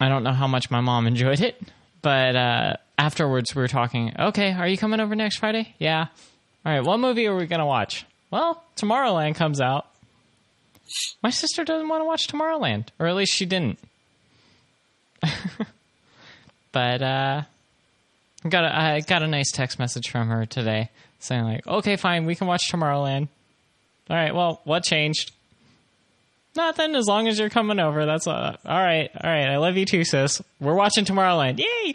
I 0.00 0.08
don't 0.08 0.24
know 0.24 0.32
how 0.32 0.48
much 0.48 0.68
my 0.68 0.80
mom 0.80 1.06
enjoyed 1.06 1.40
it, 1.40 1.62
but 2.02 2.34
uh, 2.34 2.76
afterwards 2.98 3.54
we 3.54 3.62
were 3.62 3.68
talking. 3.68 4.12
Okay, 4.18 4.52
are 4.52 4.66
you 4.66 4.76
coming 4.76 4.98
over 4.98 5.14
next 5.14 5.36
Friday? 5.38 5.74
Yeah. 5.78 6.08
All 6.66 6.72
right, 6.72 6.84
what 6.84 6.98
movie 6.98 7.26
are 7.28 7.36
we 7.36 7.46
gonna 7.46 7.64
watch? 7.64 8.04
Well, 8.32 8.62
Tomorrowland 8.76 9.36
comes 9.36 9.60
out. 9.60 9.86
My 11.22 11.30
sister 11.30 11.62
doesn't 11.62 11.88
want 11.88 12.00
to 12.00 12.04
watch 12.04 12.26
Tomorrowland, 12.26 12.88
or 12.98 13.06
at 13.06 13.14
least 13.14 13.32
she 13.32 13.46
didn't. 13.46 13.78
but 16.72 17.00
uh, 17.00 17.42
got 18.48 18.64
a, 18.64 18.74
I 18.74 19.00
got 19.00 19.22
a 19.22 19.26
nice 19.26 19.50
text 19.52 19.78
message 19.78 20.10
from 20.10 20.28
her 20.28 20.46
today 20.46 20.90
saying 21.18 21.44
like, 21.44 21.66
"Okay, 21.66 21.96
fine, 21.96 22.26
we 22.26 22.34
can 22.34 22.46
watch 22.46 22.70
Tomorrowland." 22.70 23.28
All 24.08 24.16
right, 24.16 24.34
well, 24.34 24.60
what 24.64 24.82
changed? 24.82 25.32
Nothing. 26.56 26.96
As 26.96 27.06
long 27.06 27.28
as 27.28 27.38
you're 27.38 27.50
coming 27.50 27.78
over, 27.78 28.06
that's 28.06 28.26
uh, 28.26 28.56
all 28.64 28.78
right. 28.78 29.08
All 29.22 29.30
right, 29.30 29.48
I 29.48 29.58
love 29.58 29.76
you 29.76 29.84
too, 29.84 30.04
sis. 30.04 30.42
We're 30.58 30.74
watching 30.74 31.04
Tomorrowland. 31.04 31.60
Yay! 31.60 31.94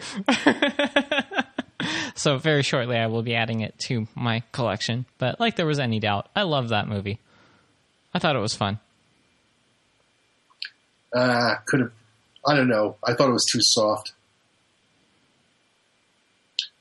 so 2.16 2.38
very 2.38 2.64
shortly, 2.64 2.96
I 2.98 3.08
will 3.08 3.22
be 3.22 3.36
adding 3.36 3.62
it 3.62 3.78
to 3.88 4.08
my 4.16 4.44
collection. 4.54 5.06
But 5.18 5.40
like 5.42 5.58
there 5.58 5.66
was 5.66 5.80
any 5.80 6.00
doubt, 6.00 6.30
I 6.36 6.44
love 6.44 6.70
that 6.70 6.88
movie. 6.88 7.20
I 8.14 8.20
thought 8.20 8.38
it 8.38 8.40
was 8.40 8.56
fun. 8.56 8.80
Uh, 11.14 11.56
could 11.66 11.82
have. 11.82 11.92
I 12.48 12.56
don't 12.56 12.70
know. 12.70 12.96
I 13.04 13.14
thought 13.14 13.30
it 13.30 13.34
was 13.34 13.46
too 13.52 13.60
soft. 13.62 14.14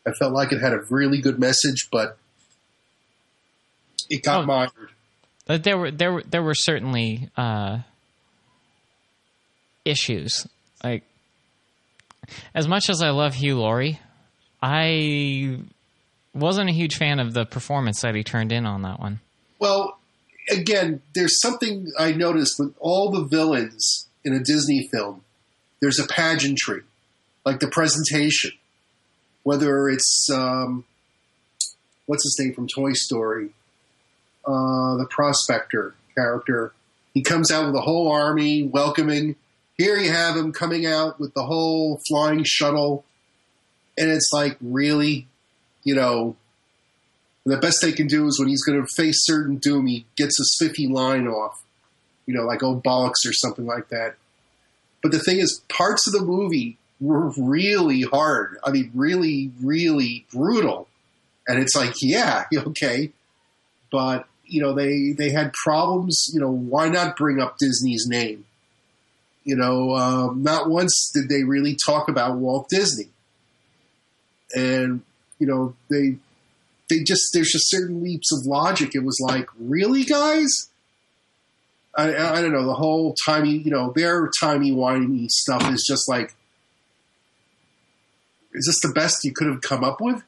I 0.07 0.12
felt 0.12 0.32
like 0.32 0.52
it 0.52 0.61
had 0.61 0.72
a 0.72 0.80
really 0.90 1.20
good 1.20 1.38
message, 1.38 1.88
but 1.90 2.18
it 4.11 4.22
got 4.22 4.42
Oh. 4.42 4.46
mired. 4.46 4.70
There 5.46 5.76
were 5.78 5.90
there 5.90 6.12
were 6.12 6.22
there 6.22 6.42
were 6.42 6.55
certainly 6.55 7.28
uh, 7.36 7.80
issues. 9.84 10.46
Like 10.82 11.02
as 12.55 12.66
much 12.68 12.88
as 12.88 13.02
I 13.02 13.11
love 13.11 13.34
Hugh 13.34 13.59
Laurie, 13.59 14.00
I 14.62 15.59
wasn't 16.34 16.70
a 16.70 16.72
huge 16.72 16.96
fan 16.96 17.20
of 17.20 17.34
the 17.34 17.44
performance 17.44 18.00
that 18.02 18.14
he 18.14 18.22
turned 18.22 18.52
in 18.52 18.66
on 18.66 18.82
that 18.82 18.98
one. 19.00 19.20
Well, 19.59 19.98
again, 20.50 21.02
there's 21.14 21.40
something 21.40 21.86
I 21.98 22.12
noticed 22.12 22.55
with 22.59 22.74
all 22.80 23.11
the 23.11 23.24
villains 23.24 24.09
in 24.24 24.32
a 24.34 24.40
Disney 24.40 24.88
film. 24.92 25.22
There's 25.80 25.98
a 25.98 26.07
pageantry, 26.07 26.82
like 27.44 27.61
the 27.61 27.68
presentation. 27.68 28.52
Whether 29.45 29.88
it's 29.88 30.28
um, 30.32 30.84
what's 32.07 32.24
his 32.24 32.36
name 32.38 32.55
from 32.55 32.66
Toy 32.66 32.92
Story, 32.92 33.51
uh, 34.45 34.97
the 34.97 35.07
prospector 35.09 35.95
character. 36.14 36.72
He 37.12 37.22
comes 37.22 37.51
out 37.51 37.66
with 37.66 37.74
a 37.76 37.80
whole 37.80 38.11
army 38.11 38.62
welcoming. 38.62 39.36
Here 39.76 39.97
you 39.97 40.11
have 40.11 40.36
him 40.36 40.53
coming 40.53 40.86
out 40.86 41.18
with 41.18 41.34
the 41.34 41.45
whole 41.45 42.01
flying 42.09 42.45
shuttle, 42.45 43.05
and 43.97 44.11
it's 44.11 44.30
like 44.32 44.57
really, 44.61 45.26
you 45.82 45.95
know, 45.95 46.36
the 47.47 47.59
best 47.59 47.78
they 47.82 47.92
can 47.92 48.07
do 48.07 48.26
is 48.26 48.38
when 48.38 48.49
he's 48.49 48.64
going 48.64 48.80
to 48.80 48.86
face 48.97 49.24
certain 49.24 49.57
doom, 49.57 49.86
he 49.86 50.07
gets 50.16 50.38
a 50.40 50.45
spiffy 50.45 50.86
line 50.86 51.26
off, 51.26 51.62
you 52.26 52.34
know, 52.34 52.45
like 52.45 52.62
"oh 52.62 52.80
bollocks" 52.80 53.26
or 53.26 53.32
something 53.32 53.66
like 53.66 53.88
that. 53.88 54.16
But 55.03 55.12
the 55.12 55.18
thing 55.18 55.38
is, 55.38 55.62
parts 55.68 56.07
of 56.07 56.14
the 56.14 56.24
movie 56.24 56.78
were 57.01 57.30
really 57.36 58.03
hard. 58.03 58.57
I 58.64 58.70
mean, 58.70 58.90
really, 58.95 59.51
really 59.62 60.26
brutal. 60.32 60.88
And 61.47 61.59
it's 61.59 61.74
like, 61.74 61.95
yeah, 62.01 62.45
okay, 62.57 63.11
but 63.90 64.26
you 64.47 64.62
know, 64.62 64.74
they 64.74 65.12
they 65.16 65.30
had 65.30 65.53
problems. 65.53 66.30
You 66.32 66.40
know, 66.40 66.51
why 66.51 66.88
not 66.88 67.16
bring 67.16 67.40
up 67.40 67.57
Disney's 67.59 68.07
name? 68.09 68.45
You 69.45 69.57
know, 69.57 69.95
um, 69.95 70.42
not 70.42 70.70
once 70.70 71.11
did 71.14 71.28
they 71.28 71.45
really 71.45 71.76
talk 71.84 72.09
about 72.09 72.36
Walt 72.38 72.68
Disney, 72.68 73.11
and 74.55 75.03
you 75.38 75.47
know, 75.47 75.74
they 75.90 76.16
they 76.88 77.03
just 77.03 77.30
there's 77.32 77.51
just 77.51 77.70
certain 77.70 78.03
leaps 78.03 78.32
of 78.32 78.47
logic. 78.47 78.95
It 78.95 79.05
was 79.05 79.20
like, 79.20 79.49
really, 79.59 80.05
guys? 80.05 80.70
I, 81.97 82.09
I 82.09 82.42
don't 82.42 82.53
know. 82.53 82.66
The 82.66 82.74
whole 82.74 83.14
timey, 83.24 83.51
you 83.51 83.70
know, 83.70 83.92
their 83.95 84.28
timey 84.40 84.72
wimey 84.72 85.28
stuff 85.30 85.70
is 85.70 85.84
just 85.88 86.09
like, 86.09 86.34
is 88.55 88.66
this 88.66 88.80
the 88.80 88.94
best 88.94 89.24
you 89.24 89.32
could 89.32 89.46
have 89.48 89.61
come 89.61 89.82
up 89.84 90.00
with? 90.00 90.22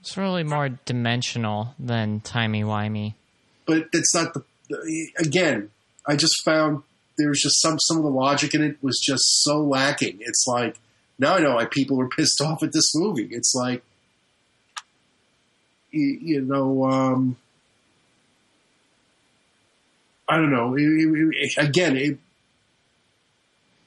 It's 0.00 0.16
really 0.16 0.44
more 0.44 0.68
dimensional 0.68 1.74
than 1.78 2.20
timey 2.20 2.62
wimey. 2.62 3.14
But 3.66 3.88
it's 3.92 4.14
not 4.14 4.34
the. 4.34 4.44
Again, 5.18 5.70
I 6.06 6.16
just 6.16 6.42
found 6.44 6.82
there 7.18 7.28
was 7.28 7.40
just 7.40 7.60
some 7.60 7.78
some 7.80 7.96
of 7.98 8.02
the 8.04 8.08
logic 8.10 8.54
in 8.54 8.62
it 8.62 8.76
was 8.82 8.98
just 8.98 9.22
so 9.42 9.58
lacking. 9.60 10.18
It's 10.20 10.44
like 10.46 10.78
now 11.18 11.34
I 11.34 11.40
know 11.40 11.56
why 11.56 11.66
people 11.66 11.96
were 11.96 12.08
pissed 12.16 12.40
off 12.40 12.62
at 12.62 12.72
this 12.72 12.92
movie. 12.94 13.28
It's 13.30 13.52
like 13.54 13.82
you, 15.90 16.18
you 16.22 16.40
know, 16.40 16.84
um, 16.88 17.36
I 20.28 20.36
don't 20.36 20.50
know. 20.52 20.74
It- 20.76 20.82
it- 20.82 21.34
it- 21.34 21.58
again, 21.58 21.96
it, 21.96 22.18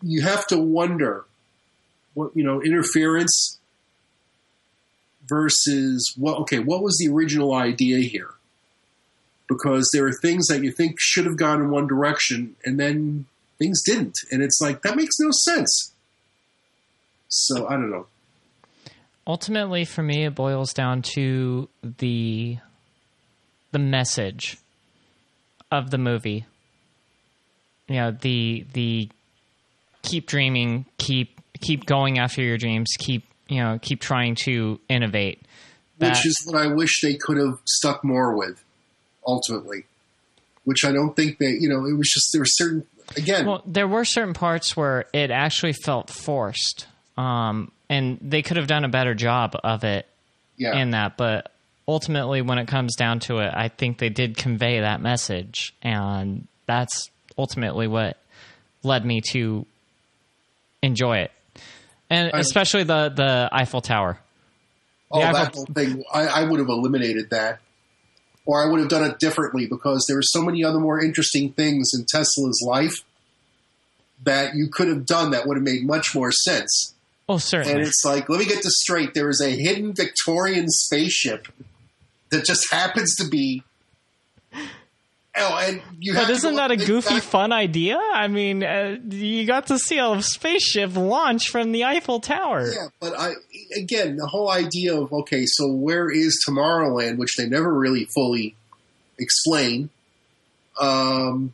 you 0.02 0.22
have 0.24 0.46
to 0.48 0.58
wonder 0.58 1.26
what 2.14 2.36
you 2.36 2.44
know 2.44 2.62
interference 2.62 3.58
versus 5.28 6.14
what. 6.18 6.38
Okay, 6.42 6.60
what 6.60 6.82
was 6.84 6.98
the 6.98 7.12
original 7.14 7.54
idea 7.54 8.00
here? 8.00 8.32
Because 9.48 9.90
there 9.94 10.06
are 10.06 10.14
things 10.22 10.48
that 10.48 10.64
you 10.64 10.72
think 10.72 10.96
should 11.00 11.26
have 11.26 11.38
gone 11.38 11.62
in 11.62 11.70
one 11.70 11.88
direction, 11.88 12.56
and 12.66 12.80
then 12.80 13.26
things 13.60 13.82
didn't, 13.84 14.18
and 14.32 14.42
it's 14.42 14.60
like 14.62 14.82
that 14.84 14.96
makes 14.96 15.20
no 15.20 15.30
sense. 15.32 15.94
So 17.28 17.68
I 17.68 17.72
don't 17.72 17.90
know. 17.92 18.08
ultimately 19.26 19.86
for 19.86 20.04
me 20.04 20.26
it 20.26 20.36
boils 20.36 20.74
down 20.74 21.02
to 21.02 21.70
the 21.82 22.58
the 23.72 23.80
message 23.80 24.58
of 25.72 25.90
the 25.92 25.98
movie 25.98 26.46
you 27.88 27.96
know 27.96 28.12
the 28.12 28.66
the 28.74 29.10
keep 30.04 30.28
dreaming 30.28 30.86
keep 30.98 31.40
keep 31.62 31.86
going 31.86 32.20
after 32.20 32.42
your 32.42 32.58
dreams 32.58 32.90
keep 33.00 33.24
you 33.48 33.62
know 33.62 33.80
keep 33.82 34.00
trying 34.00 34.36
to 34.36 34.80
innovate 34.90 35.42
That- 36.00 36.10
which 36.12 36.26
is 36.26 36.42
what 36.46 36.62
I 36.62 36.68
wish 36.68 37.02
they 37.02 37.16
could 37.16 37.38
have 37.38 37.60
stuck 37.66 38.04
more 38.04 38.36
with, 38.36 38.64
ultimately. 39.26 39.86
Which 40.66 40.86
I 40.86 40.94
don't 40.94 41.14
think 41.14 41.40
they, 41.40 41.58
you 41.60 41.68
know, 41.68 41.86
it 41.86 41.98
was 41.98 42.10
just 42.10 42.30
there 42.32 42.40
were 42.40 42.46
certain 42.48 42.86
again. 43.18 43.46
Well, 43.46 43.62
there 43.66 43.88
were 43.88 44.06
certain 44.06 44.34
parts 44.34 44.78
where 44.78 45.06
it 45.12 45.30
actually 45.30 45.74
felt 45.74 46.10
forced, 46.10 46.88
um, 47.18 47.72
and 47.90 48.18
they 48.22 48.42
could 48.42 48.56
have 48.56 48.68
done 48.68 48.86
a 48.86 48.90
better 48.90 49.14
job 49.14 49.58
of 49.62 49.84
it 49.84 50.08
yeah, 50.56 50.78
in 50.80 50.92
that. 50.92 51.18
But 51.18 51.52
ultimately, 51.86 52.42
when 52.42 52.60
it 52.60 52.68
comes 52.68 52.96
down 52.96 53.20
to 53.22 53.40
it, 53.40 53.52
I 53.54 53.68
think 53.68 53.98
they 53.98 54.08
did 54.08 54.38
convey 54.38 54.80
that 54.80 55.02
message, 55.02 55.74
and 55.82 56.48
that's 56.66 57.10
ultimately 57.38 57.88
what 57.88 58.18
led 58.84 59.06
me 59.06 59.22
to 59.32 59.66
enjoy 60.82 61.18
it, 61.18 61.32
and 62.10 62.32
especially 62.34 62.84
the 62.84 63.10
the 63.10 63.50
Eiffel 63.52 63.82
Tower. 63.82 64.20
oh, 65.12 65.20
yeah, 65.20 65.34
that 65.34 65.56
whole 65.56 65.66
thing. 65.66 66.04
I, 66.14 66.26
I 66.26 66.44
would 66.44 66.60
have 66.60 66.70
eliminated 66.70 67.30
that, 67.32 67.60
or 68.46 68.66
I 68.66 68.70
would 68.70 68.80
have 68.80 68.90
done 68.90 69.04
it 69.04 69.20
differently 69.20 69.68
because 69.68 70.06
there 70.08 70.18
were 70.18 70.24
so 70.24 70.42
many 70.42 70.64
other 70.64 70.80
more 70.80 71.02
interesting 71.02 71.52
things 71.54 71.92
in 71.94 72.06
Tesla's 72.06 72.64
life 72.66 73.04
that 74.24 74.56
you 74.56 74.68
could 74.70 74.88
have 74.88 75.06
done 75.06 75.32
that 75.32 75.48
would 75.48 75.58
have 75.58 75.64
made 75.64 75.86
much 75.86 76.16
more 76.16 76.32
sense. 76.32 76.94
Oh, 77.28 77.38
certainly. 77.38 77.74
And 77.74 77.82
it's 77.82 78.04
like, 78.06 78.30
let 78.30 78.40
me 78.40 78.46
get 78.46 78.64
this 78.64 78.76
straight. 78.78 79.14
There 79.14 79.30
is 79.30 79.42
a 79.42 79.50
hidden 79.50 79.94
Victorian 79.94 80.70
spaceship 80.70 81.48
that 82.30 82.46
just 82.46 82.66
happens 82.72 83.16
to 83.16 83.28
be. 83.28 83.64
Oh, 85.36 85.58
and 85.58 85.82
you. 86.00 86.14
But 86.14 86.26
to 86.28 86.32
isn't 86.34 86.52
go 86.52 86.58
that 86.58 86.72
a 86.72 86.78
goofy, 86.78 87.16
back- 87.16 87.24
fun 87.24 87.52
idea? 87.52 87.98
I 87.98 88.28
mean, 88.28 88.64
uh, 88.64 88.98
you 89.10 89.46
got 89.48 89.68
to 89.68 89.80
see 89.80 89.98
a 89.98 90.22
spaceship 90.22 90.96
launch 90.96 91.50
from 91.50 91.72
the 91.72 91.86
Eiffel 91.86 92.20
Tower. 92.20 92.68
Yeah, 92.72 92.88
but 93.00 93.18
I 93.18 93.34
again 93.76 94.18
the 94.18 94.28
whole 94.28 94.52
idea 94.52 94.96
of 94.96 95.12
okay, 95.12 95.46
so 95.48 95.72
where 95.72 96.10
is 96.12 96.44
Tomorrowland, 96.48 97.18
which 97.18 97.36
they 97.36 97.48
never 97.48 97.74
really 97.74 98.06
fully 98.14 98.56
explain. 99.18 99.90
Um, 100.80 101.54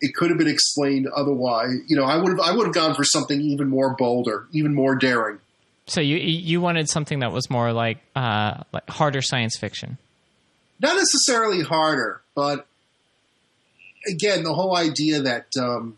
it 0.00 0.14
could 0.14 0.28
have 0.30 0.38
been 0.38 0.48
explained 0.48 1.06
otherwise. 1.14 1.70
You 1.88 1.96
know, 1.96 2.04
I 2.04 2.16
would 2.16 2.28
have 2.32 2.40
I 2.40 2.54
would 2.54 2.66
have 2.66 2.74
gone 2.74 2.94
for 2.94 3.04
something 3.04 3.40
even 3.40 3.68
more 3.68 3.94
bolder, 3.96 4.46
even 4.52 4.74
more 4.74 4.94
daring. 4.94 5.38
So 5.86 6.00
you 6.02 6.16
you 6.16 6.60
wanted 6.60 6.90
something 6.90 7.20
that 7.20 7.32
was 7.32 7.48
more 7.48 7.72
like 7.72 7.98
uh, 8.14 8.62
like 8.72 8.88
harder 8.90 9.22
science 9.22 9.56
fiction. 9.56 9.96
Not 10.80 10.96
necessarily 10.96 11.62
harder, 11.62 12.20
but 12.34 12.66
again, 14.06 14.42
the 14.42 14.54
whole 14.54 14.76
idea 14.76 15.20
that 15.20 15.46
um, 15.60 15.96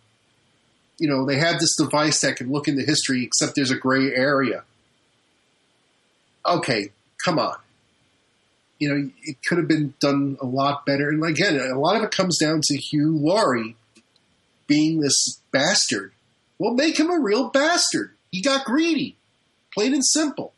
you 0.98 1.08
know 1.08 1.26
they 1.26 1.36
have 1.36 1.60
this 1.60 1.76
device 1.76 2.20
that 2.20 2.36
can 2.36 2.50
look 2.50 2.68
into 2.68 2.82
history, 2.82 3.24
except 3.24 3.54
there's 3.54 3.70
a 3.70 3.76
gray 3.76 4.12
area. 4.14 4.64
Okay, 6.46 6.90
come 7.24 7.38
on. 7.38 7.56
You 8.78 8.88
know, 8.88 9.10
it 9.24 9.36
could 9.46 9.58
have 9.58 9.68
been 9.68 9.94
done 10.00 10.38
a 10.40 10.46
lot 10.46 10.86
better. 10.86 11.08
And 11.08 11.22
again, 11.24 11.58
a 11.58 11.78
lot 11.78 11.96
of 11.96 12.04
it 12.04 12.10
comes 12.12 12.38
down 12.38 12.60
to 12.62 12.76
Hugh 12.76 13.16
Laurie 13.16 13.74
being 14.68 15.00
this 15.00 15.40
bastard. 15.50 16.12
Well, 16.58 16.74
make 16.74 16.98
him 16.98 17.10
a 17.10 17.18
real 17.18 17.48
bastard. 17.48 18.12
He 18.30 18.40
got 18.40 18.64
greedy, 18.64 19.16
plain 19.74 19.94
and 19.94 20.04
simple. 20.04 20.52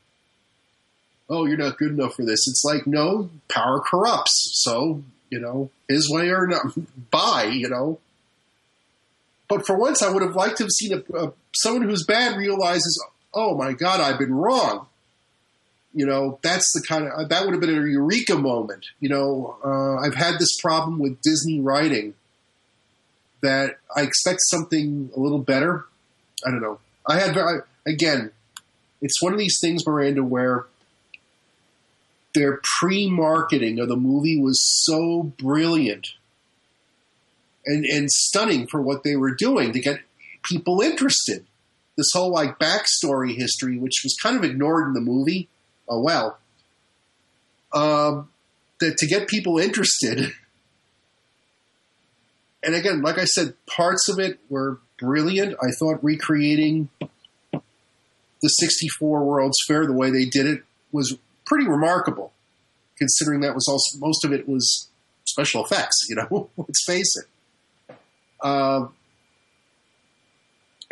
Oh, 1.31 1.47
you're 1.47 1.57
not 1.57 1.79
good 1.79 1.93
enough 1.93 2.15
for 2.15 2.25
this. 2.25 2.47
It's 2.49 2.65
like, 2.65 2.87
no, 2.87 3.31
power 3.49 3.81
corrupts. 3.81 4.51
So, 4.55 5.03
you 5.31 5.41
know, 5.41 5.71
his 5.89 6.11
way 6.11 6.29
or 6.29 6.47
not, 6.47 6.63
bye, 7.11 7.45
you 7.45 7.69
know. 7.69 7.99
But 9.49 9.67
for 9.67 9.77
once, 9.77 10.03
I 10.03 10.13
would 10.13 10.23
have 10.23 10.37
liked 10.37 10.59
to 10.59 10.65
have 10.65 10.71
seen 10.71 10.93
a, 10.93 11.17
a, 11.17 11.33
someone 11.55 11.83
who's 11.83 12.05
bad 12.07 12.37
realizes, 12.37 13.03
oh 13.35 13.57
my 13.57 13.73
God, 13.73 14.01
I've 14.01 14.19
been 14.19 14.35
wrong. 14.35 14.87
You 15.93 16.07
know, 16.07 16.39
that's 16.43 16.71
the 16.73 16.85
kind 16.87 17.09
of 17.09 17.29
that 17.31 17.45
would 17.45 17.53
have 17.53 17.61
been 17.61 17.71
a 17.71 17.89
eureka 17.89 18.37
moment. 18.37 18.87
You 19.01 19.09
know, 19.09 19.57
uh, 19.65 19.97
I've 19.97 20.15
had 20.15 20.39
this 20.39 20.57
problem 20.61 21.01
with 21.01 21.21
Disney 21.23 21.61
writing 21.61 22.15
that 23.43 23.79
I 23.97 24.03
expect 24.03 24.41
something 24.43 25.11
a 25.17 25.19
little 25.19 25.41
better. 25.41 25.85
I 26.47 26.51
don't 26.51 26.63
know. 26.63 26.79
I 27.07 27.19
had 27.19 27.37
I, 27.37 27.57
again, 27.87 28.31
it's 29.03 29.21
one 29.21 29.33
of 29.33 29.39
these 29.41 29.59
things, 29.61 29.85
Miranda, 29.85 30.23
where 30.23 30.67
their 32.35 32.61
pre-marketing 32.79 33.81
of 33.81 33.89
the 33.89 33.97
movie 33.97 34.41
was 34.41 34.61
so 34.85 35.33
brilliant 35.39 36.09
and 37.67 37.85
and 37.85 38.11
stunning 38.11 38.67
for 38.67 38.81
what 38.81 39.05
they 39.05 39.17
were 39.17 39.35
doing 39.35 39.73
to 39.73 39.81
get 39.81 40.01
people 40.43 40.81
interested. 40.81 41.47
This 41.97 42.11
whole 42.13 42.33
like 42.33 42.59
backstory 42.59 43.37
history, 43.37 43.79
which 43.79 44.01
was 44.05 44.17
kind 44.23 44.37
of 44.37 44.45
ignored 44.45 44.89
in 44.89 44.95
the 44.95 45.01
movie. 45.01 45.49
Oh 45.89 46.01
well. 46.01 46.39
Um, 47.73 48.31
that 48.81 48.97
to 48.99 49.07
get 49.07 49.29
people 49.29 49.59
interested, 49.59 50.31
and 52.63 52.75
again, 52.75 53.03
like 53.03 53.19
I 53.19 53.25
said, 53.25 53.55
parts 53.67 54.09
of 54.09 54.19
it 54.19 54.39
were 54.49 54.81
brilliant. 54.99 55.57
I 55.63 55.71
thought 55.79 56.03
recreating 56.03 56.89
the 57.53 58.49
64 58.49 59.25
World's 59.25 59.59
Fair 59.69 59.87
the 59.87 59.93
way 59.93 60.11
they 60.11 60.25
did 60.25 60.47
it 60.47 60.63
was 60.93 61.17
pretty 61.51 61.69
remarkable, 61.69 62.33
considering 62.97 63.41
that 63.41 63.55
was 63.55 63.67
also 63.69 63.99
most 63.99 64.25
of 64.25 64.33
it 64.33 64.49
was 64.49 64.89
special 65.27 65.65
effects. 65.65 66.07
You 66.09 66.17
know, 66.17 66.49
let's 66.57 66.85
face 66.87 67.13
it. 67.17 67.97
Um, 68.43 68.95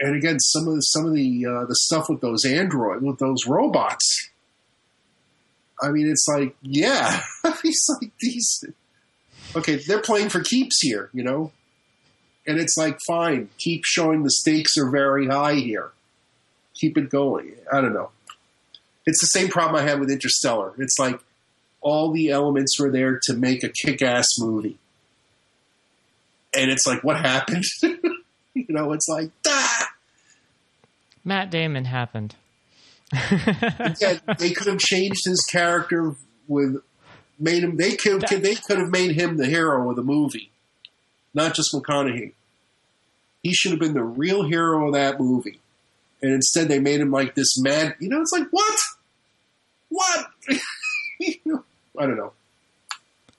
and 0.01 0.17
again, 0.17 0.39
some 0.41 0.67
of 0.69 0.75
the, 0.75 0.81
some 0.81 1.07
of 1.07 1.15
the 1.15 1.47
uh, 1.47 1.65
the 1.65 1.77
stuff 1.77 2.09
with 2.09 2.21
those 2.21 2.45
android 2.45 3.03
with 3.03 3.19
those 3.19 3.47
robots. 3.47 4.31
I 5.81 5.91
mean, 5.91 6.11
it's 6.11 6.27
like, 6.29 6.57
yeah, 6.61 7.23
he's 7.63 7.87
like 8.01 8.11
these. 8.21 8.65
Okay, 9.55 9.77
they're 9.77 10.03
playing 10.03 10.29
for 10.29 10.41
keeps 10.41 10.81
here, 10.81 11.09
you 11.15 11.23
know, 11.23 11.53
and 12.49 12.59
it's 12.59 12.77
like, 12.77 12.99
fine, 13.07 13.49
keep 13.59 13.83
showing 13.85 14.23
the 14.23 14.31
stakes 14.31 14.77
are 14.77 14.91
very 14.91 15.29
high 15.29 15.55
here. 15.55 15.93
Keep 16.75 16.99
it 16.99 17.11
going. 17.11 17.53
I 17.73 17.81
don't 17.81 17.95
know. 17.95 18.11
It's 19.09 19.23
the 19.23 19.39
same 19.39 19.49
problem 19.49 19.83
I 19.83 19.89
had 19.89 20.01
with 20.01 20.11
Interstellar. 20.11 20.75
It's 20.77 20.99
like 20.99 21.19
all 21.81 22.13
the 22.13 22.29
elements 22.29 22.79
were 22.79 22.91
there 22.91 23.19
to 23.23 23.33
make 23.33 23.65
a 23.65 23.71
kick-ass 23.71 24.27
movie, 24.39 24.77
and 26.55 26.71
it's 26.71 26.87
like, 26.87 27.03
what 27.03 27.17
happened? 27.17 27.65
you 27.83 28.67
know, 28.69 28.93
it's 28.93 29.09
like, 29.09 29.31
ah! 29.47 29.89
Matt 31.25 31.51
Damon 31.51 31.87
happened. 31.87 32.35
yeah, 33.15 34.19
they 34.39 34.51
could 34.51 34.67
have 34.67 34.79
changed 34.79 35.23
his 35.25 35.43
character 35.51 36.15
with 36.47 36.83
made 37.39 37.65
him. 37.65 37.79
They 37.79 37.97
could 37.97 38.21
they 38.29 38.57
could 38.57 38.77
have 38.77 38.91
made 38.91 39.13
him 39.13 39.39
the 39.39 39.47
hero 39.47 39.89
of 39.89 39.97
the 39.97 40.03
movie, 40.03 40.51
not 41.33 41.55
just 41.55 41.73
McConaughey. 41.73 42.35
He 43.43 43.55
should 43.55 43.71
have 43.71 43.81
been 43.81 43.95
the 43.95 44.05
real 44.05 44.43
hero 44.43 44.89
of 44.89 44.93
that 44.93 45.19
movie, 45.19 45.61
and 46.21 46.31
instead 46.31 46.69
they 46.69 46.79
made 46.79 47.01
him 47.01 47.11
like 47.11 47.35
this 47.35 47.59
mad. 47.59 47.97
You 48.01 48.11
know, 48.11 48.21
it's 48.21 48.33
like 48.33 48.49
what, 48.51 48.79
what? 49.89 50.27
I 50.51 51.39
don't 51.97 52.17
know. 52.17 52.33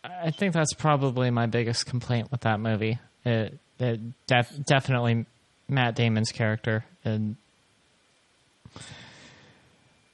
I 0.04 0.32
think 0.32 0.54
that's 0.54 0.74
probably 0.74 1.30
my 1.30 1.46
biggest 1.46 1.86
complaint 1.86 2.32
with 2.32 2.42
that 2.42 2.60
movie. 2.60 3.00
It, 3.26 3.58
it 3.80 4.00
def- 4.28 4.66
definitely 4.66 5.26
Matt 5.68 5.96
Damon's 5.96 6.32
character 6.32 6.86
and 7.06 7.36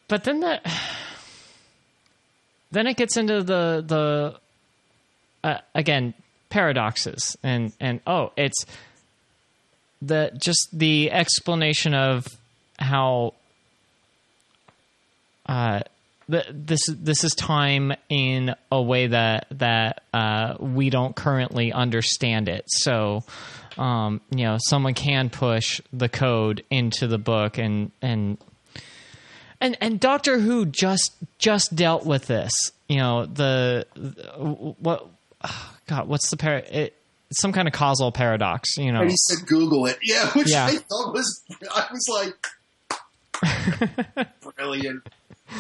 but 0.07 0.23
then 0.23 0.41
that 0.41 0.65
then 2.71 2.87
it 2.87 2.97
gets 2.97 3.17
into 3.17 3.43
the 3.43 3.83
the 3.85 4.39
uh, 5.43 5.59
again 5.73 6.13
paradoxes 6.49 7.35
and 7.43 7.73
and 7.79 8.01
oh 8.05 8.31
it's 8.37 8.65
the 10.01 10.31
just 10.37 10.69
the 10.73 11.11
explanation 11.11 11.93
of 11.93 12.27
how 12.77 13.33
uh 15.47 15.79
this 16.27 16.79
this 16.89 17.23
is 17.23 17.33
time 17.35 17.93
in 18.09 18.55
a 18.71 18.81
way 18.81 19.07
that 19.07 19.47
that 19.51 20.01
uh, 20.13 20.55
we 20.59 20.89
don't 20.89 21.15
currently 21.15 21.71
understand 21.71 22.49
it. 22.49 22.65
So, 22.67 23.23
um, 23.77 24.21
you 24.31 24.45
know, 24.45 24.57
someone 24.59 24.93
can 24.93 25.29
push 25.29 25.81
the 25.93 26.09
code 26.09 26.63
into 26.69 27.07
the 27.07 27.17
book, 27.19 27.57
and 27.57 27.91
and 28.01 28.37
and 29.61 29.77
and 29.81 29.99
Doctor 29.99 30.39
Who 30.39 30.65
just 30.65 31.11
just 31.37 31.75
dealt 31.75 32.05
with 32.05 32.25
this. 32.27 32.51
You 32.87 32.97
know, 32.97 33.25
the, 33.25 33.85
what 34.79 35.07
God, 35.87 36.07
what's 36.07 36.29
the 36.29 36.37
par- 36.37 36.63
it, 36.69 36.95
some 37.31 37.51
kind 37.51 37.67
of 37.67 37.73
causal 37.73 38.11
paradox. 38.11 38.77
You 38.77 38.91
know, 38.91 39.01
And 39.01 39.11
he 39.11 39.17
said, 39.17 39.47
"Google 39.47 39.85
it." 39.85 39.99
Yeah, 40.01 40.29
which 40.31 40.49
Yeah. 40.49 40.65
I 40.65 40.75
thought 40.77 41.13
was 41.13 41.43
I 41.71 41.87
was 41.91 42.33
like 43.43 44.27
brilliant. 44.55 45.07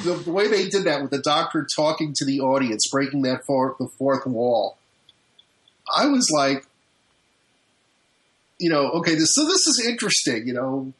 The, 0.03 0.15
the 0.15 0.31
way 0.31 0.47
they 0.47 0.67
did 0.67 0.85
that 0.85 1.01
with 1.01 1.11
the 1.11 1.21
doctor 1.21 1.65
talking 1.75 2.13
to 2.15 2.25
the 2.25 2.39
audience, 2.39 2.87
breaking 2.91 3.21
that 3.23 3.45
fourth, 3.45 3.77
the 3.77 3.87
fourth 3.97 4.25
wall, 4.25 4.77
I 5.95 6.07
was 6.07 6.29
like, 6.31 6.65
you 8.59 8.69
know, 8.69 8.89
okay, 8.91 9.15
this, 9.15 9.33
so 9.33 9.45
this 9.45 9.67
is 9.67 9.85
interesting. 9.87 10.47
You 10.47 10.53
know, 10.53 10.93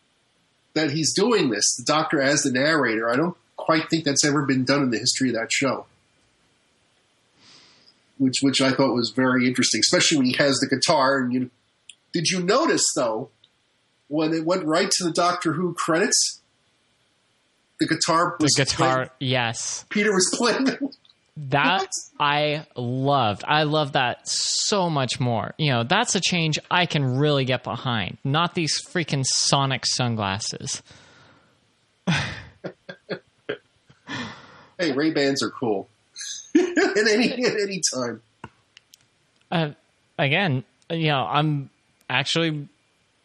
that 0.76 0.92
he's 0.92 1.14
doing 1.14 1.50
this. 1.50 1.76
The 1.78 1.86
doctor 1.86 2.22
as 2.22 2.44
the 2.44 2.52
narrator. 2.52 3.10
I 3.10 3.16
don't 3.16 3.36
quite 3.56 3.90
think 3.90 4.04
that's 4.04 4.26
ever 4.26 4.46
been 4.46 4.66
done 4.66 4.84
in 4.84 4.92
the 4.92 5.00
history 5.00 5.30
of 5.30 5.36
that 5.36 5.52
show. 5.52 5.88
Which, 8.18 8.36
which 8.42 8.62
I 8.62 8.72
thought 8.72 8.94
was 8.94 9.12
very 9.16 9.48
interesting, 9.48 9.80
especially 9.80 10.18
when 10.18 10.28
he 10.28 10.36
has 10.38 10.58
the 10.58 10.68
guitar. 10.68 11.18
And 11.18 11.34
you, 11.34 11.50
did 12.14 12.28
you 12.28 12.42
notice 12.42 12.86
though, 12.96 13.30
when 14.08 14.34
it 14.34 14.46
went 14.46 14.66
right 14.66 14.90
to 14.90 15.04
the 15.04 15.12
Doctor 15.12 15.54
Who 15.54 15.74
credits, 15.74 16.42
the 17.80 17.88
guitar 17.88 18.36
the 18.40 18.50
guitar. 18.56 18.96
playing- 18.96 19.10
Yes, 19.20 19.86
Peter 19.90 20.12
was 20.14 20.30
playing. 20.38 20.68
That 21.38 21.90
I 22.18 22.66
loved. 22.78 23.44
I 23.46 23.64
love 23.64 23.92
that 23.94 24.20
so 24.26 24.90
much 24.90 25.20
more. 25.20 25.54
You 25.58 25.72
know, 25.72 25.84
that's 25.84 26.16
a 26.16 26.22
change 26.22 26.58
I 26.72 26.86
can 26.86 27.18
really 27.18 27.44
get 27.44 27.62
behind. 27.64 28.18
Not 28.24 28.56
these 28.56 28.80
freaking 28.88 29.26
Sonic 29.28 29.86
sunglasses. 29.86 30.82
hey, 34.80 34.92
Ray 34.94 35.12
Bans 35.12 35.44
are 35.44 35.50
cool. 35.50 35.90
at 36.56 37.08
any 37.12 37.34
at 37.46 37.60
any 37.62 37.82
time. 37.94 38.22
Uh, 39.52 39.70
again, 40.18 40.64
you 40.90 41.08
know, 41.08 41.26
I'm 41.26 41.70
actually 42.10 42.68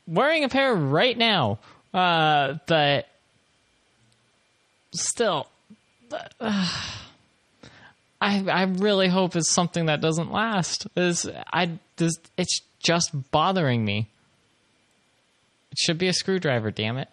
wearing 0.08 0.42
a 0.44 0.48
pair 0.48 0.74
right 0.74 1.16
now. 1.16 1.58
Uh, 1.94 2.54
but 2.66 3.06
still, 4.92 5.48
uh, 6.12 6.18
I 8.20 8.44
I 8.48 8.62
really 8.64 9.08
hope 9.08 9.36
it's 9.36 9.50
something 9.50 9.86
that 9.86 10.00
doesn't 10.00 10.30
last. 10.30 10.86
Is 10.96 11.28
I 11.52 11.78
this 11.96 12.18
it's 12.36 12.60
just 12.80 13.30
bothering 13.30 13.84
me. 13.84 14.08
It 15.72 15.78
should 15.78 15.98
be 15.98 16.08
a 16.08 16.12
screwdriver, 16.12 16.70
damn 16.70 16.98
it. 16.98 17.08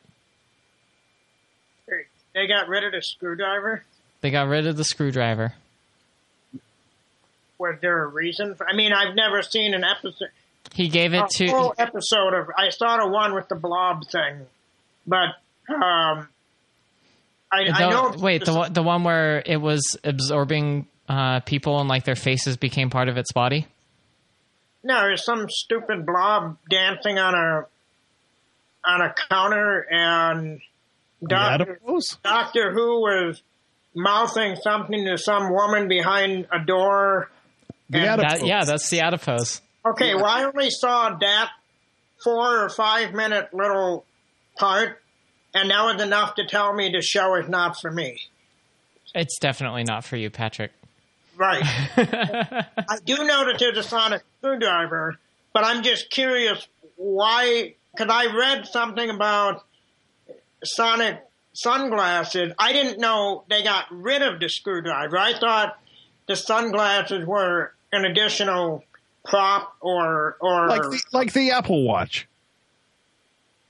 They 2.38 2.48
got 2.48 2.68
rid 2.68 2.84
of 2.84 2.92
the 2.92 3.02
screwdriver. 3.02 3.84
They 4.22 4.30
got 4.30 4.48
rid 4.48 4.68
of 4.68 4.78
the 4.78 4.84
screwdriver. 4.84 5.54
Was 7.58 7.78
there 7.82 8.04
a 8.04 8.08
reason? 8.08 8.54
For, 8.54 8.68
I 8.70 8.76
mean, 8.76 8.94
I've 8.94 9.16
never 9.16 9.42
seen 9.42 9.74
an 9.74 9.84
episode. 9.84 10.30
He 10.74 10.88
gave 10.90 11.16
it 11.16 11.24
a 11.24 11.28
to 11.28 11.48
full 11.48 11.76
episode 11.80 12.36
of. 12.36 12.50
I 12.56 12.70
saw 12.70 12.98
the 12.98 13.08
one 13.08 13.34
with 13.34 13.48
the 13.48 13.56
blob 13.56 14.08
thing, 14.08 14.46
but 15.08 15.30
um, 15.74 16.28
I, 17.52 17.64
the, 17.66 17.72
I 17.72 17.90
know. 17.90 18.14
wait 18.18 18.46
the 18.46 18.54
one- 18.54 18.74
the 18.74 18.84
one 18.84 19.04
where 19.04 19.42
it 19.46 19.58
was 19.58 19.98
absorbing 20.04 20.88
uh, 21.08 21.40
people 21.42 21.80
and 21.80 21.88
like 21.88 22.04
their 22.04 22.16
faces 22.16 22.58
became 22.58 22.90
part 22.90 23.08
of 23.08 23.18
its 23.18 23.32
body. 23.32 23.68
No, 24.84 25.02
there's 25.02 25.24
some 25.26 25.50
stupid 25.50 26.06
blob 26.06 26.58
dancing 26.70 27.18
on 27.18 27.34
a 27.36 27.66
on 28.86 29.02
a 29.02 29.14
counter, 29.30 29.86
and 29.90 30.62
Doctor, 31.28 31.80
Doctor 32.24 32.72
Who 32.72 33.02
was 33.02 33.42
mouthing 33.96 34.56
something 34.56 35.06
to 35.06 35.18
some 35.18 35.52
woman 35.52 35.88
behind 35.88 36.48
a 36.52 36.64
door. 36.64 37.30
The 37.90 38.00
And 38.00 38.08
adipose. 38.22 38.40
That, 38.40 38.48
yeah, 38.48 38.64
that's 38.64 38.90
the 38.90 39.02
adipose. 39.02 39.62
Okay, 39.86 40.14
well, 40.16 40.26
I 40.26 40.44
only 40.44 40.70
saw 40.70 41.18
that 41.18 41.50
four 42.24 42.66
or 42.66 42.70
five 42.70 43.14
minute 43.14 43.54
little 43.54 44.06
part, 44.58 45.02
and 45.54 45.70
that 45.70 45.84
was 45.84 46.02
enough 46.02 46.36
to 46.36 46.46
tell 46.46 46.74
me 46.74 46.90
the 46.90 47.02
show 47.02 47.36
is 47.36 47.50
not 47.50 47.80
for 47.80 47.92
me. 47.92 48.22
It's 49.16 49.38
definitely 49.40 49.84
not 49.84 50.04
for 50.04 50.16
you, 50.18 50.30
Patrick. 50.30 50.72
Right. 51.36 51.64
I 51.98 52.98
do 53.06 53.18
know 53.18 53.46
that 53.46 53.58
there's 53.60 53.78
a 53.78 53.84
sonic 53.84 54.24
screwdriver, 54.40 55.18
but 55.54 55.64
I'm 55.64 55.84
just 55.84 56.10
curious 56.10 56.68
why, 56.96 57.76
because 57.92 58.12
I 58.12 58.36
read 58.36 58.68
something 58.68 59.10
about 59.10 59.64
sonic 60.64 61.24
sunglasses. 61.54 62.54
I 62.58 62.74
didn't 62.74 63.00
know 63.00 63.44
they 63.50 63.64
got 63.64 63.86
rid 63.92 64.22
of 64.22 64.40
the 64.40 64.50
screwdriver. 64.50 65.18
I 65.18 65.38
thought 65.38 65.80
the 66.28 66.36
sunglasses 66.36 67.26
were 67.26 67.74
an 67.92 68.06
additional 68.06 68.84
prop 69.26 69.76
or, 69.80 70.38
or, 70.40 70.68
like 70.68 70.82
the, 70.82 71.04
like 71.14 71.34
the 71.34 71.52
Apple 71.52 71.84
Watch. 71.84 72.28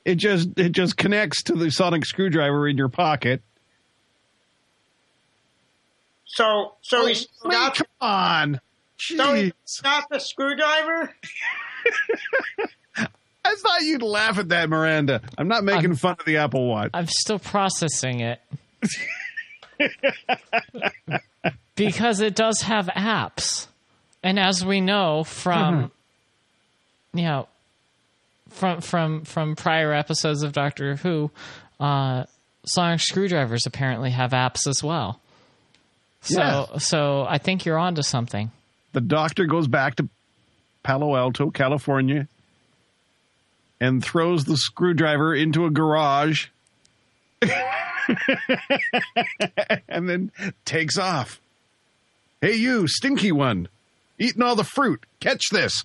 It 0.07 0.15
just 0.15 0.57
it 0.57 0.71
just 0.71 0.95
connects 0.95 1.43
to 1.43 1.53
the 1.53 1.69
sonic 1.69 2.05
screwdriver 2.05 2.65
in 2.65 2.77
your 2.77 2.87
pocket. 2.87 3.41
so, 6.23 6.75
so 6.81 7.03
I 7.05 7.09
he's 7.09 7.27
mean, 7.43 7.51
got, 7.51 7.75
come 7.75 7.87
on. 7.99 8.61
so 8.95 9.33
he 9.33 9.51
Jeez. 9.51 9.83
got 9.83 10.05
the 10.09 10.19
screwdriver? 10.19 11.13
I 12.97 13.55
thought 13.57 13.81
you'd 13.81 14.01
laugh 14.01 14.37
at 14.37 14.47
that, 14.47 14.69
Miranda. 14.69 15.21
I'm 15.37 15.49
not 15.49 15.65
making 15.65 15.87
I'm- 15.87 15.95
fun 15.95 16.15
of 16.17 16.25
the 16.25 16.37
Apple 16.37 16.65
Watch. 16.69 16.91
I'm 16.93 17.07
still 17.07 17.39
processing 17.39 18.21
it. 18.21 18.39
because 21.75 22.21
it 22.21 22.33
does 22.33 22.61
have 22.61 22.87
apps. 22.87 23.67
And 24.23 24.39
as 24.39 24.63
we 24.65 24.79
know 24.79 25.25
from 25.25 25.75
mm-hmm. 25.75 27.17
you 27.17 27.25
know, 27.25 27.47
from 28.57 28.81
from 28.81 29.23
from 29.23 29.55
prior 29.55 29.93
episodes 29.93 30.43
of 30.43 30.51
Doctor 30.53 30.95
Who, 30.97 31.31
uh, 31.79 32.23
sonic 32.65 32.99
screwdrivers 33.01 33.65
apparently 33.65 34.11
have 34.11 34.31
apps 34.31 34.67
as 34.67 34.83
well. 34.83 35.19
So 36.21 36.39
Yeah. 36.41 36.77
so 36.79 37.25
I 37.29 37.37
think 37.37 37.65
you're 37.65 37.77
onto 37.77 38.01
something. 38.01 38.51
The 38.93 39.01
doctor 39.01 39.45
goes 39.45 39.67
back 39.67 39.95
to 39.95 40.09
Palo 40.83 41.15
Alto, 41.15 41.49
California, 41.51 42.27
and 43.79 44.03
throws 44.03 44.45
the 44.45 44.57
screwdriver 44.57 45.35
into 45.35 45.65
a 45.65 45.69
garage 45.69 46.47
and 49.87 50.09
then 50.09 50.31
takes 50.65 50.97
off. 50.97 51.39
Hey, 52.41 52.55
you, 52.55 52.87
stinky 52.87 53.31
one, 53.31 53.67
eating 54.19 54.41
all 54.41 54.55
the 54.55 54.63
fruit. 54.63 55.05
Catch 55.19 55.49
this. 55.51 55.83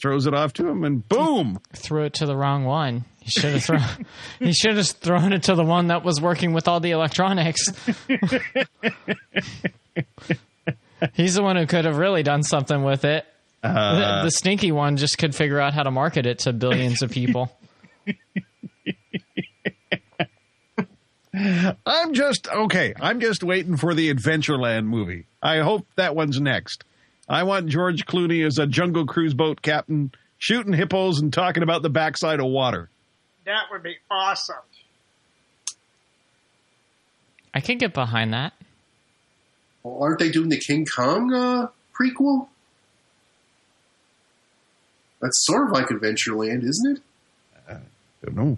Throws 0.00 0.26
it 0.26 0.34
off 0.34 0.52
to 0.54 0.68
him, 0.68 0.84
and 0.84 1.08
boom. 1.08 1.60
Threw 1.74 2.04
it 2.04 2.14
to 2.14 2.26
the 2.26 2.36
wrong 2.36 2.64
one. 2.64 3.04
He 3.20 3.30
should 3.30 3.52
have 3.52 3.64
thrown. 3.64 3.82
he 4.38 4.52
should 4.52 4.76
have 4.76 4.86
thrown 4.86 5.32
it 5.32 5.44
to 5.44 5.54
the 5.54 5.64
one 5.64 5.88
that 5.88 6.04
was 6.04 6.20
working 6.20 6.52
with 6.52 6.68
all 6.68 6.80
the 6.80 6.92
electronics. 6.92 7.68
He's 11.14 11.34
the 11.34 11.42
one 11.42 11.56
who 11.56 11.66
could 11.66 11.84
have 11.84 11.96
really 11.96 12.22
done 12.22 12.42
something 12.42 12.82
with 12.82 13.04
it. 13.04 13.26
the, 13.62 13.68
uh, 13.68 14.24
the 14.24 14.30
stinky 14.30 14.72
one 14.72 14.96
just 14.96 15.18
could 15.18 15.34
figure 15.34 15.60
out 15.60 15.74
how 15.74 15.82
to 15.82 15.90
market 15.90 16.26
it 16.26 16.40
to 16.40 16.52
billions 16.52 17.02
of 17.02 17.10
people. 17.10 17.50
I'm 21.86 22.14
just 22.14 22.48
okay. 22.48 22.94
I'm 23.00 23.20
just 23.20 23.44
waiting 23.44 23.76
for 23.76 23.94
the 23.94 24.12
Adventureland 24.12 24.86
movie. 24.86 25.26
I 25.42 25.58
hope 25.58 25.86
that 25.96 26.16
one's 26.16 26.40
next. 26.40 26.84
I 27.28 27.42
want 27.42 27.66
George 27.68 28.06
Clooney 28.06 28.46
as 28.46 28.58
a 28.58 28.66
jungle 28.66 29.06
cruise 29.06 29.34
boat 29.34 29.60
captain, 29.60 30.12
shooting 30.38 30.72
hippos 30.72 31.20
and 31.20 31.32
talking 31.32 31.62
about 31.62 31.82
the 31.82 31.90
backside 31.90 32.40
of 32.40 32.46
water. 32.46 32.88
That 33.44 33.64
would 33.70 33.82
be 33.82 33.96
awesome. 34.10 34.56
I 37.54 37.60
could 37.60 37.78
get 37.78 37.92
behind 37.92 38.32
that. 38.34 38.52
Well, 39.82 40.02
aren't 40.02 40.18
they 40.18 40.30
doing 40.30 40.48
the 40.48 40.58
King 40.58 40.86
Kong 40.86 41.32
uh, 41.32 41.68
prequel? 41.98 42.48
That's 45.20 45.44
sort 45.46 45.66
of 45.66 45.72
like 45.72 45.88
Adventureland, 45.88 46.62
isn't 46.64 46.96
it? 46.98 47.02
I 47.68 47.76
don't 48.24 48.36
know. 48.36 48.56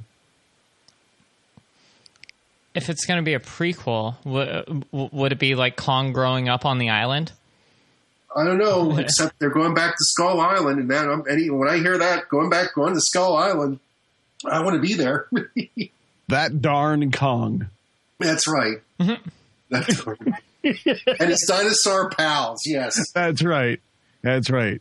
If 2.75 2.89
it's 2.89 3.05
going 3.07 3.19
to 3.19 3.25
be 3.25 3.35
a 3.35 3.41
prequel, 3.41 4.17
w- 4.25 4.83
would 4.93 5.33
it 5.33 5.39
be 5.39 5.55
like 5.55 5.77
Kong 5.77 6.13
growing 6.13 6.49
up 6.49 6.65
on 6.65 6.79
the 6.79 6.91
island? 6.91 7.33
I 8.35 8.45
don't 8.45 8.59
know. 8.59 8.97
except 8.99 9.39
they're 9.39 9.51
going 9.51 9.75
back 9.75 9.93
to 9.93 10.05
Skull 10.05 10.41
Island, 10.41 10.79
and 10.79 10.89
man, 10.89 11.09
I'm, 11.09 11.25
any, 11.29 11.51
when 11.51 11.69
I 11.69 11.79
hear 11.79 11.99
that 11.99 12.29
going 12.29 12.51
back, 12.51 12.75
going 12.75 12.95
to 12.95 13.01
Skull 13.01 13.37
Island, 13.37 13.81
I 14.45 14.63
want 14.63 14.75
to 14.75 14.81
be 14.81 14.95
there. 14.95 15.29
That 16.29 16.63
darn 16.63 17.11
Kong. 17.11 17.67
That's 18.21 18.47
right. 18.47 18.77
That's 19.69 20.07
right. 20.07 20.19
and 20.63 21.29
his 21.29 21.45
dinosaur 21.49 22.09
pals. 22.11 22.61
Yes. 22.65 23.11
That's 23.15 23.43
right. 23.43 23.81
That's 24.23 24.49
right. 24.49 24.81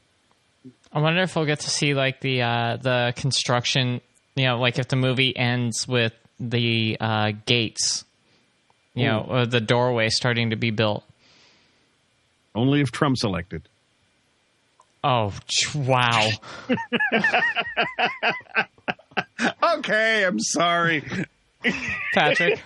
I 0.93 0.99
wonder 0.99 1.23
if 1.23 1.35
we'll 1.35 1.45
get 1.45 1.61
to 1.61 1.69
see 1.71 1.95
like 1.95 2.21
the 2.21 2.43
uh, 2.43 2.77
the 2.77 3.13
construction. 3.15 4.01
You 4.35 4.45
know, 4.45 4.59
like 4.59 4.77
if 4.77 4.89
the 4.89 4.95
movie 4.95 5.35
ends 5.35 5.87
with 5.87 6.13
the 6.39 6.97
uh, 6.99 7.31
gates, 7.47 8.05
you 8.93 9.07
know, 9.07 9.25
or 9.27 9.45
the 9.47 9.61
doorway 9.61 10.09
starting 10.09 10.51
to 10.51 10.55
be 10.55 10.69
built. 10.69 11.03
Only 12.55 12.81
if 12.81 12.91
Trump's 12.91 13.23
elected. 13.23 13.69
Oh, 15.03 15.33
ch- 15.47 15.75
wow! 15.75 16.29
Okay, 19.63 20.25
I'm 20.25 20.39
sorry. 20.39 21.03
Patrick. 22.13 22.61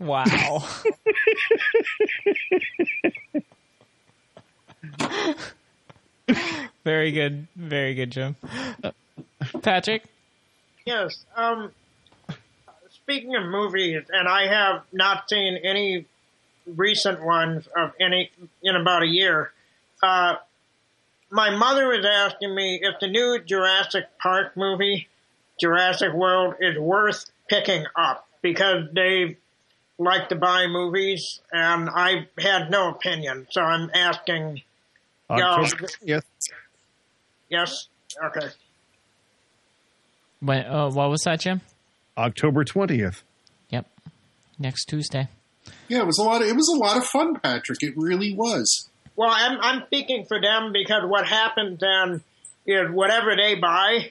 wow. 0.00 0.64
very 6.84 7.12
good. 7.12 7.46
Very 7.56 7.94
good, 7.94 8.10
Jim. 8.10 8.36
Patrick? 9.62 10.04
Yes. 10.84 11.24
Um, 11.36 11.70
speaking 13.02 13.34
of 13.36 13.44
movies, 13.44 14.04
and 14.10 14.28
I 14.28 14.46
have 14.46 14.82
not 14.92 15.28
seen 15.28 15.58
any 15.62 16.06
recent 16.66 17.22
ones 17.22 17.68
of 17.76 17.92
any 18.00 18.30
in 18.62 18.76
about 18.76 19.02
a 19.02 19.06
year. 19.06 19.52
Uh, 20.02 20.36
my 21.30 21.50
mother 21.50 21.88
was 21.88 22.04
asking 22.04 22.54
me 22.54 22.80
if 22.82 23.00
the 23.00 23.08
new 23.08 23.40
Jurassic 23.44 24.04
Park 24.18 24.56
movie, 24.56 25.08
Jurassic 25.60 26.12
World, 26.12 26.54
is 26.60 26.78
worth 26.78 27.30
picking 27.48 27.86
up 27.96 28.28
because 28.42 28.88
they 28.92 29.36
like 29.98 30.28
to 30.28 30.36
buy 30.36 30.66
movies, 30.66 31.40
and 31.52 31.88
I 31.88 32.28
had 32.38 32.70
no 32.70 32.90
opinion. 32.90 33.46
So 33.50 33.62
I'm 33.62 33.90
asking. 33.94 34.62
October 35.30 35.86
20th. 35.86 36.22
Yes. 37.48 37.88
Okay. 38.22 38.48
When, 40.40 40.66
uh, 40.66 40.90
what 40.90 41.08
was 41.08 41.22
that, 41.22 41.40
Jim? 41.40 41.60
October 42.16 42.64
20th. 42.64 43.22
Yep. 43.70 43.86
Next 44.58 44.86
Tuesday. 44.86 45.28
Yeah, 45.88 46.00
it 46.00 46.06
was 46.06 46.18
a 46.18 46.22
lot. 46.22 46.42
Of, 46.42 46.48
it 46.48 46.56
was 46.56 46.68
a 46.68 46.78
lot 46.78 46.96
of 46.96 47.04
fun, 47.04 47.38
Patrick. 47.38 47.82
It 47.82 47.94
really 47.96 48.34
was. 48.34 48.88
Well, 49.16 49.30
I'm 49.30 49.58
I'm 49.60 49.86
speaking 49.86 50.24
for 50.26 50.40
them 50.40 50.72
because 50.72 51.02
what 51.06 51.26
happens 51.26 51.80
then 51.80 52.22
is 52.66 52.90
whatever 52.90 53.36
they 53.36 53.56
buy 53.56 54.10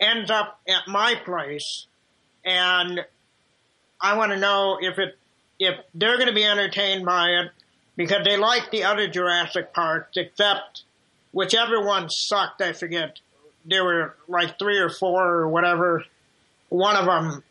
ends 0.00 0.30
up 0.30 0.60
at 0.68 0.88
my 0.88 1.14
place, 1.24 1.86
and 2.44 3.04
I 4.00 4.16
want 4.16 4.32
to 4.32 4.38
know 4.38 4.78
if 4.80 4.98
it 4.98 5.18
if 5.58 5.74
they're 5.94 6.16
going 6.16 6.28
to 6.28 6.34
be 6.34 6.44
entertained 6.44 7.04
by 7.04 7.28
it 7.28 7.50
because 7.96 8.24
they 8.24 8.36
like 8.36 8.70
the 8.70 8.84
other 8.84 9.08
Jurassic 9.08 9.72
Parks, 9.72 10.16
except 10.16 10.82
whichever 11.32 11.84
one 11.84 12.08
sucked. 12.08 12.62
I 12.62 12.72
forget. 12.72 13.18
There 13.64 13.84
were 13.84 14.16
like 14.26 14.58
three 14.58 14.78
or 14.78 14.88
four 14.88 15.24
or 15.24 15.48
whatever. 15.48 16.04
One 16.72 16.96
of 16.96 17.04
them 17.04 17.42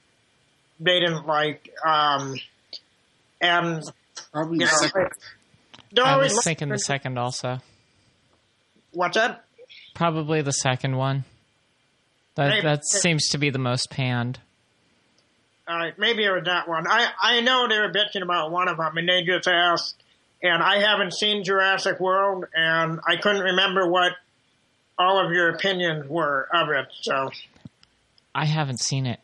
they 0.80 0.99
didn't 0.99 1.28
like, 1.28 1.69
um, 1.86 2.36
and 3.39 3.84
Probably 4.34 4.59
you 4.59 4.65
know, 4.65 4.72
second. 4.72 5.09
they're 5.91 6.05
I 6.05 6.17
was 6.17 6.43
thinking 6.43 6.69
the 6.69 6.80
second 6.80 7.19
also. 7.19 7.59
What's 8.93 9.15
that? 9.15 9.45
Probably 9.93 10.41
the 10.41 10.51
second 10.51 10.97
one. 10.97 11.26
That 12.36 12.49
Maybe. 12.49 12.61
that 12.61 12.86
seems 12.86 13.28
to 13.30 13.38
be 13.38 13.49
the 13.49 13.59
most 13.59 13.89
panned. 13.89 14.39
All 15.67 15.78
right, 15.78 15.97
maybe 15.99 16.24
it 16.24 16.32
was 16.32 16.45
that 16.45 16.67
one. 16.67 16.88
I, 16.88 17.09
I 17.22 17.41
know 17.41 17.67
they 17.67 17.78
were 17.78 17.91
bitching 17.91 18.24
about 18.24 18.51
one 18.51 18.67
of 18.67 18.78
them, 18.78 18.97
and 18.97 19.07
they 19.07 19.24
just 19.24 19.47
asked, 19.47 19.95
and 20.41 20.63
I 20.63 20.80
haven't 20.80 21.13
seen 21.13 21.43
Jurassic 21.43 21.99
World, 21.99 22.45
and 22.55 22.99
I 23.07 23.17
couldn't 23.17 23.43
remember 23.43 23.88
what 23.88 24.13
all 24.97 25.24
of 25.24 25.32
your 25.32 25.49
opinions 25.49 26.09
were 26.09 26.47
of 26.53 26.69
it. 26.69 26.88
So, 27.01 27.30
I 28.34 28.45
haven't 28.45 28.79
seen 28.79 29.05
it. 29.05 29.19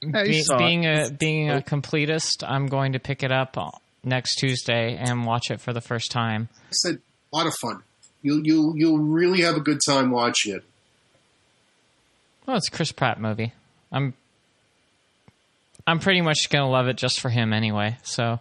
Yeah, 0.00 0.24
Be- 0.24 0.42
saw 0.42 0.56
it. 0.56 0.58
being 0.58 0.84
a 0.86 1.10
being 1.10 1.50
a 1.50 1.60
completist, 1.60 2.42
I'm 2.46 2.66
going 2.66 2.92
to 2.92 2.98
pick 2.98 3.22
it 3.22 3.30
up 3.32 3.56
next 4.04 4.36
Tuesday 4.36 4.96
and 4.96 5.24
watch 5.24 5.50
it 5.50 5.60
for 5.60 5.72
the 5.72 5.80
first 5.80 6.10
time. 6.10 6.48
I 6.68 6.72
said 6.72 6.98
a 7.32 7.36
lot 7.36 7.46
of 7.46 7.54
fun. 7.60 7.82
You'll 8.22 8.44
you'll 8.46 8.76
you'll 8.76 8.98
really 8.98 9.42
have 9.42 9.56
a 9.56 9.60
good 9.60 9.80
time 9.86 10.10
watching 10.10 10.54
it. 10.56 10.64
Well, 12.46 12.56
it's 12.56 12.68
a 12.68 12.70
Chris 12.72 12.90
Pratt 12.92 13.20
movie. 13.20 13.52
I'm 13.92 14.14
I'm 15.86 15.98
pretty 16.00 16.20
much 16.20 16.48
gonna 16.50 16.68
love 16.70 16.88
it 16.88 16.96
just 16.96 17.20
for 17.20 17.28
him 17.28 17.52
anyway. 17.52 17.96
So, 18.02 18.40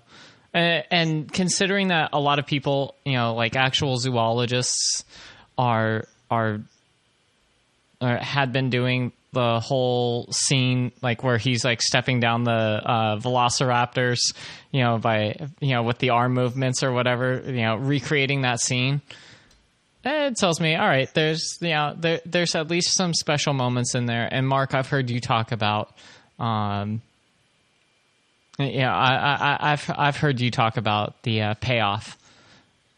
uh, 0.54 0.58
and 0.58 1.32
considering 1.32 1.90
that 1.90 2.10
a 2.14 2.20
lot 2.20 2.40
of 2.40 2.46
people, 2.48 2.96
you 3.06 3.14
know, 3.14 3.36
like 3.36 3.56
actual 3.56 3.98
zoologists, 3.98 5.04
are 5.58 6.06
are 6.30 6.62
or 8.02 8.18
had 8.18 8.52
been 8.52 8.70
doing 8.70 9.12
the 9.34 9.60
whole 9.62 10.28
scene 10.32 10.92
like 11.02 11.24
where 11.24 11.38
he's 11.38 11.64
like 11.64 11.82
stepping 11.82 12.20
down 12.20 12.44
the 12.44 12.52
uh, 12.52 13.18
velociraptors, 13.20 14.18
you 14.72 14.82
know, 14.82 14.98
by 14.98 15.36
you 15.62 15.74
know 15.74 15.84
with 15.84 16.00
the 16.00 16.10
arm 16.10 16.34
movements 16.34 16.84
or 16.84 16.92
whatever, 16.92 17.42
you 17.46 17.62
know, 17.62 17.76
recreating 17.78 18.42
that 18.42 18.60
scene. 18.60 19.02
It 20.04 20.36
tells 20.36 20.60
me, 20.60 20.76
all 20.76 20.88
right, 20.88 21.08
there's 21.14 21.58
you 21.62 21.70
know, 21.70 21.94
there, 21.98 22.20
there's 22.26 22.56
at 22.56 22.70
least 22.70 22.96
some 22.98 23.14
special 23.14 23.54
moments 23.54 23.94
in 23.96 24.08
there. 24.08 24.28
And 24.32 24.48
Mark, 24.48 24.74
I've 24.74 24.88
heard 24.90 25.10
you 25.12 25.20
talk 25.20 25.52
about, 25.52 25.94
um, 26.40 27.02
yeah, 28.58 28.94
I, 28.94 29.14
I- 29.16 29.72
I've 29.74 29.92
I've 29.96 30.18
heard 30.18 30.40
you 30.42 30.52
talk 30.52 30.78
about 30.78 31.22
the 31.24 31.42
uh, 31.42 31.54
payoff 31.56 32.18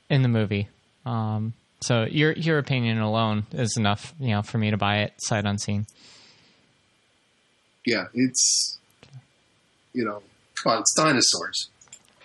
in 0.09 0.21
the 0.21 0.29
movie. 0.29 0.67
Um, 1.05 1.53
so 1.83 2.05
your 2.05 2.31
your 2.33 2.57
opinion 2.57 2.99
alone 2.99 3.45
is 3.51 3.75
enough, 3.77 4.13
you 4.19 4.29
know, 4.29 4.41
for 4.41 4.57
me 4.57 4.71
to 4.71 4.77
buy 4.77 4.99
it 4.99 5.13
sight 5.17 5.45
unseen. 5.45 5.85
Yeah, 7.85 8.05
it's 8.13 8.79
you 9.93 10.05
know, 10.05 10.21
come 10.61 10.73
on, 10.73 10.79
it's 10.79 10.93
dinosaurs. 10.95 11.69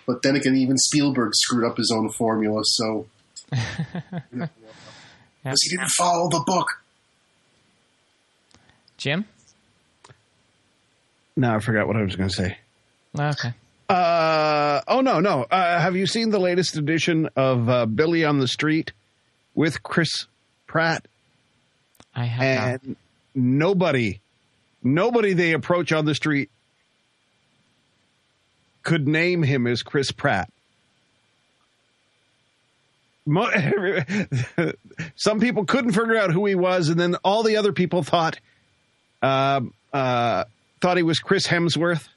But 0.07 0.23
then 0.23 0.35
again, 0.35 0.55
even 0.55 0.77
Spielberg 0.77 1.35
screwed 1.35 1.65
up 1.65 1.77
his 1.77 1.91
own 1.91 2.09
formula, 2.09 2.61
so 2.63 3.07
because 3.49 4.49
he 5.61 5.69
didn't 5.75 5.91
follow 5.97 6.29
the 6.29 6.43
book. 6.45 6.67
Jim? 8.97 9.25
No, 11.35 11.55
I 11.55 11.59
forgot 11.59 11.87
what 11.87 11.95
I 11.95 12.01
was 12.01 12.15
going 12.15 12.29
to 12.29 12.35
say. 12.35 12.57
Okay. 13.17 13.53
Uh, 13.87 14.81
oh 14.87 15.01
no, 15.01 15.19
no. 15.19 15.43
Uh, 15.43 15.79
have 15.79 15.95
you 15.95 16.05
seen 16.05 16.29
the 16.29 16.39
latest 16.39 16.77
edition 16.77 17.29
of 17.35 17.69
uh, 17.69 17.85
Billy 17.85 18.25
on 18.25 18.39
the 18.39 18.47
Street 18.47 18.91
with 19.59 19.83
Chris 19.83 20.25
Pratt? 20.67 21.05
I 22.15 22.23
have 22.23 22.39
not. 22.41 22.81
And 22.85 22.95
nobody, 23.35 24.21
nobody 24.81 25.33
they 25.33 25.51
approach 25.51 25.91
on 25.91 26.05
the 26.05 26.15
street 26.15 26.49
could 28.83 29.05
name 29.05 29.43
him 29.43 29.67
as 29.67 29.83
Chris 29.83 30.13
Pratt. 30.13 30.49
Mo- 33.25 33.51
Some 35.17 35.41
people 35.41 35.65
couldn't 35.65 35.91
figure 35.91 36.15
out 36.15 36.31
who 36.31 36.45
he 36.45 36.55
was, 36.55 36.87
and 36.87 36.97
then 36.97 37.15
all 37.25 37.43
the 37.43 37.57
other 37.57 37.73
people 37.73 38.01
thought, 38.01 38.39
uh, 39.21 39.59
uh, 39.91 40.45
thought 40.79 40.95
he 40.95 41.03
was 41.03 41.19
Chris 41.19 41.45
Hemsworth. 41.45 42.07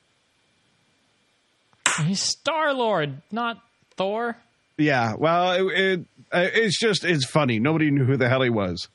He's 2.05 2.23
Star 2.23 2.73
Lord, 2.73 3.21
not 3.33 3.61
Thor. 3.97 4.37
Yeah, 4.79 5.15
well, 5.19 5.53
it, 5.53 5.79
it, 5.79 6.07
uh, 6.33 6.49
it's 6.53 6.79
just 6.79 7.05
it's 7.05 7.27
funny. 7.27 7.59
Nobody 7.59 7.91
knew 7.91 8.05
who 8.05 8.17
the 8.17 8.29
hell 8.29 8.43
he 8.43 8.51
was. 8.51 8.89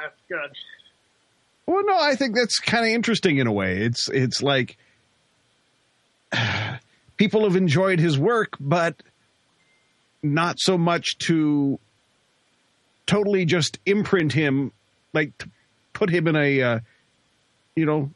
That's 0.00 0.14
good. 0.28 0.56
Well, 1.66 1.84
no, 1.86 1.96
I 1.96 2.16
think 2.16 2.34
that's 2.34 2.58
kind 2.58 2.84
of 2.84 2.90
interesting 2.90 3.38
in 3.38 3.46
a 3.46 3.52
way. 3.52 3.78
It's 3.78 4.08
it's 4.08 4.42
like 4.42 4.76
people 7.16 7.44
have 7.44 7.56
enjoyed 7.56 8.00
his 8.00 8.18
work, 8.18 8.56
but 8.60 9.02
not 10.22 10.56
so 10.58 10.76
much 10.76 11.18
to 11.26 11.78
totally 13.06 13.44
just 13.44 13.78
imprint 13.86 14.32
him, 14.32 14.72
like 15.12 15.32
put 15.92 16.10
him 16.10 16.26
in 16.28 16.36
a, 16.36 16.62
uh, 16.62 16.80
you 17.76 17.86
know, 17.86 18.10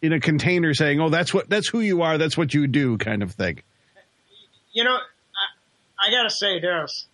in 0.00 0.12
a 0.12 0.20
container, 0.20 0.74
saying, 0.74 1.00
"Oh, 1.00 1.08
that's 1.10 1.34
what 1.34 1.48
that's 1.48 1.68
who 1.68 1.80
you 1.80 2.02
are. 2.02 2.18
That's 2.18 2.36
what 2.36 2.54
you 2.54 2.66
do," 2.66 2.98
kind 2.98 3.22
of 3.22 3.32
thing. 3.32 3.62
You 4.72 4.84
know, 4.84 4.98
I, 6.00 6.10
gotta 6.10 6.30
say 6.30 6.60
this. 6.60 7.06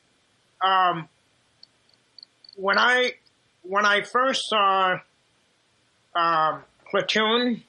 Um, 0.61 1.09
when 2.57 2.79
I 2.79 3.15
when 3.63 3.87
I 3.87 4.03
first 4.03 4.43
saw 4.49 4.99
um, 6.15 6.63
Platoon 6.91 7.63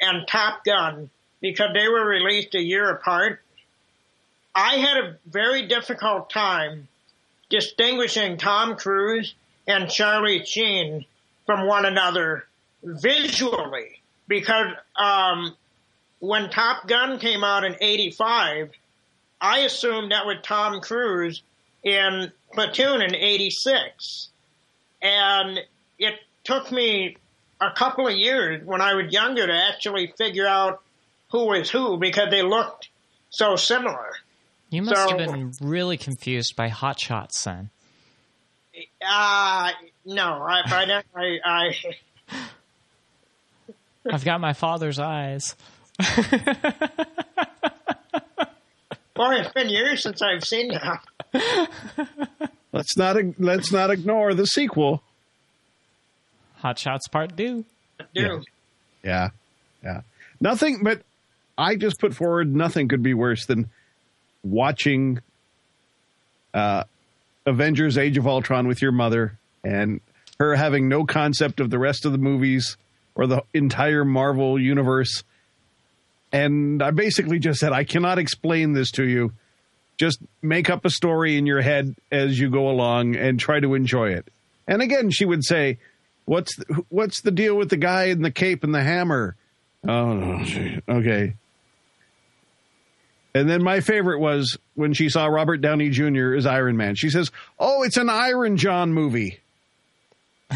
and 0.00 0.26
Top 0.26 0.64
Gun, 0.64 1.10
because 1.40 1.70
they 1.74 1.88
were 1.88 2.04
released 2.04 2.54
a 2.54 2.62
year 2.62 2.90
apart, 2.90 3.40
I 4.54 4.76
had 4.76 4.96
a 4.98 5.16
very 5.26 5.66
difficult 5.66 6.30
time 6.30 6.88
distinguishing 7.50 8.36
Tom 8.38 8.76
Cruise 8.76 9.34
and 9.66 9.88
Charlie 9.88 10.44
Sheen 10.44 11.04
from 11.46 11.66
one 11.66 11.84
another 11.84 12.46
visually 12.82 14.00
because 14.28 14.68
um, 14.96 15.54
when 16.20 16.50
Top 16.50 16.86
Gun 16.86 17.18
came 17.18 17.44
out 17.44 17.64
in 17.64 17.76
'85, 17.80 18.70
I 19.42 19.58
assumed 19.60 20.12
that 20.12 20.24
was 20.24 20.36
Tom 20.42 20.80
Cruise 20.80 21.42
in 21.82 22.30
Platoon 22.54 23.02
in 23.02 23.14
'86, 23.14 24.28
and 25.02 25.58
it 25.98 26.14
took 26.44 26.70
me 26.72 27.16
a 27.60 27.70
couple 27.72 28.06
of 28.06 28.14
years 28.14 28.64
when 28.64 28.80
I 28.80 28.94
was 28.94 29.12
younger 29.12 29.46
to 29.46 29.52
actually 29.52 30.14
figure 30.16 30.46
out 30.46 30.80
who 31.30 31.46
was 31.46 31.68
who 31.70 31.96
because 31.98 32.30
they 32.30 32.42
looked 32.42 32.88
so 33.30 33.56
similar. 33.56 34.12
You 34.70 34.82
must 34.82 34.96
So- 34.96 35.08
have 35.08 35.18
been 35.18 35.52
really 35.60 35.96
confused 35.96 36.54
by 36.56 36.68
Hot 36.68 36.98
Shots 37.00 37.40
son. 37.40 37.70
Uh, 39.06 39.70
no, 40.06 40.42
I, 40.42 40.62
I, 40.64 40.84
don't- 40.86 41.06
I, 41.14 41.38
I, 41.44 41.74
I've 44.12 44.24
got 44.24 44.40
my 44.40 44.52
father's 44.54 44.98
eyes. 44.98 45.54
boy, 49.22 49.34
it's 49.36 49.52
been 49.52 49.68
years 49.68 50.02
since 50.02 50.20
I've 50.22 50.44
seen 50.44 50.68
that. 50.68 51.68
Let's 52.72 52.96
not 52.96 53.16
let's 53.38 53.70
not 53.70 53.90
ignore 53.90 54.32
the 54.32 54.46
sequel. 54.46 55.02
Hot 56.60 56.78
Shots 56.78 57.06
Part 57.08 57.36
2. 57.36 57.64
Dude, 58.14 58.44
Yeah. 59.02 59.28
Yeah. 59.84 60.00
Nothing, 60.40 60.80
but 60.82 61.02
I 61.58 61.76
just 61.76 62.00
put 62.00 62.14
forward 62.14 62.54
nothing 62.54 62.88
could 62.88 63.02
be 63.02 63.12
worse 63.12 63.44
than 63.44 63.68
watching 64.42 65.20
uh, 66.54 66.84
Avengers 67.44 67.98
Age 67.98 68.16
of 68.16 68.26
Ultron 68.26 68.66
with 68.66 68.80
your 68.80 68.92
mother 68.92 69.36
and 69.62 70.00
her 70.38 70.54
having 70.54 70.88
no 70.88 71.04
concept 71.04 71.60
of 71.60 71.68
the 71.68 71.78
rest 71.78 72.06
of 72.06 72.12
the 72.12 72.18
movies 72.18 72.76
or 73.14 73.26
the 73.26 73.42
entire 73.52 74.04
Marvel 74.04 74.58
universe. 74.58 75.24
And 76.32 76.82
I 76.82 76.90
basically 76.90 77.38
just 77.38 77.60
said, 77.60 77.72
I 77.72 77.84
cannot 77.84 78.18
explain 78.18 78.72
this 78.72 78.90
to 78.92 79.04
you. 79.04 79.32
Just 79.98 80.18
make 80.40 80.70
up 80.70 80.84
a 80.84 80.90
story 80.90 81.36
in 81.36 81.46
your 81.46 81.60
head 81.60 81.94
as 82.10 82.38
you 82.38 82.50
go 82.50 82.70
along 82.70 83.16
and 83.16 83.38
try 83.38 83.60
to 83.60 83.74
enjoy 83.74 84.10
it. 84.10 84.26
And 84.66 84.80
again, 84.80 85.10
she 85.10 85.24
would 85.24 85.44
say, 85.44 85.78
What's 86.24 86.56
the, 86.56 86.84
what's 86.88 87.20
the 87.22 87.30
deal 87.30 87.56
with 87.56 87.68
the 87.68 87.76
guy 87.76 88.04
in 88.04 88.22
the 88.22 88.30
cape 88.30 88.64
and 88.64 88.74
the 88.74 88.82
hammer? 88.82 89.36
Oh 89.86 90.44
okay. 90.88 91.34
And 93.34 93.48
then 93.48 93.62
my 93.62 93.80
favorite 93.80 94.20
was 94.20 94.56
when 94.74 94.92
she 94.92 95.08
saw 95.08 95.26
Robert 95.26 95.60
Downey 95.60 95.90
Jr. 95.90 96.34
as 96.34 96.46
Iron 96.46 96.76
Man. 96.76 96.94
She 96.94 97.10
says, 97.10 97.30
"Oh, 97.58 97.82
it's 97.82 97.96
an 97.96 98.08
Iron 98.08 98.56
John 98.56 98.92
movie." 98.92 99.40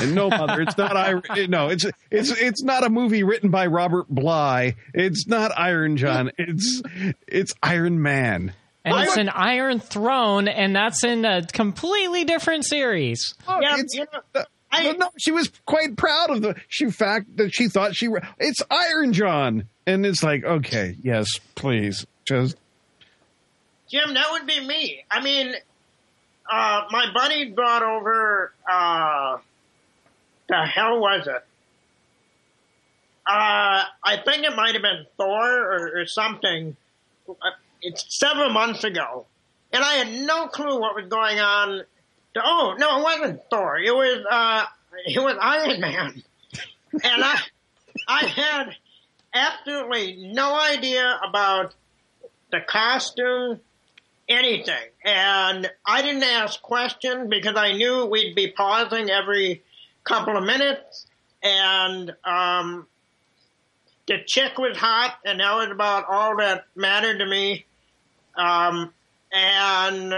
And 0.01 0.15
no, 0.15 0.29
mother, 0.29 0.63
it's 0.63 0.77
not 0.79 0.97
Iron. 0.97 1.23
No, 1.49 1.69
it's 1.69 1.85
it's 2.11 2.31
it's 2.31 2.63
not 2.63 2.85
a 2.85 2.91
movie 2.91 3.23
written 3.23 3.51
by 3.51 3.67
Robert 3.67 4.09
Bly. 4.09 4.75
It's 4.95 5.27
not 5.27 5.53
Iron 5.57 5.97
John. 5.97 6.31
It's 6.39 6.83
it's 7.27 7.53
Iron 7.63 8.01
Man. 8.03 8.53
And 8.85 8.95
I 8.95 9.05
it's 9.05 9.17
an 9.17 9.29
Iron 9.29 9.81
Throne, 9.81 10.47
and 10.49 10.75
that's 10.77 11.03
in 11.05 11.25
a 11.25 11.45
completely 11.47 12.25
different 12.25 12.65
series. 12.65 13.35
Oh, 13.49 13.59
yeah, 13.61 13.75
it's- 13.75 13.95
you 13.95 14.07
know, 14.13 14.45
I- 14.71 14.93
no, 14.93 15.11
she 15.19 15.33
was 15.33 15.51
quite 15.65 15.97
proud 15.97 16.31
of 16.31 16.43
the 16.43 16.55
she 16.69 16.91
fact 16.91 17.37
that 17.37 17.55
she 17.55 17.69
thought 17.69 17.95
she 17.97 18.09
it's 18.39 18.61
Iron 18.71 19.13
John, 19.13 19.69
and 19.87 20.05
it's 20.07 20.23
like, 20.23 20.45
okay, 20.45 20.97
yes, 21.03 21.29
please, 21.55 22.07
just 22.27 22.57
Jim, 23.91 24.15
that 24.15 24.27
would 24.33 24.47
be 24.47 24.65
me. 24.67 25.05
I 25.11 25.23
mean, 25.23 25.55
uh, 26.51 26.83
my 26.91 27.07
buddy 27.15 27.51
brought 27.51 27.83
over, 27.83 28.53
uh, 28.71 29.39
the 30.49 30.65
hell 30.65 31.01
was 31.01 31.27
it? 31.27 31.45
Uh, 33.29 33.83
I 34.05 34.19
think 34.25 34.45
it 34.45 34.55
might 34.55 34.75
have 34.75 34.83
been 34.83 35.05
Thor 35.17 35.73
or, 35.73 36.01
or 36.01 36.07
something. 36.07 36.77
Uh, 37.29 37.33
It's 37.83 38.05
several 38.19 38.51
months 38.51 38.85
ago. 38.85 39.27
And 39.73 39.83
I 39.83 39.95
had 39.95 40.27
no 40.27 40.47
clue 40.47 40.79
what 40.81 40.95
was 40.95 41.07
going 41.09 41.41
on. 41.41 41.83
Oh, 42.37 42.75
no, 42.79 43.01
it 43.01 43.03
wasn't 43.03 43.41
Thor. 43.51 43.79
It 43.79 43.95
was, 43.95 44.25
uh, 44.31 44.65
it 45.07 45.19
was 45.21 45.37
Iron 45.41 45.81
Man. 45.81 46.23
and 46.93 47.25
I, 47.25 47.41
I 48.07 48.27
had 48.27 48.77
absolutely 49.35 50.31
no 50.33 50.55
idea 50.55 51.19
about 51.29 51.75
the 52.53 52.61
costume, 52.61 53.59
anything. 54.29 54.75
And 55.05 55.69
I 55.85 56.03
didn't 56.03 56.23
ask 56.23 56.63
questions 56.63 57.29
because 57.29 57.57
I 57.57 57.73
knew 57.73 58.07
we'd 58.07 58.37
be 58.37 58.53
pausing 58.53 59.11
every 59.11 59.63
couple 60.07 60.37
of 60.37 60.45
minutes. 60.45 61.07
And 61.43 62.15
um, 62.25 62.87
the 64.07 64.19
chick 64.25 64.59
was 64.59 64.77
hot, 64.77 65.17
and 65.25 65.41
that 65.41 65.55
was 65.55 65.71
about 65.71 66.07
all 66.09 66.37
that 66.39 66.65
mattered 66.75 67.19
to 67.19 67.27
me. 67.27 67.67
Um, 68.35 68.93
and 69.33 70.15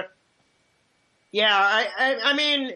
yeah, 1.33 1.55
I, 1.55 1.87
I, 1.99 2.17
I 2.31 2.35
mean, 2.35 2.73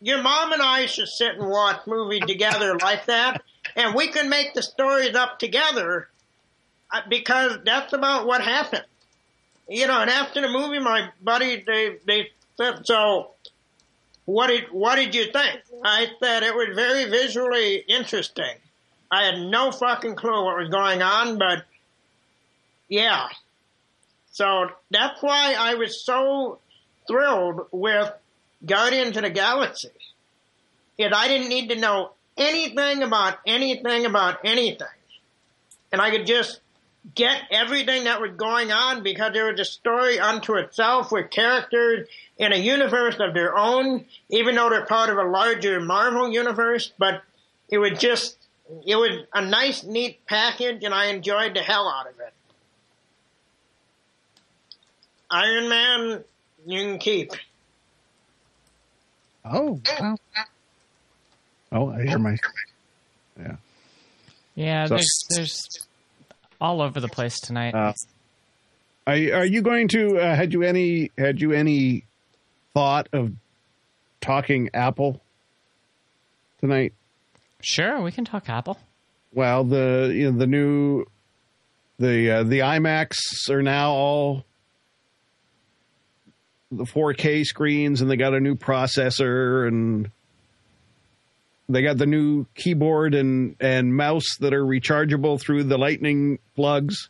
your 0.00 0.22
mom 0.22 0.52
and 0.52 0.62
I 0.62 0.86
should 0.86 1.08
sit 1.08 1.36
and 1.36 1.48
watch 1.48 1.86
movies 1.86 2.22
together 2.26 2.76
like 2.76 3.06
that, 3.06 3.42
and 3.76 3.94
we 3.94 4.08
can 4.08 4.28
make 4.28 4.54
the 4.54 4.62
stories 4.62 5.14
up 5.14 5.38
together 5.38 6.08
uh, 6.90 7.00
because 7.08 7.58
that's 7.64 7.92
about 7.92 8.26
what 8.26 8.42
happened. 8.42 8.84
You 9.68 9.86
know, 9.86 10.00
and 10.00 10.10
after 10.10 10.40
the 10.40 10.48
movie, 10.48 10.80
my 10.80 11.10
buddy 11.22 11.62
they 11.64 11.96
they 12.06 12.28
said, 12.56 12.84
"So, 12.84 13.31
what 14.24 14.48
did 14.48 14.64
what 14.70 14.96
did 14.96 15.14
you 15.14 15.24
think?" 15.32 15.62
I 15.84 16.08
said 16.22 16.42
it 16.42 16.54
was 16.54 16.74
very 16.74 17.04
visually 17.04 17.76
interesting. 17.76 18.56
I 19.10 19.24
had 19.24 19.38
no 19.38 19.70
fucking 19.70 20.16
clue 20.16 20.44
what 20.44 20.56
was 20.56 20.70
going 20.70 21.02
on, 21.02 21.38
but 21.38 21.64
yeah. 22.88 23.28
So 24.32 24.70
that's 24.90 25.22
why 25.22 25.54
I 25.58 25.74
was 25.74 26.02
so 26.02 26.58
thrilled 27.06 27.66
with 27.70 28.10
Guardians 28.64 29.16
of 29.16 29.24
the 29.24 29.30
Galaxy. 29.30 29.90
Is 30.96 31.12
I 31.14 31.28
didn't 31.28 31.48
need 31.50 31.68
to 31.68 31.76
know 31.76 32.12
anything 32.36 33.02
about 33.02 33.38
anything 33.46 34.06
about 34.06 34.38
anything. 34.44 34.86
And 35.90 36.00
I 36.00 36.10
could 36.10 36.26
just 36.26 36.60
get 37.14 37.42
everything 37.50 38.04
that 38.04 38.20
was 38.20 38.32
going 38.36 38.70
on 38.72 39.02
because 39.02 39.34
it 39.36 39.42
was 39.42 39.60
a 39.60 39.64
story 39.64 40.18
unto 40.20 40.54
itself 40.54 41.10
with 41.10 41.30
characters 41.30 42.08
in 42.38 42.52
a 42.52 42.56
universe 42.56 43.16
of 43.18 43.34
their 43.34 43.56
own, 43.56 44.04
even 44.30 44.54
though 44.54 44.70
they're 44.70 44.86
part 44.86 45.10
of 45.10 45.18
a 45.18 45.24
larger 45.24 45.80
Marvel 45.80 46.30
universe. 46.32 46.92
But 46.98 47.22
it 47.68 47.78
was 47.78 47.98
just, 47.98 48.36
it 48.86 48.96
was 48.96 49.26
a 49.34 49.44
nice, 49.44 49.82
neat 49.84 50.24
package, 50.26 50.84
and 50.84 50.94
I 50.94 51.06
enjoyed 51.06 51.54
the 51.54 51.60
hell 51.60 51.88
out 51.88 52.06
of 52.08 52.18
it. 52.20 52.32
Iron 55.30 55.68
Man, 55.68 56.24
you 56.66 56.82
can 56.82 56.98
keep. 56.98 57.32
Oh, 59.44 59.80
wow. 60.00 60.16
oh, 61.72 61.90
I 61.90 62.02
hear 62.02 62.18
my. 62.18 62.36
Yeah. 63.38 63.56
Yeah, 64.54 64.86
So- 64.86 64.94
there's 64.94 65.24
there's 65.30 65.86
all 66.62 66.80
over 66.80 67.00
the 67.00 67.08
place 67.08 67.38
tonight. 67.40 67.74
Uh, 67.74 67.92
are, 69.06 69.14
are 69.14 69.44
you 69.44 69.62
going 69.62 69.88
to? 69.88 70.18
Uh, 70.18 70.34
had 70.34 70.52
you 70.52 70.62
any? 70.62 71.10
Had 71.18 71.40
you 71.40 71.52
any 71.52 72.04
thought 72.72 73.08
of 73.12 73.32
talking 74.20 74.70
Apple 74.72 75.20
tonight? 76.60 76.94
sure, 77.60 78.00
we 78.00 78.12
can 78.12 78.24
talk 78.24 78.48
Apple. 78.48 78.78
Well, 79.34 79.64
the 79.64 80.12
you 80.14 80.30
know, 80.30 80.38
the 80.38 80.46
new 80.46 81.04
the 81.98 82.30
uh, 82.30 82.42
the 82.44 82.60
iMacs 82.60 83.50
are 83.50 83.62
now 83.62 83.90
all 83.90 84.44
the 86.70 86.84
4K 86.84 87.44
screens, 87.44 88.00
and 88.00 88.10
they 88.10 88.16
got 88.16 88.34
a 88.34 88.40
new 88.40 88.54
processor, 88.54 89.66
and 89.66 90.10
they 91.72 91.82
got 91.82 91.98
the 91.98 92.06
new 92.06 92.46
keyboard 92.54 93.14
and 93.14 93.56
and 93.60 93.94
mouse 93.94 94.36
that 94.40 94.52
are 94.54 94.64
rechargeable 94.64 95.40
through 95.40 95.64
the 95.64 95.78
Lightning 95.78 96.38
plugs. 96.54 97.08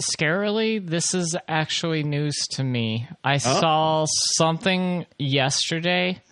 Scarily, 0.00 0.84
this 0.84 1.12
is 1.12 1.36
actually 1.48 2.04
news 2.04 2.36
to 2.52 2.62
me. 2.62 3.08
I 3.24 3.38
saw 3.38 4.06
something 4.36 5.06
yesterday. 5.18 6.22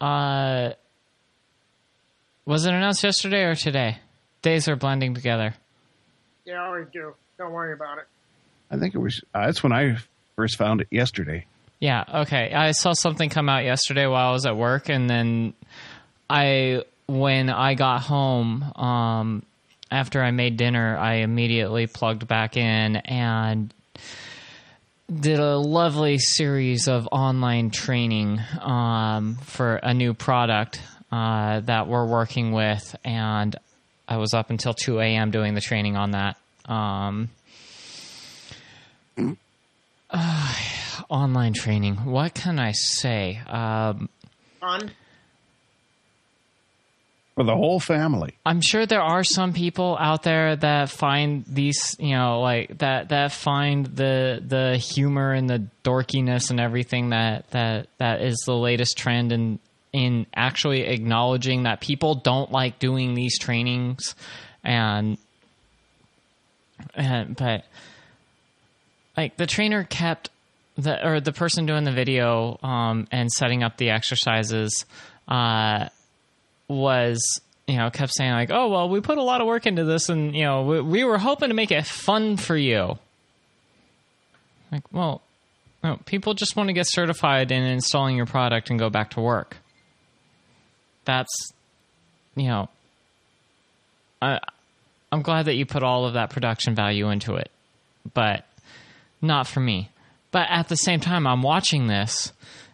Uh, 0.00 0.70
was 2.44 2.66
it 2.66 2.74
announced 2.74 3.04
yesterday 3.04 3.44
or 3.44 3.54
today? 3.54 3.98
Days 4.42 4.66
are 4.66 4.74
blending 4.74 5.14
together. 5.14 5.54
Yeah, 6.44 6.60
I 6.60 6.66
always 6.66 6.88
do. 6.92 7.14
Don't 7.38 7.52
worry 7.52 7.72
about 7.72 7.98
it. 7.98 8.08
I 8.68 8.78
think 8.78 8.96
it 8.96 8.98
was. 8.98 9.22
Uh, 9.32 9.46
that's 9.46 9.62
when 9.62 9.72
I 9.72 9.98
first 10.34 10.58
found 10.58 10.80
it 10.80 10.88
yesterday. 10.90 11.46
Yeah, 11.82 12.04
okay. 12.14 12.52
I 12.54 12.70
saw 12.70 12.92
something 12.92 13.28
come 13.28 13.48
out 13.48 13.64
yesterday 13.64 14.06
while 14.06 14.28
I 14.28 14.32
was 14.32 14.46
at 14.46 14.56
work, 14.56 14.88
and 14.88 15.10
then 15.10 15.52
I, 16.30 16.84
when 17.08 17.50
I 17.50 17.74
got 17.74 18.02
home, 18.02 18.62
um, 18.76 19.42
after 19.90 20.22
I 20.22 20.30
made 20.30 20.56
dinner, 20.56 20.96
I 20.96 21.14
immediately 21.14 21.88
plugged 21.88 22.28
back 22.28 22.56
in 22.56 22.94
and 22.94 23.74
did 25.12 25.40
a 25.40 25.56
lovely 25.56 26.18
series 26.18 26.86
of 26.86 27.08
online 27.10 27.72
training 27.72 28.38
um, 28.60 29.38
for 29.42 29.74
a 29.74 29.92
new 29.92 30.14
product 30.14 30.80
uh, 31.10 31.58
that 31.62 31.88
we're 31.88 32.06
working 32.06 32.52
with, 32.52 32.94
and 33.04 33.56
I 34.06 34.18
was 34.18 34.34
up 34.34 34.50
until 34.50 34.72
2 34.72 35.00
a.m. 35.00 35.32
doing 35.32 35.54
the 35.54 35.60
training 35.60 35.96
on 35.96 36.12
that. 36.12 36.36
Um, 36.64 37.28
online 41.12 41.52
training. 41.52 41.96
What 41.96 42.34
can 42.34 42.58
I 42.58 42.72
say? 42.72 43.40
Um, 43.46 44.08
Fun. 44.60 44.90
For 47.34 47.44
the 47.44 47.54
whole 47.56 47.80
family. 47.80 48.34
I'm 48.44 48.60
sure 48.60 48.84
there 48.84 49.00
are 49.00 49.24
some 49.24 49.52
people 49.52 49.96
out 49.98 50.22
there 50.22 50.54
that 50.56 50.90
find 50.90 51.44
these, 51.46 51.96
you 51.98 52.14
know, 52.14 52.40
like 52.40 52.78
that 52.78 53.08
that 53.08 53.32
find 53.32 53.86
the 53.86 54.42
the 54.46 54.76
humor 54.76 55.32
and 55.32 55.48
the 55.48 55.66
dorkiness 55.82 56.50
and 56.50 56.60
everything 56.60 57.10
that 57.10 57.50
that 57.50 57.88
that 57.98 58.20
is 58.20 58.36
the 58.44 58.54
latest 58.54 58.98
trend 58.98 59.32
in 59.32 59.58
in 59.92 60.26
actually 60.34 60.82
acknowledging 60.82 61.62
that 61.62 61.80
people 61.80 62.14
don't 62.14 62.50
like 62.50 62.78
doing 62.78 63.14
these 63.14 63.38
trainings 63.38 64.14
and 64.62 65.16
and 66.94 67.36
but 67.36 67.64
like 69.16 69.36
the 69.36 69.46
trainer 69.46 69.84
kept 69.84 70.30
the 70.76 71.06
or 71.06 71.20
the 71.20 71.32
person 71.32 71.66
doing 71.66 71.84
the 71.84 71.92
video 71.92 72.58
um 72.62 73.06
and 73.10 73.30
setting 73.30 73.62
up 73.62 73.76
the 73.76 73.90
exercises 73.90 74.86
uh 75.28 75.88
was 76.68 77.40
you 77.66 77.76
know 77.76 77.90
kept 77.90 78.12
saying 78.14 78.32
like 78.32 78.50
oh 78.50 78.68
well 78.68 78.88
we 78.88 79.00
put 79.00 79.18
a 79.18 79.22
lot 79.22 79.40
of 79.40 79.46
work 79.46 79.66
into 79.66 79.84
this 79.84 80.08
and 80.08 80.34
you 80.34 80.42
know 80.42 80.62
we, 80.62 80.80
we 80.80 81.04
were 81.04 81.18
hoping 81.18 81.48
to 81.48 81.54
make 81.54 81.70
it 81.70 81.86
fun 81.86 82.36
for 82.36 82.56
you. 82.56 82.98
Like 84.70 84.90
well 84.92 85.22
no, 85.84 85.98
people 86.06 86.34
just 86.34 86.54
want 86.56 86.68
to 86.68 86.72
get 86.72 86.86
certified 86.88 87.50
in 87.50 87.62
installing 87.64 88.16
your 88.16 88.26
product 88.26 88.70
and 88.70 88.78
go 88.78 88.88
back 88.88 89.10
to 89.10 89.20
work. 89.20 89.56
That's 91.04 91.52
you 92.34 92.48
know 92.48 92.68
I, 94.20 94.40
i'm 95.10 95.22
glad 95.22 95.46
that 95.46 95.54
you 95.54 95.66
put 95.66 95.82
all 95.82 96.06
of 96.06 96.14
that 96.14 96.30
production 96.30 96.74
value 96.74 97.10
into 97.10 97.34
it 97.34 97.50
but 98.14 98.46
not 99.20 99.46
for 99.46 99.60
me 99.60 99.90
but 100.32 100.46
at 100.50 100.68
the 100.68 100.76
same 100.76 100.98
time 100.98 101.26
i'm 101.26 101.42
watching 101.42 101.86
this 101.86 102.32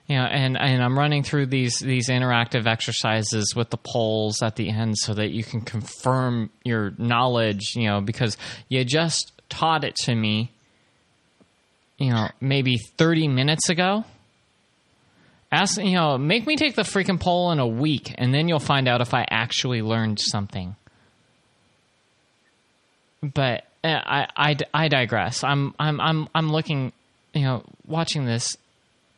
you 0.09 0.17
know, 0.17 0.25
and, 0.25 0.57
and 0.57 0.83
I'm 0.83 0.99
running 0.99 1.23
through 1.23 1.47
these 1.47 1.79
these 1.81 2.09
interactive 2.09 2.67
exercises 2.67 3.53
with 3.55 3.69
the 3.69 3.77
polls 3.77 4.43
at 4.43 4.57
the 4.57 4.71
end 4.71 4.97
so 4.97 5.13
that 5.13 5.31
you 5.31 5.45
can 5.45 5.61
confirm 5.61 6.49
your 6.65 6.95
knowledge, 6.97 7.75
you 7.77 7.89
know, 7.89 8.01
because 8.01 8.39
you 8.71 8.83
just 8.87 9.33
taught 9.51 9.85
it 9.85 9.97
to 9.97 10.15
me, 10.15 10.51
you 11.99 12.11
know, 12.11 12.29
maybe 12.41 12.79
30 12.79 13.29
minutes 13.29 13.69
ago. 13.69 14.05
Ask, 15.53 15.79
you 15.79 15.93
know, 15.93 16.17
make 16.19 16.47
me 16.47 16.57
take 16.57 16.75
the 16.75 16.83
freaking 16.83 17.21
poll 17.21 17.53
in 17.53 17.59
a 17.59 17.67
week, 17.67 18.15
and 18.19 18.35
then 18.35 18.49
you'll 18.49 18.59
find 18.61 18.87
out 18.89 19.01
if 19.01 19.15
I 19.15 19.27
actually 19.31 19.81
learned 19.81 20.21
something. 20.21 20.77
But 23.23 23.65
uh, 23.83 23.89
I, 23.89 24.27
I, 24.37 24.57
I 24.73 24.89
digress. 24.89 25.45
I'm 25.45 25.75
I'm 25.79 26.01
I'm 26.01 26.29
I'm 26.35 26.51
looking, 26.51 26.93
you 27.39 27.45
know, 27.45 27.65
watching 27.87 28.25
this 28.25 28.57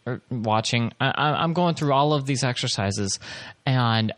or 0.05 0.20
watching. 0.30 0.92
I, 1.01 1.12
I'm 1.16 1.55
going 1.55 1.74
through 1.74 1.94
all 1.94 2.12
of 2.12 2.26
these 2.26 2.44
exercises 2.44 3.18
and 3.64 4.12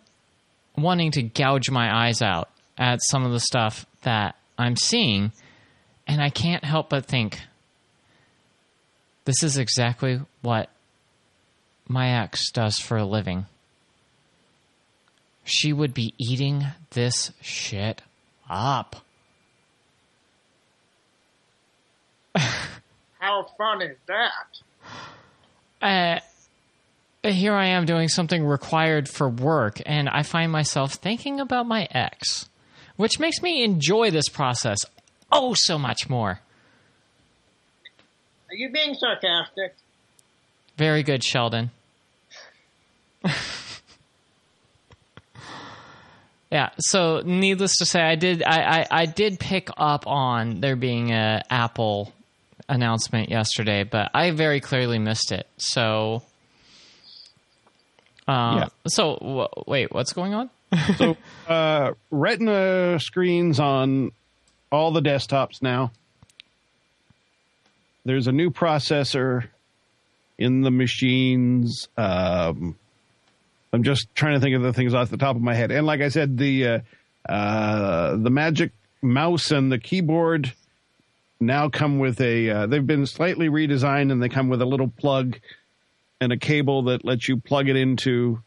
wanting 0.76 1.12
to 1.12 1.22
gouge 1.22 1.70
my 1.70 2.06
eyes 2.06 2.20
out 2.20 2.48
at 2.76 2.98
some 3.10 3.24
of 3.24 3.30
the 3.30 3.38
stuff 3.38 3.86
that 4.02 4.34
I'm 4.58 4.74
seeing, 4.74 5.30
and 6.08 6.20
I 6.20 6.30
can't 6.30 6.64
help 6.64 6.88
but 6.88 7.06
think 7.06 7.38
this 9.24 9.44
is 9.44 9.56
exactly 9.56 10.20
what 10.40 10.68
my 11.86 12.22
ex 12.22 12.50
does 12.50 12.78
for 12.78 12.96
a 12.96 13.04
living. 13.04 13.46
She 15.44 15.72
would 15.72 15.94
be 15.94 16.14
eating 16.18 16.66
this 16.90 17.30
shit 17.40 18.02
up. 18.50 18.96
How 23.22 23.46
fun 23.56 23.80
is 23.82 23.96
that? 24.08 24.50
uh, 25.80 26.18
here 27.30 27.54
I 27.54 27.66
am 27.68 27.86
doing 27.86 28.08
something 28.08 28.44
required 28.44 29.08
for 29.08 29.28
work, 29.28 29.80
and 29.86 30.08
I 30.08 30.24
find 30.24 30.50
myself 30.50 30.94
thinking 30.94 31.38
about 31.38 31.68
my 31.68 31.86
ex, 31.92 32.48
which 32.96 33.20
makes 33.20 33.40
me 33.40 33.62
enjoy 33.62 34.10
this 34.10 34.28
process 34.28 34.78
oh 35.30 35.54
so 35.54 35.78
much 35.78 36.10
more. 36.10 36.40
Are 38.50 38.56
you 38.56 38.72
being 38.72 38.96
sarcastic? 38.96 39.76
Very 40.76 41.04
good, 41.04 41.22
Sheldon. 41.22 41.70
yeah. 46.50 46.70
So, 46.80 47.22
needless 47.24 47.76
to 47.76 47.86
say, 47.86 48.00
I 48.02 48.16
did. 48.16 48.42
I, 48.42 48.80
I, 48.80 48.86
I 48.90 49.06
did 49.06 49.38
pick 49.38 49.68
up 49.76 50.08
on 50.08 50.58
there 50.60 50.74
being 50.74 51.12
a 51.12 51.42
Apple 51.48 52.12
announcement 52.68 53.28
yesterday, 53.30 53.84
but 53.84 54.10
I 54.14 54.30
very 54.30 54.60
clearly 54.60 54.98
missed 54.98 55.32
it. 55.32 55.46
So, 55.58 56.22
uh, 58.28 58.56
Yeah. 58.62 58.68
So, 58.86 59.16
w- 59.20 59.48
wait, 59.66 59.92
what's 59.92 60.12
going 60.12 60.34
on? 60.34 60.50
So, 60.96 61.16
uh, 61.48 61.92
Retina 62.10 62.98
screens 62.98 63.60
on 63.60 64.12
all 64.70 64.90
the 64.92 65.02
desktops 65.02 65.60
now. 65.60 65.92
There's 68.04 68.26
a 68.26 68.32
new 68.32 68.50
processor 68.50 69.48
in 70.38 70.62
the 70.62 70.70
machines. 70.70 71.88
Um, 71.96 72.76
I'm 73.72 73.82
just 73.84 74.12
trying 74.14 74.34
to 74.34 74.40
think 74.40 74.56
of 74.56 74.62
the 74.62 74.72
things 74.72 74.92
off 74.94 75.10
the 75.10 75.16
top 75.16 75.36
of 75.36 75.42
my 75.42 75.54
head. 75.54 75.70
And 75.70 75.86
like 75.86 76.00
I 76.00 76.08
said, 76.08 76.36
the 76.36 76.66
uh, 76.66 76.78
uh, 77.28 78.16
the 78.16 78.30
Magic 78.30 78.72
Mouse 79.02 79.50
and 79.50 79.70
the 79.70 79.78
keyboard 79.78 80.52
now 81.46 81.68
come 81.68 81.98
with 81.98 82.20
a. 82.20 82.50
Uh, 82.50 82.66
they've 82.66 82.86
been 82.86 83.06
slightly 83.06 83.48
redesigned, 83.48 84.12
and 84.12 84.22
they 84.22 84.28
come 84.28 84.48
with 84.48 84.62
a 84.62 84.66
little 84.66 84.88
plug 84.88 85.38
and 86.20 86.32
a 86.32 86.36
cable 86.36 86.84
that 86.84 87.04
lets 87.04 87.28
you 87.28 87.36
plug 87.36 87.68
it 87.68 87.76
into 87.76 88.40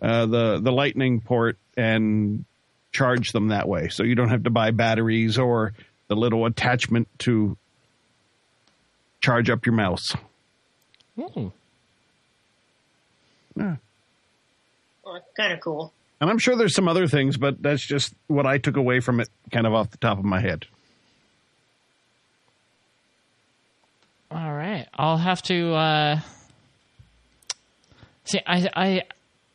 uh, 0.00 0.26
the 0.26 0.60
the 0.60 0.72
Lightning 0.72 1.20
port 1.20 1.58
and 1.76 2.44
charge 2.92 3.32
them 3.32 3.48
that 3.48 3.68
way. 3.68 3.88
So 3.88 4.02
you 4.02 4.14
don't 4.14 4.28
have 4.28 4.44
to 4.44 4.50
buy 4.50 4.70
batteries 4.70 5.38
or 5.38 5.72
the 6.08 6.16
little 6.16 6.46
attachment 6.46 7.08
to 7.20 7.56
charge 9.20 9.50
up 9.50 9.66
your 9.66 9.74
mouse. 9.74 10.14
Ooh. 11.18 11.52
Yeah. 13.56 13.76
Well, 15.04 15.20
kind 15.36 15.52
of 15.52 15.60
cool. 15.60 15.92
And 16.20 16.30
I'm 16.30 16.38
sure 16.38 16.56
there's 16.56 16.74
some 16.74 16.88
other 16.88 17.06
things, 17.06 17.36
but 17.36 17.62
that's 17.62 17.84
just 17.84 18.14
what 18.26 18.46
I 18.46 18.58
took 18.58 18.76
away 18.76 19.00
from 19.00 19.20
it 19.20 19.28
kind 19.50 19.66
of 19.66 19.74
off 19.74 19.90
the 19.90 19.98
top 19.98 20.18
of 20.18 20.24
my 20.24 20.40
head. 20.40 20.66
All 24.34 24.52
right. 24.52 24.88
I'll 24.94 25.16
have 25.16 25.42
to 25.42 25.74
uh 25.74 26.20
See, 28.24 28.40
I 28.46 28.68
I 28.74 29.02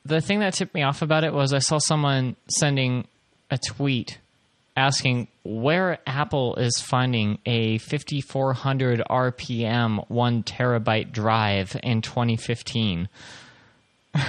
the 0.05 0.21
thing 0.21 0.39
that 0.39 0.53
tipped 0.53 0.73
me 0.73 0.83
off 0.83 1.01
about 1.01 1.23
it 1.23 1.33
was 1.33 1.53
I 1.53 1.59
saw 1.59 1.79
someone 1.79 2.35
sending 2.47 3.07
a 3.51 3.57
tweet 3.57 4.19
asking 4.77 5.27
where 5.43 5.99
Apple 6.07 6.55
is 6.55 6.79
finding 6.79 7.39
a 7.45 7.79
5400 7.79 9.01
RPM 9.09 10.09
1 10.09 10.43
terabyte 10.43 11.11
drive 11.11 11.75
in 11.83 12.01
2015. 12.01 13.09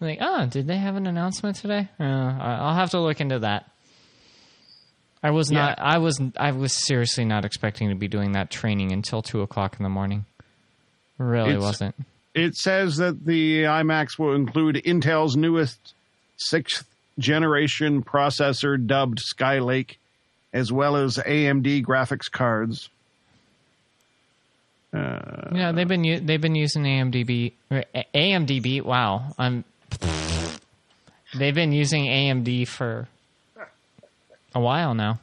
like, 0.00 0.18
oh, 0.20 0.46
did 0.46 0.66
they 0.68 0.76
have 0.76 0.96
an 0.96 1.06
announcement 1.06 1.56
today? 1.56 1.88
Uh, 1.98 2.04
I'll 2.04 2.74
have 2.74 2.90
to 2.90 3.00
look 3.00 3.20
into 3.20 3.40
that. 3.40 3.70
I 5.24 5.30
was 5.30 5.50
Yeah. 5.50 5.58
not. 5.60 5.78
I 5.80 5.98
was. 5.98 6.20
I 6.36 6.52
was 6.52 6.72
seriously 6.86 7.24
not 7.24 7.44
expecting 7.44 7.88
to 7.88 7.94
be 7.94 8.08
doing 8.08 8.32
that 8.32 8.50
training 8.50 8.92
until 8.92 9.22
two 9.22 9.40
o'clock 9.40 9.74
in 9.78 9.82
the 9.82 9.88
morning. 9.88 10.26
Really 11.18 11.50
It's- 11.50 11.62
wasn't. 11.62 11.94
It 12.34 12.56
says 12.56 12.96
that 12.98 13.24
the 13.24 13.62
iMacs 13.62 14.18
will 14.18 14.34
include 14.34 14.76
Intel's 14.84 15.36
newest 15.36 15.94
sixth 16.36 16.84
generation 17.18 18.02
processor 18.02 18.76
dubbed 18.84 19.20
Skylake, 19.20 19.96
as 20.52 20.70
well 20.72 20.96
as 20.96 21.16
AMD 21.24 21.82
graphics 21.84 22.30
cards. 22.30 22.90
Uh, 24.92 25.50
Yeah, 25.54 25.72
they've 25.72 25.88
been 25.88 26.04
u- 26.04 26.20
they've 26.20 26.40
been 26.40 26.54
using 26.54 26.84
AMDB 26.84 27.52
or 27.70 27.84
A- 27.94 28.04
AMDB. 28.14 28.80
Wow, 28.80 29.32
I'm. 29.38 29.64
They've 31.34 31.54
been 31.54 31.72
using 31.72 32.06
AMD 32.06 32.64
for 32.68 33.08
a 34.54 34.60
while 34.60 34.94
now. 34.94 35.18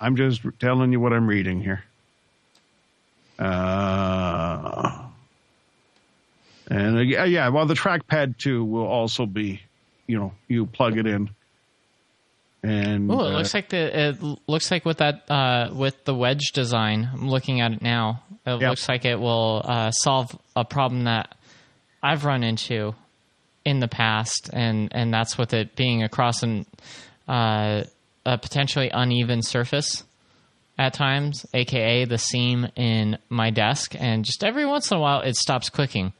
I'm 0.00 0.16
just 0.16 0.42
telling 0.60 0.92
you 0.92 1.00
what 1.00 1.12
I'm 1.12 1.26
reading 1.26 1.60
here. 1.62 1.84
Uh, 3.38 5.06
and 6.68 6.96
uh, 6.98 7.00
yeah, 7.00 7.24
yeah, 7.24 7.48
well, 7.48 7.66
the 7.66 7.74
trackpad 7.74 8.38
too 8.38 8.64
will 8.64 8.86
also 8.86 9.26
be, 9.26 9.60
you 10.06 10.18
know, 10.18 10.32
you 10.48 10.66
plug 10.66 10.98
it 10.98 11.06
in. 11.06 11.30
And 12.62 13.10
Oh, 13.10 13.20
it 13.20 13.32
uh, 13.32 13.36
looks 13.36 13.54
like 13.54 13.68
the 13.68 14.08
it 14.08 14.22
looks 14.48 14.70
like 14.70 14.84
with 14.84 14.98
that 14.98 15.30
uh, 15.30 15.70
with 15.72 16.04
the 16.04 16.14
wedge 16.14 16.52
design. 16.52 17.08
I'm 17.12 17.28
looking 17.28 17.60
at 17.60 17.72
it 17.72 17.82
now. 17.82 18.22
It 18.44 18.60
Yep. 18.60 18.60
looks 18.70 18.88
like 18.88 19.04
it 19.04 19.20
will 19.20 19.62
uh, 19.64 19.90
solve 19.92 20.36
a 20.56 20.64
problem 20.64 21.04
that 21.04 21.36
I've 22.02 22.24
run 22.24 22.42
into 22.42 22.94
in 23.64 23.78
the 23.80 23.88
past, 23.88 24.50
and 24.52 24.88
and 24.92 25.12
that's 25.14 25.38
with 25.38 25.52
it 25.52 25.76
being 25.76 26.02
across 26.02 26.42
an 26.42 26.66
uh, 27.28 27.84
a 28.26 28.36
potentially 28.36 28.90
uneven 28.90 29.40
surface 29.40 30.04
at 30.78 30.92
times, 30.92 31.46
aka 31.54 32.04
the 32.04 32.18
seam 32.18 32.68
in 32.76 33.16
my 33.30 33.48
desk, 33.48 33.94
and 33.98 34.24
just 34.26 34.44
every 34.44 34.66
once 34.66 34.90
in 34.90 34.98
a 34.98 35.00
while 35.00 35.22
it 35.22 35.34
stops 35.36 35.70
clicking 35.70 36.12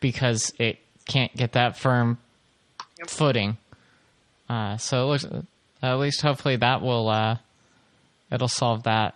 because 0.00 0.52
it 0.58 0.78
can't 1.06 1.32
get 1.36 1.52
that 1.52 1.76
firm 1.76 2.18
footing. 3.06 3.56
Uh, 4.48 4.76
so 4.76 5.02
it 5.04 5.06
looks 5.06 5.26
at 5.82 5.94
least 5.98 6.20
hopefully 6.22 6.56
that 6.56 6.82
will 6.82 7.08
uh, 7.08 7.36
it'll 8.32 8.48
solve 8.48 8.82
that. 8.82 9.14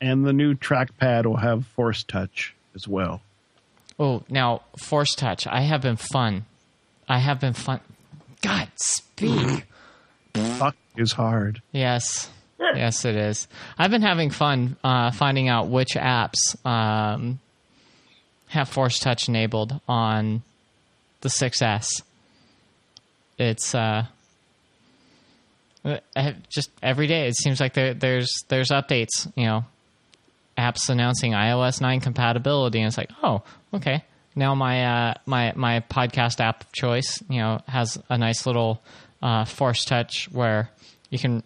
and 0.00 0.26
the 0.26 0.32
new 0.32 0.54
trackpad 0.54 1.26
will 1.26 1.36
have 1.36 1.64
Force 1.66 2.02
Touch 2.02 2.54
as 2.74 2.88
well. 2.88 3.20
Oh, 3.98 4.24
now 4.28 4.62
force 4.76 5.14
touch. 5.14 5.46
I 5.46 5.60
have 5.60 5.80
been 5.80 5.94
fun. 5.94 6.46
I 7.08 7.20
have 7.20 7.38
been 7.38 7.52
fun. 7.52 7.78
God, 8.42 8.68
speak. 8.74 9.66
Fuck 10.34 10.74
is 10.96 11.12
hard. 11.12 11.62
yes, 11.72 12.30
yes, 12.58 13.04
it 13.04 13.16
is. 13.16 13.48
I've 13.78 13.90
been 13.90 14.02
having 14.02 14.30
fun 14.30 14.76
uh, 14.84 15.10
finding 15.10 15.48
out 15.48 15.68
which 15.68 15.94
apps 15.94 16.64
um, 16.66 17.40
have 18.48 18.68
force 18.68 18.98
touch 18.98 19.28
enabled 19.28 19.80
on 19.88 20.42
the 21.20 21.28
6S. 21.28 22.02
It's 23.38 23.74
uh, 23.74 24.06
just 26.48 26.70
every 26.82 27.06
day. 27.06 27.26
It 27.28 27.36
seems 27.36 27.60
like 27.60 27.74
there, 27.74 27.94
there's 27.94 28.30
there's 28.48 28.70
updates. 28.70 29.30
You 29.34 29.46
know, 29.46 29.64
apps 30.56 30.88
announcing 30.88 31.32
iOS 31.32 31.80
9 31.80 32.00
compatibility, 32.00 32.78
and 32.78 32.86
it's 32.86 32.96
like, 32.98 33.10
oh, 33.22 33.42
okay. 33.72 34.04
Now 34.36 34.54
my 34.54 34.84
uh, 35.10 35.14
my 35.26 35.52
my 35.54 35.80
podcast 35.80 36.40
app 36.40 36.62
of 36.62 36.72
choice, 36.72 37.22
you 37.28 37.40
know, 37.40 37.60
has 37.68 37.98
a 38.08 38.18
nice 38.18 38.46
little 38.46 38.82
uh, 39.24 39.46
force 39.46 39.84
touch 39.84 40.28
where 40.30 40.70
you 41.08 41.18
can 41.18 41.42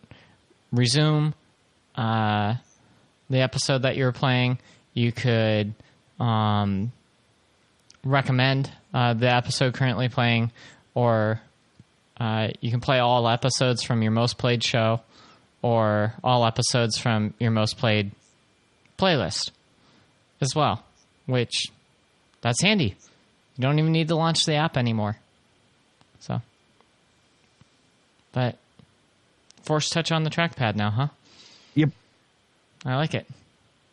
resume 0.72 1.32
uh, 1.94 2.54
the 3.30 3.38
episode 3.38 3.82
that 3.82 3.96
you're 3.96 4.12
playing. 4.12 4.58
You 4.94 5.12
could 5.12 5.74
um, 6.18 6.90
recommend 8.04 8.70
uh, 8.92 9.14
the 9.14 9.32
episode 9.32 9.74
currently 9.74 10.08
playing, 10.08 10.50
or 10.94 11.40
uh, 12.18 12.48
you 12.60 12.72
can 12.72 12.80
play 12.80 12.98
all 12.98 13.28
episodes 13.28 13.84
from 13.84 14.02
your 14.02 14.10
most 14.10 14.38
played 14.38 14.64
show, 14.64 15.00
or 15.62 16.14
all 16.24 16.44
episodes 16.44 16.98
from 16.98 17.32
your 17.38 17.52
most 17.52 17.78
played 17.78 18.10
playlist 18.98 19.52
as 20.40 20.52
well, 20.54 20.82
which 21.26 21.66
that's 22.40 22.60
handy. 22.60 22.96
You 23.56 23.62
don't 23.62 23.78
even 23.78 23.92
need 23.92 24.08
to 24.08 24.16
launch 24.16 24.44
the 24.46 24.54
app 24.54 24.76
anymore. 24.76 25.16
So, 26.20 26.40
but 28.38 28.56
force 29.62 29.90
touch 29.90 30.12
on 30.12 30.22
the 30.22 30.30
trackpad 30.30 30.76
now, 30.76 30.90
huh? 30.90 31.08
Yep. 31.74 31.90
I 32.86 32.94
like 32.94 33.12
it. 33.12 33.26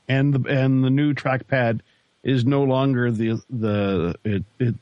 And 0.07 0.35
the 0.35 0.47
and 0.47 0.83
the 0.83 0.91
new 0.91 1.15
trackpad 1.15 1.79
is 2.23 2.45
no 2.45 2.61
longer 2.61 3.09
the 3.09 3.41
the 3.49 4.13
it, 4.23 4.43
it 4.59 4.75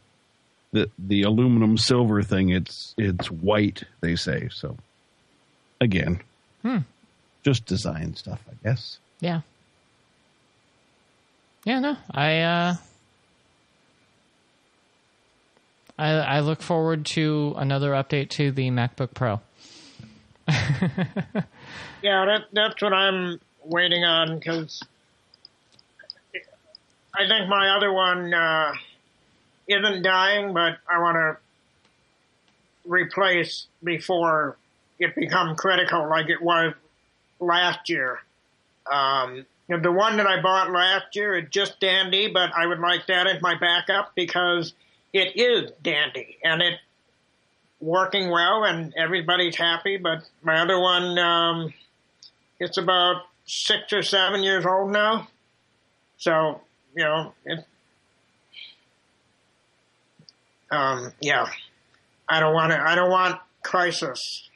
the 0.74 0.90
the 1.00 1.22
aluminum 1.22 1.78
silver 1.78 2.22
thing. 2.22 2.50
It's 2.50 2.94
it's 2.98 3.32
white. 3.32 3.86
They 4.02 4.18
say 4.18 4.50
so. 4.52 4.76
Again, 5.80 6.20
just 7.44 7.66
design 7.66 8.18
stuff, 8.18 8.42
I 8.50 8.68
guess. 8.68 8.98
Yeah. 9.22 9.42
Yeah, 11.64 11.80
no. 11.80 11.96
I 12.12 12.40
uh 12.42 12.76
I 15.98 16.10
I 16.10 16.40
look 16.42 16.62
forward 16.62 17.06
to 17.14 17.54
another 17.56 17.92
update 17.92 18.30
to 18.32 18.52
the 18.52 18.70
MacBook 18.72 19.14
Pro. 19.14 19.40
Yeah, 22.04 22.26
that, 22.26 22.48
that's 22.52 22.82
what 22.82 22.92
I'm 22.92 23.40
waiting 23.64 24.04
on 24.04 24.38
because 24.38 24.84
I 27.16 27.30
think 27.30 27.48
my 27.48 27.70
other 27.78 27.94
one 27.94 28.34
uh, 28.34 28.74
isn't 29.70 30.04
dying, 30.04 30.54
but 30.54 30.80
I 30.90 31.00
want 31.00 31.16
to 31.16 31.38
replace 32.86 33.68
before 33.82 34.58
it 35.00 35.16
become 35.16 35.56
critical 35.56 36.10
like 36.10 36.28
it 36.28 36.42
was 36.42 36.74
last 37.40 37.90
year. 37.90 38.20
Um, 38.92 39.46
the 39.70 39.92
one 39.92 40.18
that 40.18 40.28
I 40.28 40.42
bought 40.42 40.72
last 40.72 41.16
year 41.16 41.38
is 41.38 41.50
just 41.50 41.80
dandy, 41.80 42.28
but 42.28 42.52
I 42.54 42.68
would 42.68 42.80
like 42.80 43.08
that 43.08 43.28
as 43.28 43.42
my 43.42 43.58
backup 43.58 44.12
because 44.14 44.74
it 45.14 45.38
is 45.38 45.72
dandy 45.82 46.38
and 46.44 46.62
it 46.62 46.80
working 47.84 48.30
well 48.30 48.64
and 48.64 48.94
everybody's 48.98 49.56
happy. 49.56 49.98
But 49.98 50.24
my 50.42 50.62
other 50.62 50.80
one, 50.80 51.20
um, 51.20 51.74
it's 52.60 52.78
about 52.78 53.24
six 53.46 53.92
or 53.92 54.02
seven 54.02 54.42
years 54.42 54.66
old 54.66 54.92
now. 54.92 55.28
So, 56.18 56.62
you 56.96 57.04
know, 57.04 57.34
it, 57.46 57.66
um, 60.72 61.12
yeah, 61.20 61.48
I 62.28 62.40
don't 62.40 62.54
want 62.54 62.72
to, 62.72 62.80
I 62.80 62.96
don't 62.96 63.12
want 63.12 63.40
crisis. 63.64 64.50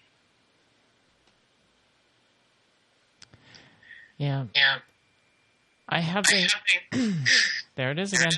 Yeah. 4.18 4.46
Yeah. 4.56 4.78
I 5.90 6.00
have 6.00 6.26
been 6.30 6.48
There 7.76 7.92
it 7.92 8.00
is 8.00 8.14
again. 8.14 8.32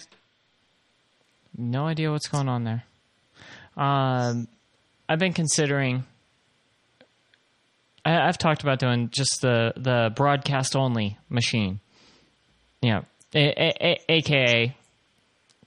No 1.57 1.85
idea 1.87 2.11
what's 2.11 2.27
going 2.27 2.49
on 2.49 2.63
there. 2.63 2.83
Um, 3.77 4.47
I've 5.09 5.17
been 5.17 5.33
considering. 5.33 6.03
I, 8.05 8.27
I've 8.27 8.37
talked 8.37 8.61
about 8.61 8.77
doing 8.77 9.09
just 9.09 9.39
the 9.41 9.73
the 9.75 10.13
broadcast 10.15 10.75
only 10.75 11.17
machine. 11.29 11.79
Yeah, 12.81 13.01
a, 13.33 13.73
a, 13.83 13.99
aka 14.07 14.75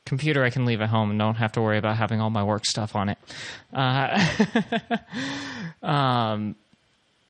computer 0.07 0.45
I 0.45 0.51
can 0.51 0.65
leave 0.65 0.81
at 0.81 0.89
home 0.89 1.11
and 1.11 1.19
don't 1.19 1.35
have 1.35 1.53
to 1.53 1.61
worry 1.61 1.79
about 1.79 1.97
having 1.97 2.21
all 2.21 2.31
my 2.31 2.45
work 2.45 2.65
stuff 2.65 2.95
on 2.95 3.09
it. 3.09 3.19
Uh, 3.73 4.27
um, 5.83 6.55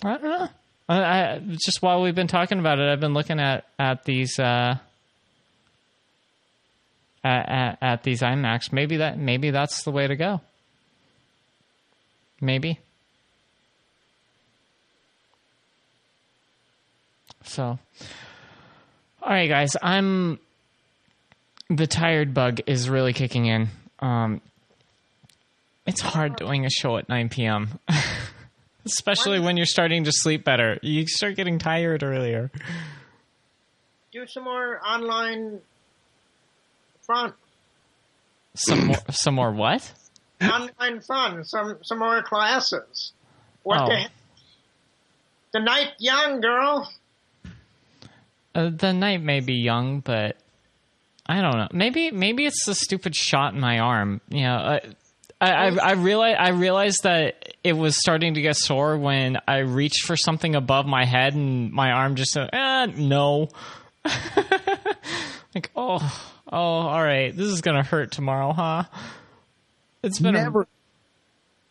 I 0.05 0.19
don't 0.19 0.23
know. 0.23 0.49
I, 0.89 1.03
I, 1.03 1.43
just 1.65 1.81
while 1.81 2.03
we've 2.03 2.15
been 2.15 2.29
talking 2.29 2.59
about 2.59 2.79
it, 2.79 2.93
I've 2.93 3.01
been 3.01 3.15
looking 3.15 3.41
at 3.41 3.65
at 3.79 4.05
these 4.05 4.39
uh, 4.39 4.77
at, 7.25 7.49
at, 7.49 7.79
at 7.81 8.03
these 8.03 8.21
iMacs. 8.21 8.71
Maybe 8.71 8.99
that 8.99 9.19
maybe 9.19 9.51
that's 9.51 9.85
the 9.85 9.91
way 9.91 10.07
to 10.07 10.17
go. 10.17 10.43
Maybe. 12.43 12.81
So, 17.45 17.79
all 19.23 19.31
right, 19.31 19.49
guys. 19.49 19.77
I'm 19.81 20.41
the 21.71 21.87
tired 21.87 22.35
bug 22.35 22.61
is 22.67 22.91
really 22.91 23.13
kicking 23.13 23.47
in. 23.47 23.69
Um, 24.01 24.41
it's 25.87 26.01
hard 26.01 26.35
doing 26.35 26.67
a 26.67 26.71
show 26.71 26.97
at 26.97 27.09
9 27.09 27.29
p.m. 27.29 27.79
Especially 28.85 29.39
when 29.39 29.57
you're 29.57 29.65
starting 29.65 30.03
to 30.05 30.13
sleep 30.13 30.43
better. 30.43 30.81
You 30.83 31.07
start 31.07 31.37
getting 31.37 31.61
tired 31.61 32.03
earlier. 32.03 32.51
Do 34.11 34.27
some 34.27 34.43
more 34.43 34.81
online 34.85 35.61
front. 37.07 37.35
Some 38.55 38.87
more, 38.89 38.99
some 39.11 39.35
more 39.35 39.53
what? 39.53 39.93
Online 40.43 41.01
fun. 41.01 41.45
Some 41.45 41.79
some 41.83 41.99
more 41.99 42.23
classes. 42.23 43.13
What 43.63 43.81
Oh. 43.83 43.87
the? 43.89 44.09
The 45.53 45.61
night 45.61 45.91
young 45.99 46.41
girl. 46.41 46.91
Uh, 48.55 48.71
the 48.71 48.93
night 48.93 49.23
may 49.23 49.41
be 49.41 49.55
young, 49.55 50.01
but 50.01 50.37
I 51.27 51.41
don't 51.41 51.57
know. 51.57 51.69
Maybe 51.73 52.11
maybe 52.11 52.47
it's 52.47 52.65
the 52.67 52.75
stupid 52.75 53.15
shot 53.15 53.55
in 53.55 53.61
my 53.61 53.79
arm. 53.79 54.21
You 54.29 54.43
know, 54.43 54.55
uh, 54.57 54.81
I 55.41 55.51
I, 55.51 55.69
I 55.69 55.93
realize 55.93 56.37
I 56.39 56.49
realized 56.51 57.03
that 57.05 57.55
it 57.65 57.75
was 57.75 57.99
starting 57.99 58.35
to 58.35 58.41
get 58.41 58.57
sore 58.57 58.97
when 58.99 59.39
I 59.47 59.59
reached 59.59 60.05
for 60.07 60.17
something 60.17 60.55
above 60.55 60.87
my 60.87 61.05
head 61.05 61.35
and 61.35 61.71
my 61.73 61.91
arm 61.93 62.15
just 62.17 62.33
said, 62.33 62.51
eh, 62.53 62.87
no. 62.97 63.49
like 65.55 65.71
oh 65.77 65.99
oh 66.51 66.57
all 66.57 67.03
right, 67.03 67.35
this 67.37 67.47
is 67.49 67.61
gonna 67.61 67.85
hurt 67.85 68.11
tomorrow, 68.13 68.53
huh? 68.53 68.85
It's 70.03 70.19
been 70.19 70.35
a- 70.35 70.43
Never. 70.43 70.67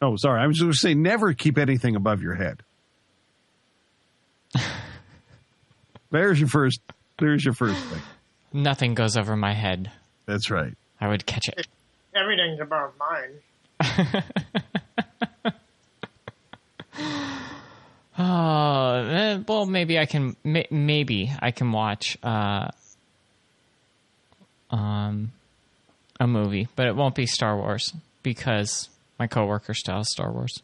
Oh, 0.01 0.15
sorry. 0.15 0.41
I 0.41 0.47
was 0.47 0.59
going 0.59 0.71
to 0.71 0.77
say 0.77 0.93
never 0.95 1.33
keep 1.33 1.57
anything 1.57 1.95
above 1.95 2.21
your 2.21 2.33
head. 2.35 2.63
there's 6.11 6.39
your 6.39 6.49
first. 6.49 6.79
There's 7.19 7.45
your 7.45 7.53
first 7.53 7.79
thing. 7.85 8.01
nothing 8.51 8.95
goes 8.95 9.15
over 9.15 9.35
my 9.35 9.53
head. 9.53 9.91
That's 10.25 10.49
right. 10.49 10.73
I 10.99 11.07
would 11.07 11.25
catch 11.25 11.47
it. 11.49 11.67
Everything's 12.15 12.59
above 12.59 12.93
mine. 12.99 13.39
Oh, 18.17 18.93
eh, 19.09 19.39
well, 19.47 19.65
maybe 19.65 19.97
I 19.97 20.05
can. 20.05 20.35
Maybe 20.43 21.31
I 21.39 21.51
can 21.51 21.71
watch 21.71 22.17
uh, 22.21 22.67
um, 24.69 25.31
a 26.19 26.27
movie, 26.27 26.67
but 26.75 26.87
it 26.87 26.95
won't 26.95 27.15
be 27.15 27.25
Star 27.25 27.57
Wars 27.57 27.93
because 28.23 28.89
my 29.19 29.27
coworker 29.27 29.73
still 29.73 29.97
has 29.97 30.11
Star 30.11 30.31
Wars, 30.31 30.61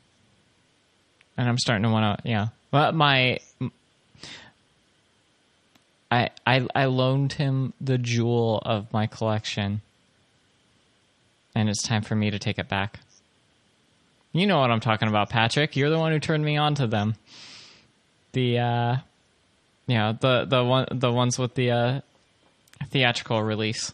and 1.37 1.47
I'm 1.47 1.57
starting 1.57 1.83
to 1.83 1.89
want 1.89 2.23
to. 2.23 2.29
Yeah, 2.29 2.47
but 2.71 2.95
my. 2.95 3.39
I, 6.09 6.29
I 6.45 6.65
I 6.73 6.85
loaned 6.85 7.33
him 7.33 7.73
the 7.81 7.97
jewel 7.97 8.61
of 8.65 8.91
my 8.93 9.07
collection, 9.07 9.81
and 11.53 11.67
it's 11.69 11.83
time 11.83 12.01
for 12.01 12.15
me 12.15 12.31
to 12.31 12.39
take 12.39 12.57
it 12.59 12.69
back. 12.69 12.99
You 14.31 14.47
know 14.47 14.59
what 14.59 14.71
I'm 14.71 14.79
talking 14.79 15.07
about, 15.07 15.29
Patrick. 15.29 15.75
You're 15.75 15.89
the 15.89 15.97
one 15.97 16.11
who 16.11 16.19
turned 16.19 16.45
me 16.45 16.57
on 16.57 16.75
to 16.75 16.87
them. 16.87 17.15
The 18.33 18.59
uh 18.59 18.97
yeah, 19.87 20.13
the 20.19 20.45
the 20.45 20.63
one 20.63 20.87
the 20.91 21.11
ones 21.11 21.39
with 21.39 21.55
the 21.55 21.71
uh 21.71 22.01
theatrical 22.89 23.41
release. 23.41 23.93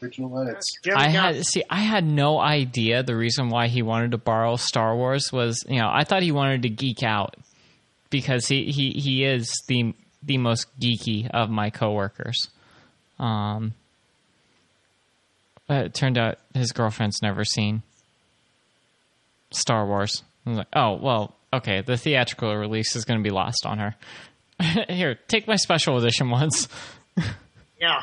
Yep. 0.00 0.02
Original 0.02 0.40
edits. 0.40 0.66
I 0.94 1.08
had 1.08 1.44
see 1.46 1.62
I 1.68 1.80
had 1.80 2.04
no 2.04 2.38
idea 2.38 3.02
the 3.02 3.16
reason 3.16 3.48
why 3.50 3.68
he 3.68 3.82
wanted 3.82 4.12
to 4.12 4.18
borrow 4.18 4.56
Star 4.56 4.96
Wars 4.96 5.32
was, 5.32 5.64
you 5.68 5.78
know, 5.78 5.90
I 5.92 6.04
thought 6.04 6.22
he 6.22 6.32
wanted 6.32 6.62
to 6.62 6.68
geek 6.68 7.02
out 7.02 7.36
because 8.10 8.46
he 8.46 8.70
he 8.70 8.90
he 8.90 9.24
is 9.24 9.50
the 9.68 9.94
the 10.22 10.38
most 10.38 10.66
geeky 10.78 11.28
of 11.30 11.50
my 11.50 11.70
coworkers. 11.70 12.48
Um 13.18 13.74
but 15.66 15.86
it 15.86 15.94
turned 15.94 16.18
out 16.18 16.38
his 16.54 16.72
girlfriend's 16.72 17.22
never 17.22 17.44
seen 17.44 17.82
Star 19.52 19.86
Wars. 19.86 20.22
I 20.44 20.50
was 20.50 20.58
like, 20.58 20.68
"Oh, 20.74 20.94
well, 20.94 21.36
okay, 21.52 21.80
the 21.82 21.96
theatrical 21.96 22.56
release 22.56 22.96
is 22.96 23.04
going 23.04 23.20
to 23.20 23.24
be 23.24 23.30
lost 23.32 23.64
on 23.66 23.78
her." 23.78 23.94
Here, 24.88 25.18
take 25.28 25.46
my 25.46 25.56
special 25.56 25.96
edition 25.96 26.30
ones. 26.30 26.68
yeah. 27.80 28.00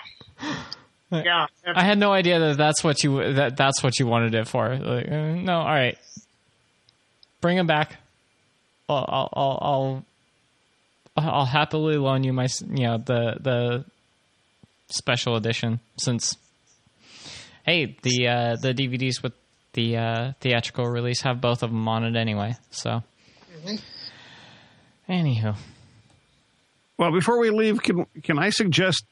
Yeah. 1.11 1.45
I 1.65 1.83
had 1.85 1.97
no 1.97 2.11
idea 2.11 2.39
that 2.39 2.57
that's 2.57 2.83
what 2.83 3.03
you 3.03 3.33
that 3.35 3.55
that's 3.55 3.81
what 3.81 3.97
you 3.99 4.07
wanted 4.07 4.35
it 4.35 4.47
for. 4.47 4.75
Like, 4.75 5.07
uh, 5.09 5.35
no, 5.35 5.59
all 5.59 5.65
right, 5.65 5.97
bring 7.41 7.57
him 7.57 7.67
back. 7.67 7.95
I'll 8.89 9.05
I'll 9.07 9.29
I'll 9.33 10.05
I'll, 11.15 11.29
I'll 11.29 11.45
happily 11.45 11.95
loan 11.97 12.23
you 12.23 12.33
my 12.33 12.43
s- 12.45 12.61
you 12.61 12.83
know 12.87 12.97
the 12.97 13.37
the 13.39 13.85
special 14.89 15.35
edition 15.35 15.79
since 15.97 16.35
hey 17.65 17.95
the 18.01 18.27
uh, 18.27 18.55
the 18.61 18.73
DVDs 18.73 19.21
with 19.23 19.33
the 19.73 19.95
uh, 19.97 20.31
theatrical 20.41 20.87
release 20.89 21.21
have 21.21 21.39
both 21.39 21.63
of 21.63 21.69
them 21.69 21.87
on 21.87 22.03
it 22.03 22.15
anyway. 22.17 22.55
So, 22.71 23.03
anywho, 25.09 25.55
Well, 26.97 27.11
before 27.11 27.39
we 27.39 27.49
leave, 27.49 27.81
can 27.81 28.05
can 28.23 28.39
I 28.39 28.49
suggest 28.49 29.03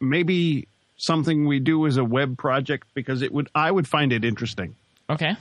maybe 0.00 0.68
something 0.98 1.46
we 1.46 1.60
do 1.60 1.86
as 1.86 1.96
a 1.96 2.04
web 2.04 2.36
project 2.36 2.86
because 2.92 3.22
it 3.22 3.32
would 3.32 3.48
I 3.54 3.70
would 3.70 3.88
find 3.88 4.12
it 4.12 4.24
interesting. 4.24 4.74
okay, 5.08 5.36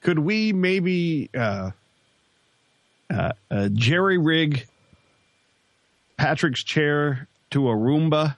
Could 0.00 0.18
we 0.18 0.52
maybe 0.52 1.30
uh, 1.36 1.70
uh, 3.12 3.32
uh, 3.50 3.68
jerry 3.72 4.18
rig 4.18 4.66
Patrick's 6.16 6.64
chair 6.64 7.28
to 7.50 7.68
a 7.68 7.74
Roomba, 7.74 8.36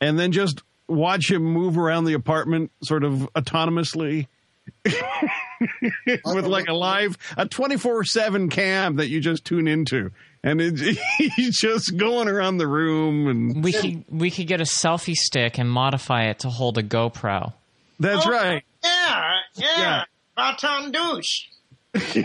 and 0.00 0.18
then 0.18 0.32
just 0.32 0.62
watch 0.88 1.30
him 1.30 1.42
move 1.42 1.78
around 1.78 2.04
the 2.04 2.14
apartment, 2.14 2.70
sort 2.82 3.04
of 3.04 3.28
autonomously. 3.34 4.26
with 6.24 6.46
like 6.46 6.68
a 6.68 6.74
live 6.74 7.16
a 7.38 7.46
24/7 7.46 8.50
cam 8.50 8.96
that 8.96 9.08
you 9.08 9.18
just 9.18 9.44
tune 9.44 9.66
into 9.66 10.10
and 10.44 10.60
it, 10.60 10.98
he's 11.36 11.58
just 11.58 11.96
going 11.96 12.28
around 12.28 12.58
the 12.58 12.66
room 12.68 13.26
and 13.28 13.64
we 13.64 13.72
could 13.72 14.04
we 14.10 14.30
could 14.30 14.46
get 14.46 14.60
a 14.60 14.64
selfie 14.64 15.14
stick 15.14 15.58
and 15.58 15.70
modify 15.70 16.24
it 16.24 16.40
to 16.40 16.48
hold 16.50 16.78
a 16.78 16.82
GoPro. 16.82 17.52
that's 17.98 18.26
Oh, 18.26 18.30
right 18.30 18.62
Yeah. 18.84 19.32
Yeah. 19.54 19.66
Yeah. 19.78 20.04
Baton 20.36 20.92
douche. 20.92 21.46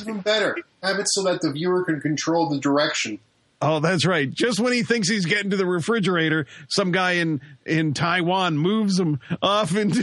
Even 0.00 0.20
better, 0.20 0.56
have 0.82 0.98
it 0.98 1.06
so 1.08 1.22
that 1.24 1.40
the 1.40 1.52
viewer 1.52 1.84
can 1.84 2.00
control 2.00 2.48
the 2.50 2.58
direction. 2.58 3.18
oh 3.62 3.78
that's 3.80 4.04
right 4.06 4.30
just 4.32 4.58
when 4.60 4.72
he 4.72 4.82
thinks 4.82 5.08
he's 5.08 5.26
getting 5.26 5.50
to 5.50 5.56
the 5.56 5.66
refrigerator 5.66 6.46
some 6.68 6.90
guy 6.92 7.12
in 7.12 7.40
in 7.64 7.94
Taiwan 7.94 8.58
moves 8.58 8.98
him 8.98 9.20
off 9.42 9.74
into 9.82 10.02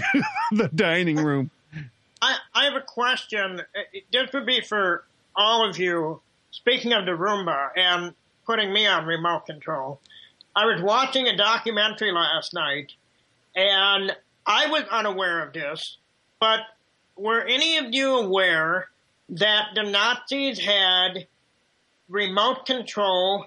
the 0.52 0.70
dining 0.74 1.18
room 1.18 1.52
I, 2.20 2.36
I 2.56 2.64
have 2.66 2.74
a 2.74 2.82
question. 2.82 3.62
This 4.12 4.32
would 4.34 4.48
be 4.48 4.62
for 4.62 5.04
all 5.36 5.70
of 5.70 5.78
you. 5.78 6.20
Speaking 6.58 6.92
of 6.92 7.06
the 7.06 7.12
Roomba 7.12 7.70
and 7.78 8.16
putting 8.48 8.74
me 8.74 8.88
on 8.88 9.06
remote 9.06 9.46
control, 9.46 10.02
I 10.56 10.66
was 10.66 10.82
watching 10.82 11.28
a 11.28 11.38
documentary 11.38 12.12
last 12.12 12.52
night, 12.52 12.94
and 13.56 14.12
I 14.44 14.66
was 14.66 14.84
unaware 14.90 15.44
of 15.44 15.54
this, 15.54 15.98
but 16.40 16.62
were 17.16 17.42
any 17.42 17.78
of 17.78 17.94
you 17.94 18.18
aware 18.18 18.90
that 19.30 19.68
the 19.76 19.84
Nazis 19.84 20.58
had 20.58 21.28
remote 22.10 22.66
control 22.66 23.46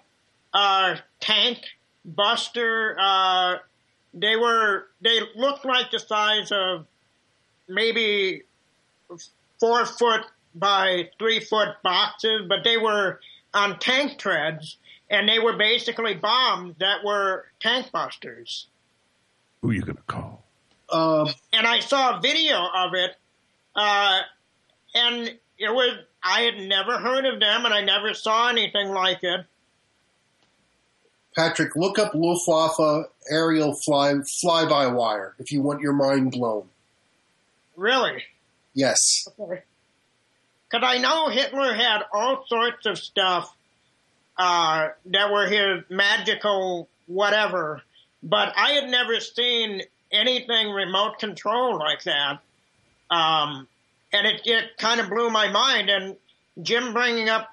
uh, 0.55 0.95
tank 1.19 1.59
buster? 2.05 2.97
Uh, 2.97 3.57
they 4.15 4.37
were 4.37 4.87
they 5.01 5.19
looked 5.35 5.65
like 5.65 5.91
the 5.91 5.99
size 5.99 6.53
of 6.53 6.87
maybe 7.67 8.43
four 9.59 9.85
foot 9.85 10.23
by 10.55 11.11
three 11.19 11.41
foot 11.41 11.69
boxes, 11.83 12.43
but 12.49 12.65
they 12.65 12.77
were 12.77 13.21
on 13.55 13.79
tank 13.79 14.19
treads, 14.19 14.77
and 15.09 15.29
they 15.29 15.39
were 15.39 15.57
basically 15.57 16.15
bombs 16.15 16.77
that 16.79 17.05
were 17.05 17.47
tank 17.61 17.91
busters. 17.93 18.67
who 19.63 19.73
you 19.73 19.83
gonna 19.83 19.99
call 20.07 20.43
Um, 20.91 21.29
And 21.53 21.67
I 21.67 21.81
saw 21.81 22.17
a 22.19 22.21
video 22.21 22.57
of 22.75 22.95
it, 22.95 23.17
uh, 23.77 24.21
and 24.95 25.39
it 25.59 25.71
was 25.73 25.99
I 26.23 26.43
had 26.43 26.59
never 26.59 26.99
heard 26.99 27.25
of 27.25 27.41
them, 27.41 27.65
and 27.65 27.73
I 27.73 27.83
never 27.83 28.13
saw 28.15 28.49
anything 28.49 28.91
like 28.91 29.23
it. 29.23 29.47
Patrick, 31.37 31.77
look 31.77 31.99
up 31.99 32.13
Luftwaffe 32.15 33.07
aerial 33.31 33.75
fly 33.85 34.15
fly 34.41 34.67
by 34.69 34.87
wire 34.89 35.35
if 35.39 35.53
you 35.53 35.63
want 35.63 35.81
your 35.81 35.93
mind 35.93 36.33
blown. 36.33 36.69
Really? 37.77 38.25
Yes, 38.75 39.27
Okay. 39.39 39.63
Because 40.71 40.87
I 40.87 40.99
know 40.99 41.29
Hitler 41.29 41.75
had 41.75 42.03
all 42.13 42.45
sorts 42.47 42.87
of 42.87 42.99
stuff 42.99 43.55
uh, 44.39 44.89
that 45.07 45.33
were 45.33 45.47
his 45.47 45.85
magical 45.91 46.89
whatever, 47.07 47.83
but 48.23 48.53
I 48.57 48.73
had 48.73 48.89
never 48.89 49.19
seen 49.21 49.83
anything 50.13 50.71
remote 50.71 51.19
control 51.19 51.79
like 51.79 52.05
that. 52.05 52.39
Um, 53.11 53.67
and 54.13 54.27
it, 54.27 54.43
it 54.45 54.77
kind 54.79 55.01
of 55.01 55.09
blew 55.09 55.31
my 55.31 55.51
mind. 55.51 55.91
And 55.91 56.17
Jim 56.63 56.93
bringing 56.93 57.29
up 57.29 57.49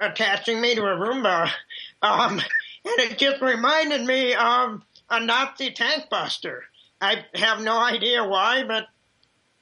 attaching 0.00 0.60
me 0.60 0.74
to 0.74 0.82
a 0.82 0.96
Roomba, 0.96 1.50
um, 2.02 2.38
and 2.84 2.98
it 2.98 3.18
just 3.18 3.40
reminded 3.40 4.04
me 4.04 4.34
of 4.34 4.82
a 5.08 5.20
Nazi 5.20 5.70
tank 5.70 6.10
buster. 6.10 6.64
I 7.00 7.24
have 7.34 7.60
no 7.60 7.78
idea 7.78 8.24
why, 8.24 8.64
but 8.64 8.86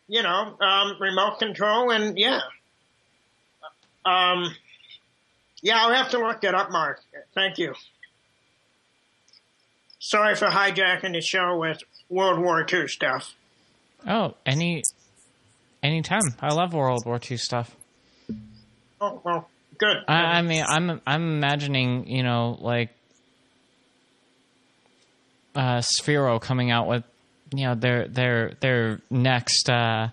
you 0.09 0.23
know, 0.23 0.57
um, 0.61 0.97
remote 1.01 1.39
control 1.39 1.91
and 1.91 2.19
yeah. 2.19 2.41
Um, 4.05 4.55
yeah, 5.63 5.79
I'll 5.79 5.95
have 5.95 6.11
to 6.11 6.19
look 6.19 6.45
it 6.45 6.55
up, 6.55 6.71
Mark. 6.71 7.01
Thank 7.35 7.59
you. 7.59 7.75
Sorry 9.99 10.35
for 10.35 10.49
hijacking 10.49 11.13
the 11.13 11.23
show 11.23 11.57
with 11.59 11.83
World 12.11 12.39
War 12.39 12.67
II 12.71 12.89
stuff. 12.89 13.35
Oh, 14.07 14.35
any 14.45 14.83
any 15.83 15.97
anytime. 15.97 16.21
I 16.41 16.53
love 16.53 16.75
World 16.75 17.07
War 17.07 17.19
II 17.19 17.39
stuff. 17.39 17.75
Oh 19.01 19.21
well, 19.25 19.49
good. 19.79 19.97
I, 20.07 20.39
I 20.39 20.43
mean, 20.43 20.65
I'm 20.67 21.01
I'm 21.07 21.23
imagining, 21.23 22.07
you 22.07 22.23
know, 22.23 22.59
like 22.61 22.91
uh, 25.55 25.81
Sphero 25.81 26.41
coming 26.41 26.71
out 26.71 26.87
with, 26.87 27.05
you 27.55 27.65
know, 27.65 27.75
their 27.75 28.07
their 28.07 28.53
their 28.61 29.01
next 29.11 29.71
uh, 29.71 30.09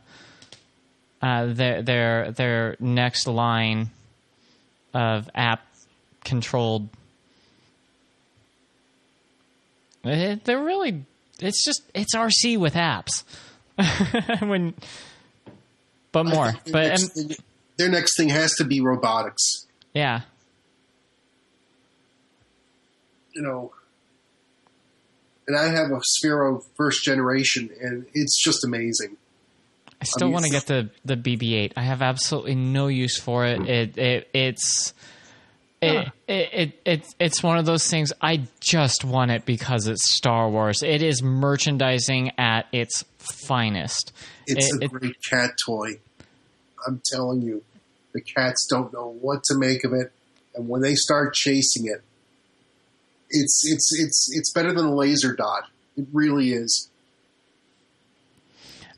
uh, 1.22 1.46
their 1.48 1.82
their 1.82 2.32
their 2.32 2.76
next 2.80 3.28
line 3.28 3.90
of 4.94 5.30
app 5.36 5.66
controlled. 6.24 6.90
It, 10.04 10.44
they're 10.46 10.64
really. 10.64 11.06
It's 11.40 11.64
just 11.64 11.82
it's 11.94 12.16
RC 12.16 12.58
with 12.60 12.74
apps. 12.76 13.24
when, 14.48 14.74
but 16.12 16.26
more. 16.26 16.52
Their 16.66 16.74
But 16.74 16.88
next, 16.90 17.08
thing, 17.14 17.32
their 17.78 17.90
next 17.90 18.18
thing 18.18 18.30
has 18.30 18.54
to 18.56 18.64
be 18.64 18.82
robotics. 18.82 19.66
yeah, 19.94 20.22
You 23.34 23.42
know, 23.42 23.72
and 25.48 25.56
I 25.58 25.70
have 25.70 25.88
a 25.92 26.02
Sphero 26.20 26.64
first 26.76 27.04
generation, 27.04 27.70
and 27.82 28.06
it's 28.14 28.42
just 28.44 28.64
amazing. 28.66 29.18
I 30.02 30.04
still 30.04 30.32
want 30.32 30.46
to 30.46 30.52
get 30.52 30.66
the 30.66 30.90
the 31.06 31.16
BB-8. 31.16 31.74
I 31.78 31.84
have 31.84 32.02
absolutely 32.02 32.56
no 32.56 32.88
use 32.88 33.20
for 33.20 33.46
it. 33.46 33.62
It 33.70 33.98
it 33.98 34.28
it's 34.34 34.94
it, 35.82 36.08
it, 36.28 36.50
it, 36.54 36.82
it 36.86 37.06
it's 37.20 37.44
one 37.44 37.58
of 37.60 37.66
those 37.66 37.88
things. 37.88 38.12
I 38.22 38.48
just 38.60 39.04
want 39.06 39.32
it 39.32 39.46
because 39.46 39.88
it's 39.88 40.16
Star 40.16 40.50
Wars. 40.50 40.82
It 40.84 41.02
is 41.04 41.22
merchandising 41.24 42.32
at 42.40 42.68
its 42.72 43.04
finest. 43.48 44.12
It's 44.48 44.74
It- 44.76 44.82
a 44.82 44.86
it- 44.86 44.92
great 44.92 45.16
cat 45.30 45.52
toy. 45.66 46.00
I'm 46.88 47.00
telling 47.12 47.44
you, 47.44 47.64
the 48.14 48.22
cats 48.22 48.66
don't 48.70 48.92
know 48.92 49.16
what 49.22 49.44
to 49.46 49.56
make 49.56 49.84
of 49.84 49.94
it, 49.94 50.12
and 50.56 50.68
when 50.68 50.82
they 50.82 50.96
start 50.96 51.36
chasing 51.36 51.86
it, 51.86 52.02
it's 53.30 53.62
it's 53.72 53.90
it's 54.00 54.30
it's 54.34 54.52
better 54.52 54.74
than 54.74 54.86
a 54.86 54.96
laser 54.96 55.36
dot. 55.36 55.66
It 55.96 56.08
really 56.12 56.54
is. 56.54 56.90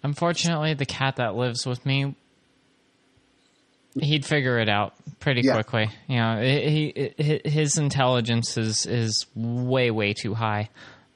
Unfortunately, 0.04 0.74
the 0.74 0.86
cat 0.86 1.16
that 1.16 1.36
lives 1.36 1.66
with 1.66 1.86
me, 1.86 2.14
he'd 4.00 4.26
figure 4.26 4.60
it 4.60 4.68
out 4.70 4.94
pretty 5.20 5.42
Yeah. 5.42 5.54
quickly. 5.54 5.90
You 6.08 6.18
know, 6.18 6.42
he, 6.42 7.12
he 7.18 7.42
his 7.50 7.78
intelligence 7.78 8.58
is 8.58 8.86
is 8.86 9.26
way 9.36 9.92
way 9.92 10.14
too 10.14 10.34
high. 10.34 10.70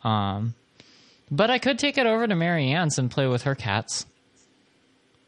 Um, 0.03 0.53
but 1.29 1.49
I 1.49 1.59
could 1.59 1.77
take 1.79 1.97
it 1.97 2.05
over 2.05 2.25
to 2.25 2.35
Mary 2.35 2.71
Ann's 2.71 2.97
and 2.97 3.11
play 3.11 3.27
with 3.27 3.43
her 3.43 3.55
cats. 3.55 4.05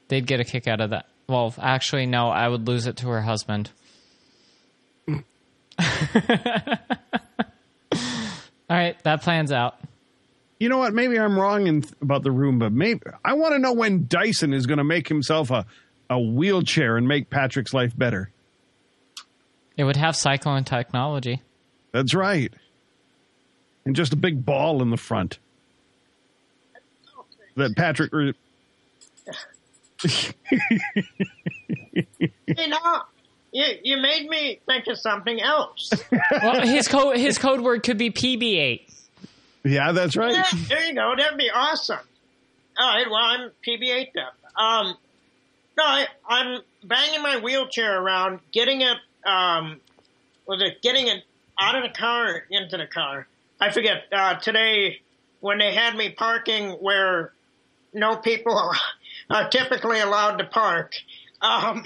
They'd 0.08 0.26
get 0.26 0.40
a 0.40 0.46
kick 0.46 0.68
out 0.68 0.80
of 0.80 0.92
that. 0.92 1.06
Well, 1.28 1.54
actually, 1.60 2.06
no, 2.06 2.30
I 2.30 2.48
would 2.48 2.68
lose 2.68 2.88
it 2.88 2.96
to 2.98 3.10
her 3.10 3.22
husband. 3.22 3.70
All 5.08 5.18
right, 8.70 9.02
that 9.04 9.22
plan's 9.24 9.52
out. 9.52 9.76
You 10.60 10.68
know 10.68 10.78
what? 10.78 10.94
Maybe 10.94 11.18
I'm 11.18 11.40
wrong 11.40 11.68
in, 11.68 11.86
about 12.02 12.24
the 12.24 12.32
Roomba. 12.32 12.72
Maybe 12.72 13.02
I 13.24 13.34
want 13.34 13.54
to 13.54 13.60
know 13.60 13.74
when 13.74 14.08
Dyson 14.08 14.54
is 14.54 14.66
going 14.66 14.78
to 14.78 14.84
make 14.84 15.08
himself 15.08 15.52
a, 15.52 15.66
a 16.10 16.20
wheelchair 16.20 16.98
and 16.98 17.08
make 17.08 17.30
Patrick's 17.30 17.74
life 17.74 17.98
better. 17.98 18.30
It 19.78 19.86
would 19.86 19.96
have 19.96 20.16
cyclone 20.18 20.66
technology. 20.66 21.42
That's 21.94 22.14
right. 22.14 22.54
And 23.86 23.96
just 23.96 24.12
a 24.12 24.18
big 24.18 24.46
ball 24.46 24.82
in 24.82 24.90
the 24.90 24.98
front. 24.98 25.40
That 27.56 27.76
Patrick. 27.76 28.12
Re- 28.14 28.34
You 32.48 32.68
know, 32.68 33.02
you, 33.52 33.66
you 33.84 33.98
made 33.98 34.28
me 34.28 34.60
think 34.66 34.88
of 34.88 34.98
something 34.98 35.42
else. 35.42 35.92
Well, 36.42 36.62
his 36.62 36.88
code 36.88 37.18
his 37.18 37.38
code 37.38 37.62
word 37.62 37.84
could 37.84 37.98
be 37.98 38.10
PB8. 38.12 38.82
Yeah, 39.64 39.92
that's 39.92 40.16
right. 40.16 40.46
There 40.68 40.84
you 40.86 40.96
go. 40.96 41.14
That'd 41.18 41.38
be 41.38 41.50
awesome. 41.50 42.00
All 42.80 42.96
right. 42.96 43.08
Well, 43.10 43.20
I'm 43.20 43.52
PB8 43.66 44.08
then. 44.14 44.26
Um, 44.56 44.98
no, 45.78 45.84
I, 45.84 46.08
I'm 46.28 46.62
banging 46.84 47.22
my 47.22 47.38
wheelchair 47.38 48.02
around, 48.02 48.40
getting 48.52 48.82
it. 48.82 48.98
Um, 49.26 49.80
was 50.46 50.62
it 50.62 50.82
getting 50.82 51.08
it 51.08 51.24
out 51.60 51.76
of 51.76 51.84
the 51.84 51.98
car 51.98 52.44
into 52.50 52.78
the 52.78 52.88
car? 52.88 53.28
I 53.60 53.72
forget. 53.72 54.04
Uh, 54.12 54.36
today, 54.36 55.02
when 55.42 55.58
they 55.58 55.74
had 55.74 55.96
me 55.96 56.10
parking 56.10 56.72
where 56.72 57.34
no 57.94 58.18
people 58.18 58.74
are 59.30 59.50
typically 59.50 60.00
allowed 60.00 60.38
to 60.38 60.46
park. 60.46 60.96
Um, 61.42 61.84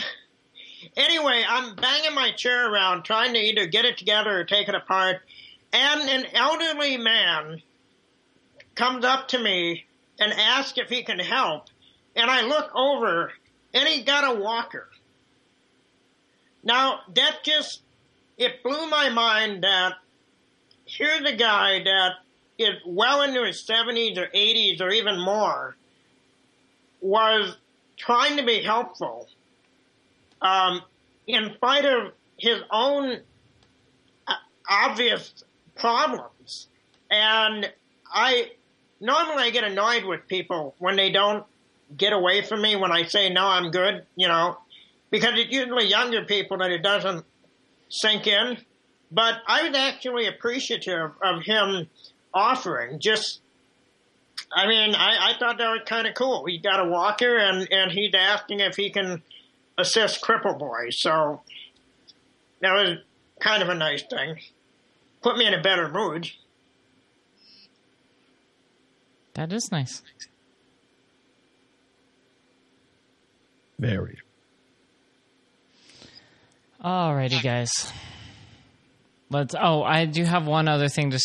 anyway, 0.98 1.44
I'm 1.48 1.76
banging 1.76 2.16
my 2.16 2.32
chair 2.32 2.72
around, 2.72 3.04
trying 3.04 3.34
to 3.34 3.40
either 3.40 3.68
get 3.68 3.86
it 3.86 3.98
together 3.98 4.40
or 4.40 4.44
take 4.44 4.68
it 4.68 4.76
apart, 4.76 5.22
and 5.74 6.10
an 6.10 6.26
elderly 6.34 6.98
man 6.98 7.62
comes 8.76 9.04
up 9.04 9.28
to 9.30 9.40
me 9.40 9.86
and 10.20 10.32
asks 10.32 10.78
if 10.78 10.90
he 10.90 11.04
can 11.04 11.20
help. 11.20 11.66
And 12.16 12.30
I 12.30 12.44
look 12.44 12.72
over 12.76 13.34
and 13.74 13.88
he 13.88 14.04
got 14.04 14.36
a 14.36 14.40
walker. 14.40 14.88
Now 16.64 17.00
that 17.16 17.40
just, 17.44 17.82
it 18.38 18.64
blew 18.64 18.88
my 18.88 19.10
mind 19.10 19.64
that 19.64 19.96
here's 20.86 21.28
a 21.28 21.36
guy 21.36 21.84
that 21.84 22.12
is 22.60 22.76
well 22.86 23.24
into 23.24 23.44
his 23.44 23.62
70s 23.64 24.18
or 24.18 24.28
80s 24.28 24.80
or 24.80 24.90
even 24.90 25.20
more 25.20 25.76
was 27.02 27.58
trying 27.98 28.38
to 28.38 28.44
be 28.44 28.62
helpful 28.62 29.28
um, 30.42 30.82
in 31.26 31.54
spite 31.56 31.86
of 31.86 32.14
his 32.38 32.62
own 32.72 33.20
uh, 34.28 34.34
obvious 34.70 35.44
problems. 35.76 36.68
And 37.10 37.72
I 38.12 38.52
normally 39.00 39.44
I 39.44 39.50
get 39.50 39.64
annoyed 39.64 40.06
with 40.06 40.28
people 40.28 40.76
when 40.80 40.96
they 40.96 41.12
don't 41.12 41.46
get 41.96 42.14
away 42.14 42.42
from 42.42 42.62
me 42.62 42.76
when 42.76 42.92
I 42.92 43.04
say 43.06 43.30
no, 43.30 43.46
I'm 43.46 43.72
good, 43.72 44.06
you 44.16 44.28
know, 44.28 44.58
because 45.12 45.34
it's 45.36 45.52
usually 45.52 45.88
younger 45.88 46.24
people 46.24 46.58
that 46.58 46.72
it 46.72 46.82
doesn't 46.82 47.26
sink 47.90 48.28
in. 48.28 48.58
But 49.12 49.36
I 49.46 49.68
was 49.68 49.78
actually 49.78 50.26
appreciative 50.26 51.12
of 51.22 51.44
him 51.44 51.88
offering. 52.34 53.00
Just, 53.00 53.42
I 54.52 54.68
mean, 54.68 54.96
I, 54.96 55.32
I 55.32 55.38
thought 55.38 55.60
that 55.60 55.70
was 55.70 55.82
kind 55.86 56.08
of 56.08 56.16
cool. 56.16 56.46
He 56.46 56.58
got 56.58 56.80
a 56.80 56.90
walker 56.90 57.38
and 57.38 57.72
and 57.72 57.92
he's 57.92 58.14
asking 58.16 58.62
if 58.62 58.76
he 58.76 58.90
can 58.90 59.22
assist 59.78 60.24
Cripple 60.24 60.58
Boy. 60.58 60.90
So 60.90 61.42
that 62.62 62.74
was 62.74 62.98
kind 63.40 63.62
of 63.62 63.70
a 63.70 63.76
nice 63.76 64.02
thing. 64.02 64.38
Put 65.24 65.38
me 65.38 65.48
in 65.48 65.54
a 65.54 65.62
better 65.62 65.88
mood. 65.90 66.30
That 69.36 69.52
is 69.52 69.72
nice. 69.72 70.04
Very. 73.80 74.20
Alrighty, 76.84 77.42
guys. 77.42 77.72
Let's. 79.30 79.56
Oh, 79.60 79.82
I 79.82 80.06
do 80.06 80.24
have 80.24 80.46
one 80.46 80.68
other 80.68 80.90
thing 80.90 81.12
to 81.12 81.20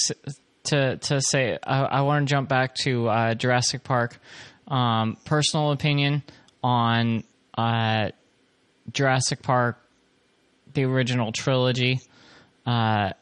to 0.64 0.96
to 0.96 1.20
say. 1.20 1.58
I, 1.62 1.80
I 1.82 2.00
want 2.02 2.26
to 2.26 2.30
jump 2.30 2.48
back 2.48 2.76
to 2.76 3.08
uh, 3.08 3.34
Jurassic 3.34 3.82
Park. 3.84 4.18
Um, 4.68 5.16
personal 5.24 5.72
opinion 5.72 6.22
on 6.62 7.24
uh, 7.56 8.10
Jurassic 8.92 9.42
Park, 9.42 9.78
the 10.72 10.84
original 10.84 11.32
trilogy. 11.32 12.00
Uh, 12.64 13.12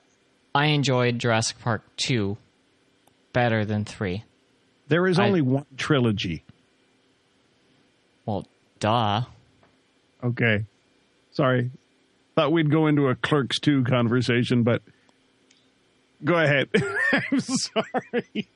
I 0.56 0.66
enjoyed 0.66 1.18
Jurassic 1.18 1.58
Park 1.60 1.82
two 1.96 2.36
better 3.32 3.64
than 3.64 3.84
three. 3.84 4.24
There 4.88 5.06
is 5.06 5.18
I- 5.18 5.26
only 5.26 5.42
one 5.42 5.66
trilogy. 5.76 6.42
Well, 8.24 8.46
duh. 8.80 9.22
Okay. 10.24 10.64
Sorry. 11.32 11.70
Thought 12.34 12.52
we'd 12.52 12.70
go 12.70 12.86
into 12.86 13.08
a 13.08 13.14
Clerks 13.14 13.58
2 13.60 13.84
conversation, 13.84 14.62
but 14.62 14.82
go 16.24 16.34
ahead. 16.36 16.68
I'm 17.12 17.40
sorry. 17.40 18.48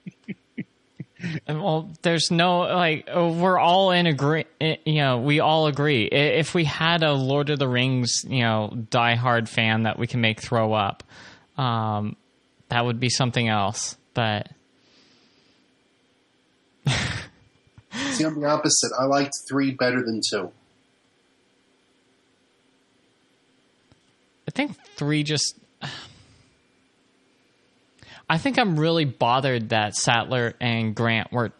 Well, 1.46 1.90
there's 2.02 2.30
no 2.30 2.60
like 2.60 3.08
uh, 3.14 3.28
we're 3.28 3.58
all 3.58 3.90
in 3.90 4.06
agree. 4.06 4.46
uh, 4.60 4.74
You 4.86 4.94
know, 5.02 5.18
we 5.20 5.40
all 5.40 5.66
agree. 5.66 6.04
If 6.06 6.54
we 6.54 6.64
had 6.64 7.02
a 7.02 7.12
Lord 7.12 7.50
of 7.50 7.58
the 7.58 7.68
Rings, 7.68 8.24
you 8.26 8.40
know, 8.40 8.70
diehard 8.90 9.46
fan 9.48 9.82
that 9.82 9.98
we 9.98 10.06
can 10.06 10.22
make 10.22 10.40
throw 10.40 10.72
up, 10.72 11.02
um, 11.60 12.16
that 12.70 12.84
would 12.84 12.98
be 12.98 13.10
something 13.10 13.48
else. 13.48 13.96
But 14.14 14.48
See, 18.12 18.24
I'm 18.24 18.40
the 18.40 18.46
opposite. 18.46 18.92
I 18.98 19.04
liked 19.04 19.34
three 19.48 19.72
better 19.72 20.02
than 20.02 20.20
two. 20.28 20.50
I 24.48 24.50
think 24.52 24.76
three 24.96 25.22
just. 25.22 25.56
I 28.28 28.38
think 28.38 28.58
I'm 28.58 28.78
really 28.78 29.04
bothered 29.04 29.70
that 29.70 29.96
Sattler 29.96 30.54
and 30.60 30.94
Grant 30.94 31.32
were 31.32 31.52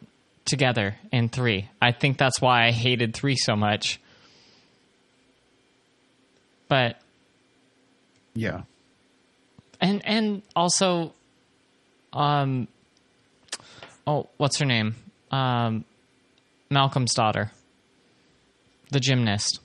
together 0.45 0.97
in 1.13 1.29
three. 1.29 1.69
I 1.83 1.93
think 1.93 2.17
that's 2.17 2.41
why 2.41 2.67
I 2.67 2.71
hated 2.71 3.13
three 3.13 3.37
so 3.37 3.55
much. 3.57 4.01
But 6.69 7.01
Yeah. 8.35 8.63
And 9.81 10.05
and 10.07 10.43
also, 10.55 11.13
um, 12.13 12.69
oh, 14.07 14.29
what's 14.37 14.59
her 14.59 14.67
name? 14.67 14.95
Um, 15.31 15.85
Malcolm's 16.71 17.15
daughter, 17.15 17.53
the 18.91 19.01
gymnast. 19.01 19.61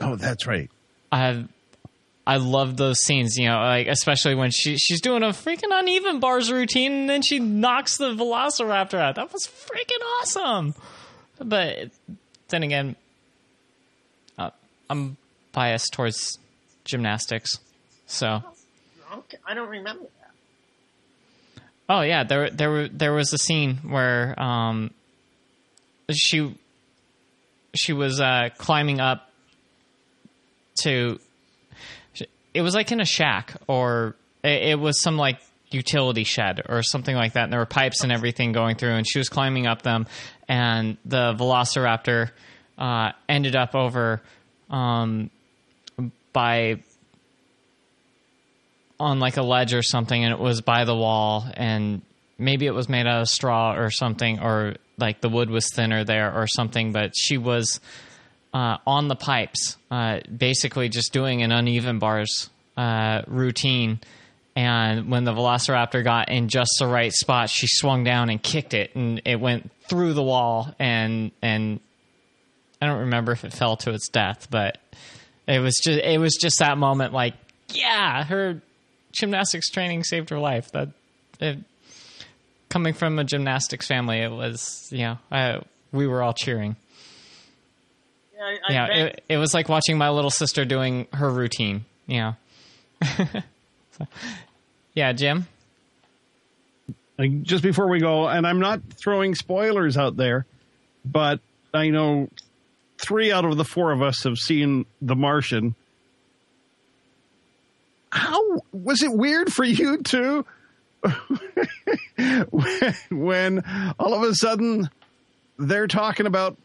Oh, 0.00 0.16
that's 0.16 0.46
right. 0.46 0.70
I 1.10 1.46
I 2.26 2.38
love 2.38 2.76
those 2.76 3.00
scenes, 3.00 3.36
you 3.36 3.46
know, 3.46 3.58
like 3.58 3.86
especially 3.86 4.34
when 4.34 4.50
she 4.50 4.76
she's 4.76 5.00
doing 5.00 5.22
a 5.22 5.28
freaking 5.28 5.70
uneven 5.70 6.18
bars 6.18 6.50
routine 6.50 6.92
and 6.92 7.10
then 7.10 7.22
she 7.22 7.38
knocks 7.38 7.98
the 7.98 8.10
velociraptor 8.10 8.98
out. 8.98 9.14
That 9.14 9.32
was 9.32 9.46
freaking 9.46 10.04
awesome. 10.20 10.74
But 11.38 11.90
then 12.48 12.62
again, 12.64 12.96
uh, 14.38 14.50
I'm 14.90 15.16
biased 15.52 15.92
towards 15.92 16.38
gymnastics. 16.84 17.58
So, 18.06 18.42
I 19.46 19.54
don't 19.54 19.68
remember 19.68 20.04
that. 20.20 21.62
oh 21.88 22.00
yeah, 22.02 22.24
there 22.24 22.50
there 22.50 22.88
there 22.88 23.12
was 23.12 23.32
a 23.32 23.38
scene 23.38 23.76
where 23.88 24.38
um 24.40 24.90
she 26.10 26.56
she 27.74 27.92
was 27.92 28.20
uh 28.20 28.48
climbing 28.58 29.00
up 29.00 29.30
to 30.82 31.18
it 32.54 32.62
was 32.62 32.74
like 32.74 32.90
in 32.92 33.00
a 33.00 33.04
shack 33.04 33.54
or 33.66 34.14
it, 34.42 34.70
it 34.70 34.78
was 34.78 35.00
some 35.00 35.16
like 35.16 35.40
utility 35.70 36.24
shed 36.24 36.62
or 36.68 36.82
something 36.82 37.14
like 37.16 37.32
that 37.34 37.44
and 37.44 37.52
there 37.52 37.60
were 37.60 37.66
pipes 37.66 38.02
and 38.02 38.12
everything 38.12 38.52
going 38.52 38.76
through 38.76 38.92
and 38.94 39.06
she 39.06 39.18
was 39.18 39.28
climbing 39.28 39.66
up 39.66 39.82
them 39.82 40.06
and 40.48 40.96
the 41.04 41.34
velociraptor 41.34 42.30
uh, 42.78 43.10
ended 43.28 43.56
up 43.56 43.74
over 43.74 44.20
um, 44.70 45.30
by 46.32 46.80
on 48.98 49.20
like 49.20 49.36
a 49.36 49.42
ledge 49.42 49.74
or 49.74 49.82
something 49.82 50.24
and 50.24 50.32
it 50.32 50.38
was 50.38 50.60
by 50.60 50.84
the 50.84 50.94
wall 50.94 51.46
and 51.54 52.02
maybe 52.38 52.66
it 52.66 52.74
was 52.74 52.88
made 52.88 53.06
out 53.06 53.22
of 53.22 53.28
straw 53.28 53.74
or 53.74 53.90
something 53.90 54.40
or 54.40 54.76
like 54.98 55.20
the 55.20 55.28
wood 55.28 55.50
was 55.50 55.68
thinner 55.74 56.04
there 56.04 56.32
or 56.34 56.46
something 56.46 56.92
but 56.92 57.12
she 57.14 57.36
was 57.36 57.80
uh, 58.54 58.78
on 58.86 59.08
the 59.08 59.16
pipes 59.16 59.76
uh, 59.90 60.20
basically 60.34 60.88
just 60.88 61.12
doing 61.12 61.42
an 61.42 61.52
uneven 61.52 61.98
bars 61.98 62.48
uh, 62.76 63.22
routine. 63.26 64.00
And 64.54 65.10
when 65.10 65.24
the 65.24 65.32
velociraptor 65.32 66.02
got 66.02 66.30
in 66.30 66.48
just 66.48 66.70
the 66.78 66.86
right 66.86 67.12
spot 67.12 67.50
she 67.50 67.66
swung 67.66 68.04
down 68.04 68.30
and 68.30 68.42
kicked 68.42 68.72
it 68.72 68.94
and 68.94 69.20
it 69.26 69.38
went 69.38 69.70
through 69.88 70.14
the 70.14 70.22
wall 70.22 70.74
and 70.78 71.30
and 71.42 71.80
I 72.80 72.86
don't 72.86 73.00
remember 73.00 73.32
if 73.32 73.44
it 73.44 73.52
fell 73.52 73.76
to 73.78 73.92
its 73.92 74.08
death 74.08 74.48
but 74.50 74.78
it 75.46 75.58
was 75.58 75.78
just 75.82 76.00
it 76.00 76.18
was 76.18 76.36
just 76.40 76.60
that 76.60 76.78
moment 76.78 77.12
like 77.12 77.34
yeah 77.68 78.24
her 78.24 78.62
gymnastics 79.16 79.70
training 79.70 80.04
saved 80.04 80.30
her 80.30 80.38
life. 80.38 80.70
That 80.72 80.90
it, 81.40 81.58
coming 82.68 82.94
from 82.94 83.18
a 83.18 83.24
gymnastics 83.24 83.86
family 83.86 84.18
it 84.18 84.30
was 84.30 84.88
you 84.90 84.98
know 84.98 85.18
I, 85.30 85.60
we 85.92 86.06
were 86.06 86.22
all 86.22 86.32
cheering. 86.32 86.76
Yeah, 88.34 88.42
I, 88.42 88.50
I 88.50 88.72
yeah 88.72 88.86
bet- 88.86 88.96
it, 88.96 89.24
it 89.30 89.36
was 89.38 89.54
like 89.54 89.68
watching 89.68 89.98
my 89.98 90.10
little 90.10 90.30
sister 90.30 90.64
doing 90.64 91.06
her 91.12 91.30
routine 91.30 91.84
you 92.06 92.18
know. 92.18 92.36
So, 93.98 94.06
yeah 94.92 95.14
jim? 95.14 95.46
Like, 97.18 97.42
just 97.44 97.62
before 97.62 97.88
we 97.88 97.98
go, 97.98 98.28
and 98.28 98.46
I'm 98.46 98.60
not 98.60 98.82
throwing 98.94 99.34
spoilers 99.34 99.96
out 99.96 100.18
there, 100.18 100.44
but 101.02 101.40
I 101.72 101.88
know 101.88 102.28
three 102.98 103.32
out 103.32 103.46
of 103.46 103.56
the 103.56 103.64
four 103.64 103.92
of 103.92 104.02
us 104.02 104.24
have 104.24 104.36
seen 104.36 104.84
The 105.00 105.16
Martian. 105.16 105.74
How 108.10 108.60
was 108.72 109.02
it 109.02 109.12
weird 109.12 109.52
for 109.52 109.64
you 109.64 110.02
too? 110.02 110.44
when, 112.50 112.94
when 113.10 113.94
all 113.98 114.14
of 114.14 114.22
a 114.22 114.34
sudden 114.34 114.88
they're 115.58 115.86
talking 115.86 116.26
about 116.26 116.56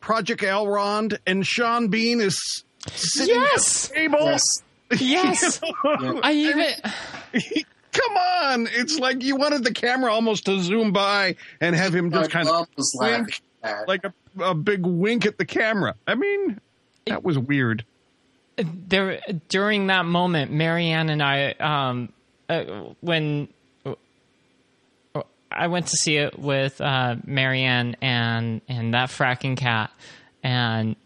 Project 0.00 0.42
Elrond 0.42 1.18
and 1.26 1.46
Sean 1.46 1.88
Bean 1.88 2.20
is 2.20 2.64
sitting 2.92 3.34
yes 3.34 3.86
at 3.86 3.90
the 3.90 3.96
table. 3.96 4.18
Yes. 4.20 4.42
yes 5.00 5.60
Yeah. 5.84 6.20
i 6.22 6.32
even 6.32 7.64
Come 7.92 8.16
on! 8.16 8.68
It's 8.70 8.98
like 8.98 9.22
you 9.22 9.36
wanted 9.36 9.64
the 9.64 9.72
camera 9.72 10.12
almost 10.12 10.44
to 10.46 10.60
zoom 10.60 10.92
by 10.92 11.36
and 11.62 11.74
have 11.74 11.94
him 11.94 12.10
My 12.10 12.18
just 12.18 12.30
kind 12.30 12.46
of 12.46 12.68
wink, 12.96 13.40
like 13.88 14.04
a, 14.04 14.12
a 14.42 14.54
big 14.54 14.84
wink 14.84 15.24
at 15.24 15.38
the 15.38 15.46
camera. 15.46 15.94
I 16.06 16.14
mean, 16.14 16.60
that 17.06 17.24
was 17.24 17.38
weird. 17.38 17.86
There 18.56 19.20
during 19.48 19.88
that 19.88 20.06
moment, 20.06 20.50
Marianne 20.50 21.08
and 21.10 21.22
I, 21.22 21.50
um, 21.52 22.12
uh, 22.48 22.64
when 23.00 23.48
uh, 23.84 23.94
I 25.50 25.66
went 25.66 25.88
to 25.88 25.96
see 25.96 26.16
it 26.16 26.38
with 26.38 26.80
uh, 26.80 27.16
Marianne 27.24 27.96
and 28.00 28.60
and 28.68 28.94
that 28.94 29.10
fracking 29.10 29.56
cat, 29.56 29.90
and 30.42 30.96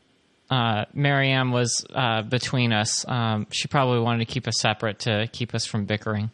uh, 0.50 0.84
Marianne 0.94 1.50
was 1.50 1.84
uh, 1.94 2.22
between 2.22 2.72
us. 2.72 3.06
Um, 3.08 3.46
she 3.50 3.68
probably 3.68 4.00
wanted 4.00 4.26
to 4.26 4.32
keep 4.32 4.46
us 4.46 4.60
separate 4.60 5.00
to 5.00 5.28
keep 5.32 5.54
us 5.54 5.66
from 5.66 5.84
bickering. 5.84 6.30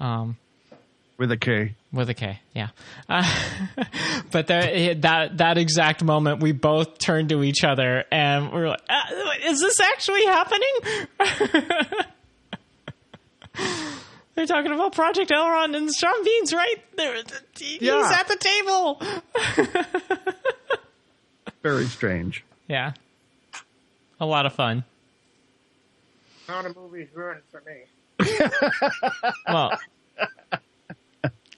Um, 0.00 0.36
With 1.18 1.32
a 1.32 1.36
K. 1.36 1.74
with 1.92 2.08
a 2.10 2.14
K, 2.14 2.38
yeah. 2.54 2.68
Uh, 3.08 3.28
but 4.30 4.46
there, 4.46 4.94
that 4.94 5.38
that 5.38 5.58
exact 5.58 6.04
moment, 6.04 6.40
we 6.40 6.52
both 6.52 6.98
turned 6.98 7.30
to 7.30 7.42
each 7.42 7.64
other 7.64 8.04
and 8.12 8.52
we 8.52 8.60
were 8.60 8.68
like, 8.68 8.82
uh, 8.88 9.02
"Is 9.44 9.58
this 9.60 9.80
actually 9.80 10.24
happening?" 10.26 10.72
They're 14.34 14.46
talking 14.46 14.70
about 14.70 14.92
Project 14.94 15.32
Elrond, 15.32 15.76
and 15.76 15.90
Sean 15.92 16.22
Bean's 16.24 16.52
right 16.54 16.76
there. 16.96 17.16
He's 17.58 17.82
Yeah. 17.82 18.08
at 18.14 18.28
the 18.28 18.36
table. 18.36 19.02
Very 21.64 21.86
strange. 21.86 22.44
Yeah, 22.68 22.92
a 24.20 24.26
lot 24.26 24.46
of 24.46 24.52
fun. 24.52 24.84
Not 26.48 26.64
a 26.66 26.72
movie's 26.78 27.08
ruined 27.12 27.40
for 27.50 27.60
me. 27.66 27.82
Well, 29.48 29.76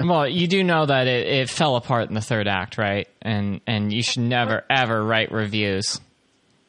well, 0.09 0.27
you 0.28 0.47
do 0.47 0.62
know 0.64 0.86
that 0.86 1.06
it, 1.06 1.27
it 1.27 1.51
fell 1.51 1.77
apart 1.77 2.09
in 2.09 2.14
the 2.14 2.20
third 2.20 2.48
act, 2.48 2.78
right? 2.78 3.09
And 3.22 3.60
and 3.66 3.93
you 3.93 4.02
should 4.02 4.22
never 4.22 4.64
ever 4.70 5.05
write 5.05 5.31
reviews. 5.32 6.01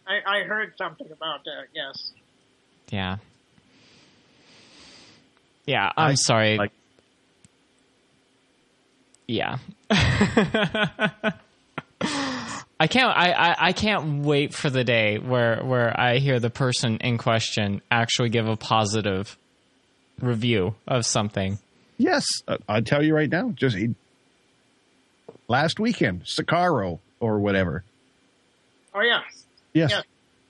I, 0.08 0.40
I 0.40 0.44
heard 0.44 0.74
something 0.78 1.08
about 1.12 1.44
that. 1.46 1.66
Yes. 1.74 2.12
Yeah. 2.90 3.18
Yeah, 5.66 5.92
I'm 5.96 6.12
I- 6.12 6.16
sorry. 6.16 6.58
like- 6.58 6.72
yeah. 9.28 9.58
I 12.80 12.88
can't 12.88 13.16
I, 13.16 13.32
I, 13.32 13.56
I 13.68 13.74
can't 13.74 14.26
wait 14.26 14.54
for 14.56 14.70
the 14.72 14.84
day 14.84 15.20
where 15.20 15.64
where 15.64 15.98
I 16.00 16.18
hear 16.18 16.40
the 16.40 16.50
person 16.50 16.98
in 16.98 17.18
question 17.20 17.82
actually 17.92 18.30
give 18.30 18.48
a 18.48 18.58
positive 18.58 19.38
review 20.20 20.74
of 20.88 21.06
something. 21.06 21.60
Yes, 22.02 22.26
uh, 22.48 22.58
I'll 22.68 22.82
tell 22.82 23.04
you 23.04 23.14
right 23.14 23.30
now. 23.30 23.52
Just 23.52 23.78
he, 23.78 23.94
last 25.48 25.80
weekend, 25.80 26.24
Sicario 26.24 26.98
or 27.20 27.40
whatever. 27.40 27.84
Oh 28.96 29.02
yeah. 29.02 29.22
Yes, 29.74 29.92
Yeah. 29.92 30.02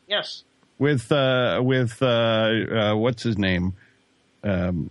Yes. 0.08 0.44
with 0.80 1.12
uh, 1.12 1.60
with 1.62 2.02
uh, 2.02 2.06
uh, 2.06 2.96
what's 2.96 3.22
his 3.24 3.38
name? 3.38 3.74
Um, 4.46 4.90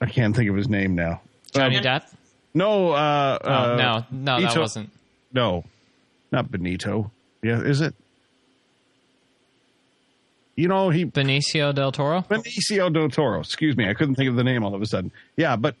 I 0.00 0.06
can't 0.06 0.34
think 0.34 0.48
of 0.50 0.56
his 0.56 0.68
name 0.68 0.94
now. 0.94 1.20
Johnny 1.52 1.76
Um, 1.78 1.84
Depp? 1.84 2.02
No, 2.54 2.92
uh, 2.92 3.38
Oh 3.42 3.48
uh, 3.50 3.76
no, 3.76 4.04
no, 4.10 4.40
that 4.40 4.40
Benito- 4.40 4.60
wasn't. 4.60 4.90
No, 5.32 5.64
not 6.32 6.50
Benito. 6.50 7.10
Yeah, 7.42 7.60
is 7.60 7.80
it? 7.80 7.94
You 10.56 10.68
know, 10.68 10.90
he 10.90 11.04
Benicio 11.04 11.74
del 11.74 11.92
Toro. 11.92 12.22
Benicio 12.22 12.92
del 12.92 13.08
Toro. 13.08 13.40
Excuse 13.40 13.76
me, 13.76 13.88
I 13.88 13.94
couldn't 13.94 14.14
think 14.14 14.30
of 14.30 14.36
the 14.36 14.44
name 14.44 14.64
all 14.64 14.74
of 14.74 14.82
a 14.82 14.86
sudden. 14.86 15.10
Yeah, 15.36 15.56
but 15.56 15.74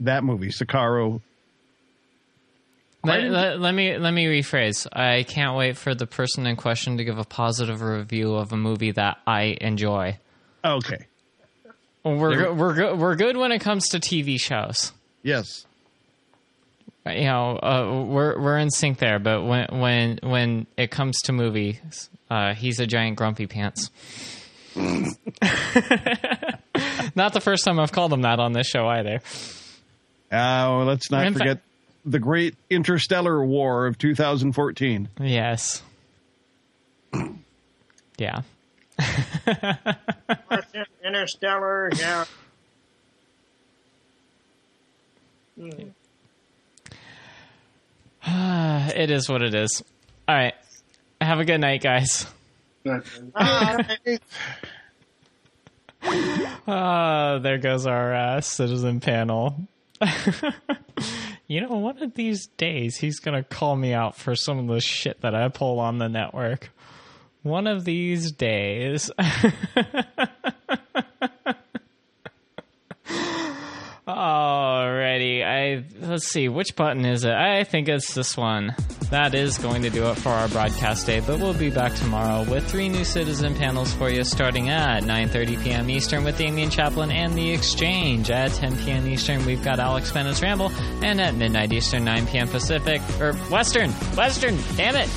that 0.00 0.24
movie, 0.24 0.48
Sicario. 0.48 1.20
Let, 3.04 3.24
let, 3.24 3.60
let 3.60 3.74
me 3.74 3.98
let 3.98 4.12
me 4.12 4.24
rephrase. 4.24 4.86
I 4.90 5.24
can't 5.24 5.56
wait 5.56 5.76
for 5.76 5.94
the 5.94 6.06
person 6.06 6.46
in 6.46 6.56
question 6.56 6.96
to 6.96 7.04
give 7.04 7.18
a 7.18 7.24
positive 7.24 7.82
review 7.82 8.34
of 8.34 8.52
a 8.52 8.56
movie 8.56 8.92
that 8.92 9.18
I 9.26 9.58
enjoy. 9.60 10.18
Okay. 10.64 11.06
We're 12.02 12.44
go, 12.44 12.52
we're 12.54 12.74
go, 12.74 12.94
we're 12.94 13.16
good 13.16 13.36
when 13.36 13.52
it 13.52 13.60
comes 13.60 13.88
to 13.90 13.98
TV 13.98 14.40
shows. 14.40 14.92
Yes. 15.22 15.66
You 17.06 17.24
know, 17.24 17.56
uh, 17.58 18.04
we're 18.06 18.40
we're 18.40 18.58
in 18.58 18.70
sync 18.70 18.98
there. 18.98 19.18
But 19.18 19.42
when 19.44 19.66
when 19.72 20.18
when 20.22 20.66
it 20.76 20.90
comes 20.90 21.20
to 21.24 21.32
movies, 21.32 22.08
uh, 22.30 22.54
he's 22.54 22.80
a 22.80 22.86
giant 22.86 23.16
grumpy 23.16 23.46
pants. 23.46 23.90
Not 27.14 27.32
the 27.32 27.40
first 27.42 27.64
time 27.64 27.78
I've 27.78 27.92
called 27.92 28.12
him 28.12 28.22
that 28.22 28.40
on 28.40 28.52
this 28.54 28.66
show 28.66 28.86
either. 28.88 29.20
Uh, 30.32 30.84
let's 30.84 31.10
not 31.10 31.26
In 31.26 31.32
forget 31.34 31.58
fact- 31.58 31.62
the 32.06 32.18
great 32.18 32.54
interstellar 32.70 33.44
war 33.44 33.86
of 33.86 33.98
2014. 33.98 35.08
Yes. 35.20 35.82
Yeah. 38.18 38.42
Interstellar, 41.04 41.90
yeah. 41.96 42.24
It 48.96 49.10
is 49.10 49.28
what 49.28 49.42
it 49.42 49.54
is. 49.54 49.82
All 50.28 50.34
right. 50.34 50.54
Have 51.20 51.40
a 51.40 51.44
good 51.44 51.58
night, 51.58 51.82
guys. 51.82 52.26
Uh, 52.86 53.00
there 57.38 57.58
goes 57.58 57.86
our 57.86 58.14
uh, 58.14 58.40
citizen 58.40 59.00
panel. 59.00 59.56
you 61.46 61.60
know, 61.60 61.76
one 61.76 62.02
of 62.02 62.14
these 62.14 62.46
days 62.56 62.96
he's 62.96 63.20
going 63.20 63.42
to 63.42 63.48
call 63.48 63.76
me 63.76 63.92
out 63.92 64.16
for 64.16 64.34
some 64.34 64.58
of 64.58 64.66
the 64.66 64.80
shit 64.80 65.20
that 65.22 65.34
I 65.34 65.48
pull 65.48 65.80
on 65.80 65.98
the 65.98 66.08
network. 66.08 66.70
One 67.42 67.66
of 67.66 67.84
these 67.84 68.32
days. 68.32 69.10
Alrighty, 74.06 75.42
I 75.42 75.82
let's 76.06 76.28
see 76.28 76.50
which 76.50 76.76
button 76.76 77.06
is 77.06 77.24
it. 77.24 77.32
I 77.32 77.64
think 77.64 77.88
it's 77.88 78.12
this 78.12 78.36
one. 78.36 78.74
That 79.10 79.34
is 79.34 79.56
going 79.56 79.80
to 79.82 79.90
do 79.90 80.04
it 80.10 80.16
for 80.16 80.28
our 80.28 80.46
broadcast 80.48 81.06
day, 81.06 81.20
but 81.20 81.38
we'll 81.38 81.54
be 81.54 81.70
back 81.70 81.94
tomorrow 81.94 82.42
with 82.42 82.70
three 82.70 82.90
new 82.90 83.04
citizen 83.04 83.54
panels 83.54 83.94
for 83.94 84.10
you 84.10 84.22
starting 84.24 84.68
at 84.68 85.04
9:30 85.04 85.64
p.m. 85.64 85.88
Eastern 85.88 86.22
with 86.22 86.36
Damien 86.36 86.68
Chaplin 86.68 87.10
and 87.10 87.34
the 87.34 87.50
Exchange. 87.52 88.30
At 88.30 88.52
10 88.52 88.76
p.m. 88.76 89.08
Eastern, 89.08 89.46
we've 89.46 89.64
got 89.64 89.78
Alex 89.78 90.12
Bennett's 90.12 90.42
Ramble, 90.42 90.70
and 91.02 91.18
at 91.18 91.34
midnight 91.34 91.72
Eastern, 91.72 92.04
9 92.04 92.26
p.m. 92.26 92.48
Pacific 92.48 93.00
or 93.20 93.32
Western, 93.50 93.90
Western, 94.16 94.58
damn 94.76 94.96
it. 94.96 95.08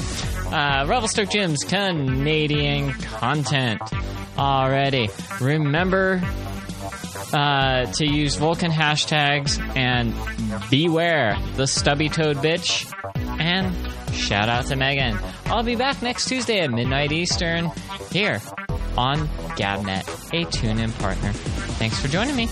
Uh, 0.46 0.86
Revelstoke 0.88 1.30
Jim's 1.30 1.66
Canadian 1.66 2.94
content. 2.94 3.82
Already, 4.38 5.10
remember 5.42 6.22
uh, 7.34 7.86
to 7.94 8.06
use 8.06 8.36
Vulcan 8.36 8.72
hashtags 8.72 9.60
and 9.76 10.14
beware 10.70 11.38
the 11.56 11.68
stubby 11.68 12.10
toed 12.10 12.38
bitch. 12.38 12.92
And 13.40 13.76
shout 14.14 14.50
out 14.50 14.66
to 14.68 14.76
Megan. 14.76 15.18
I'll 15.46 15.64
be 15.64 15.76
back 15.76 16.02
next 16.02 16.28
Tuesday 16.28 16.60
at 16.60 16.72
midnight 16.72 17.12
Eastern 17.12 17.72
here 18.12 18.42
on 18.98 19.28
Gabnet, 19.58 20.08
a 20.34 20.46
TuneIn 20.46 20.98
partner. 21.00 21.32
Thanks 21.34 22.00
for 22.00 22.08
joining 22.08 22.36
me. 22.36 22.48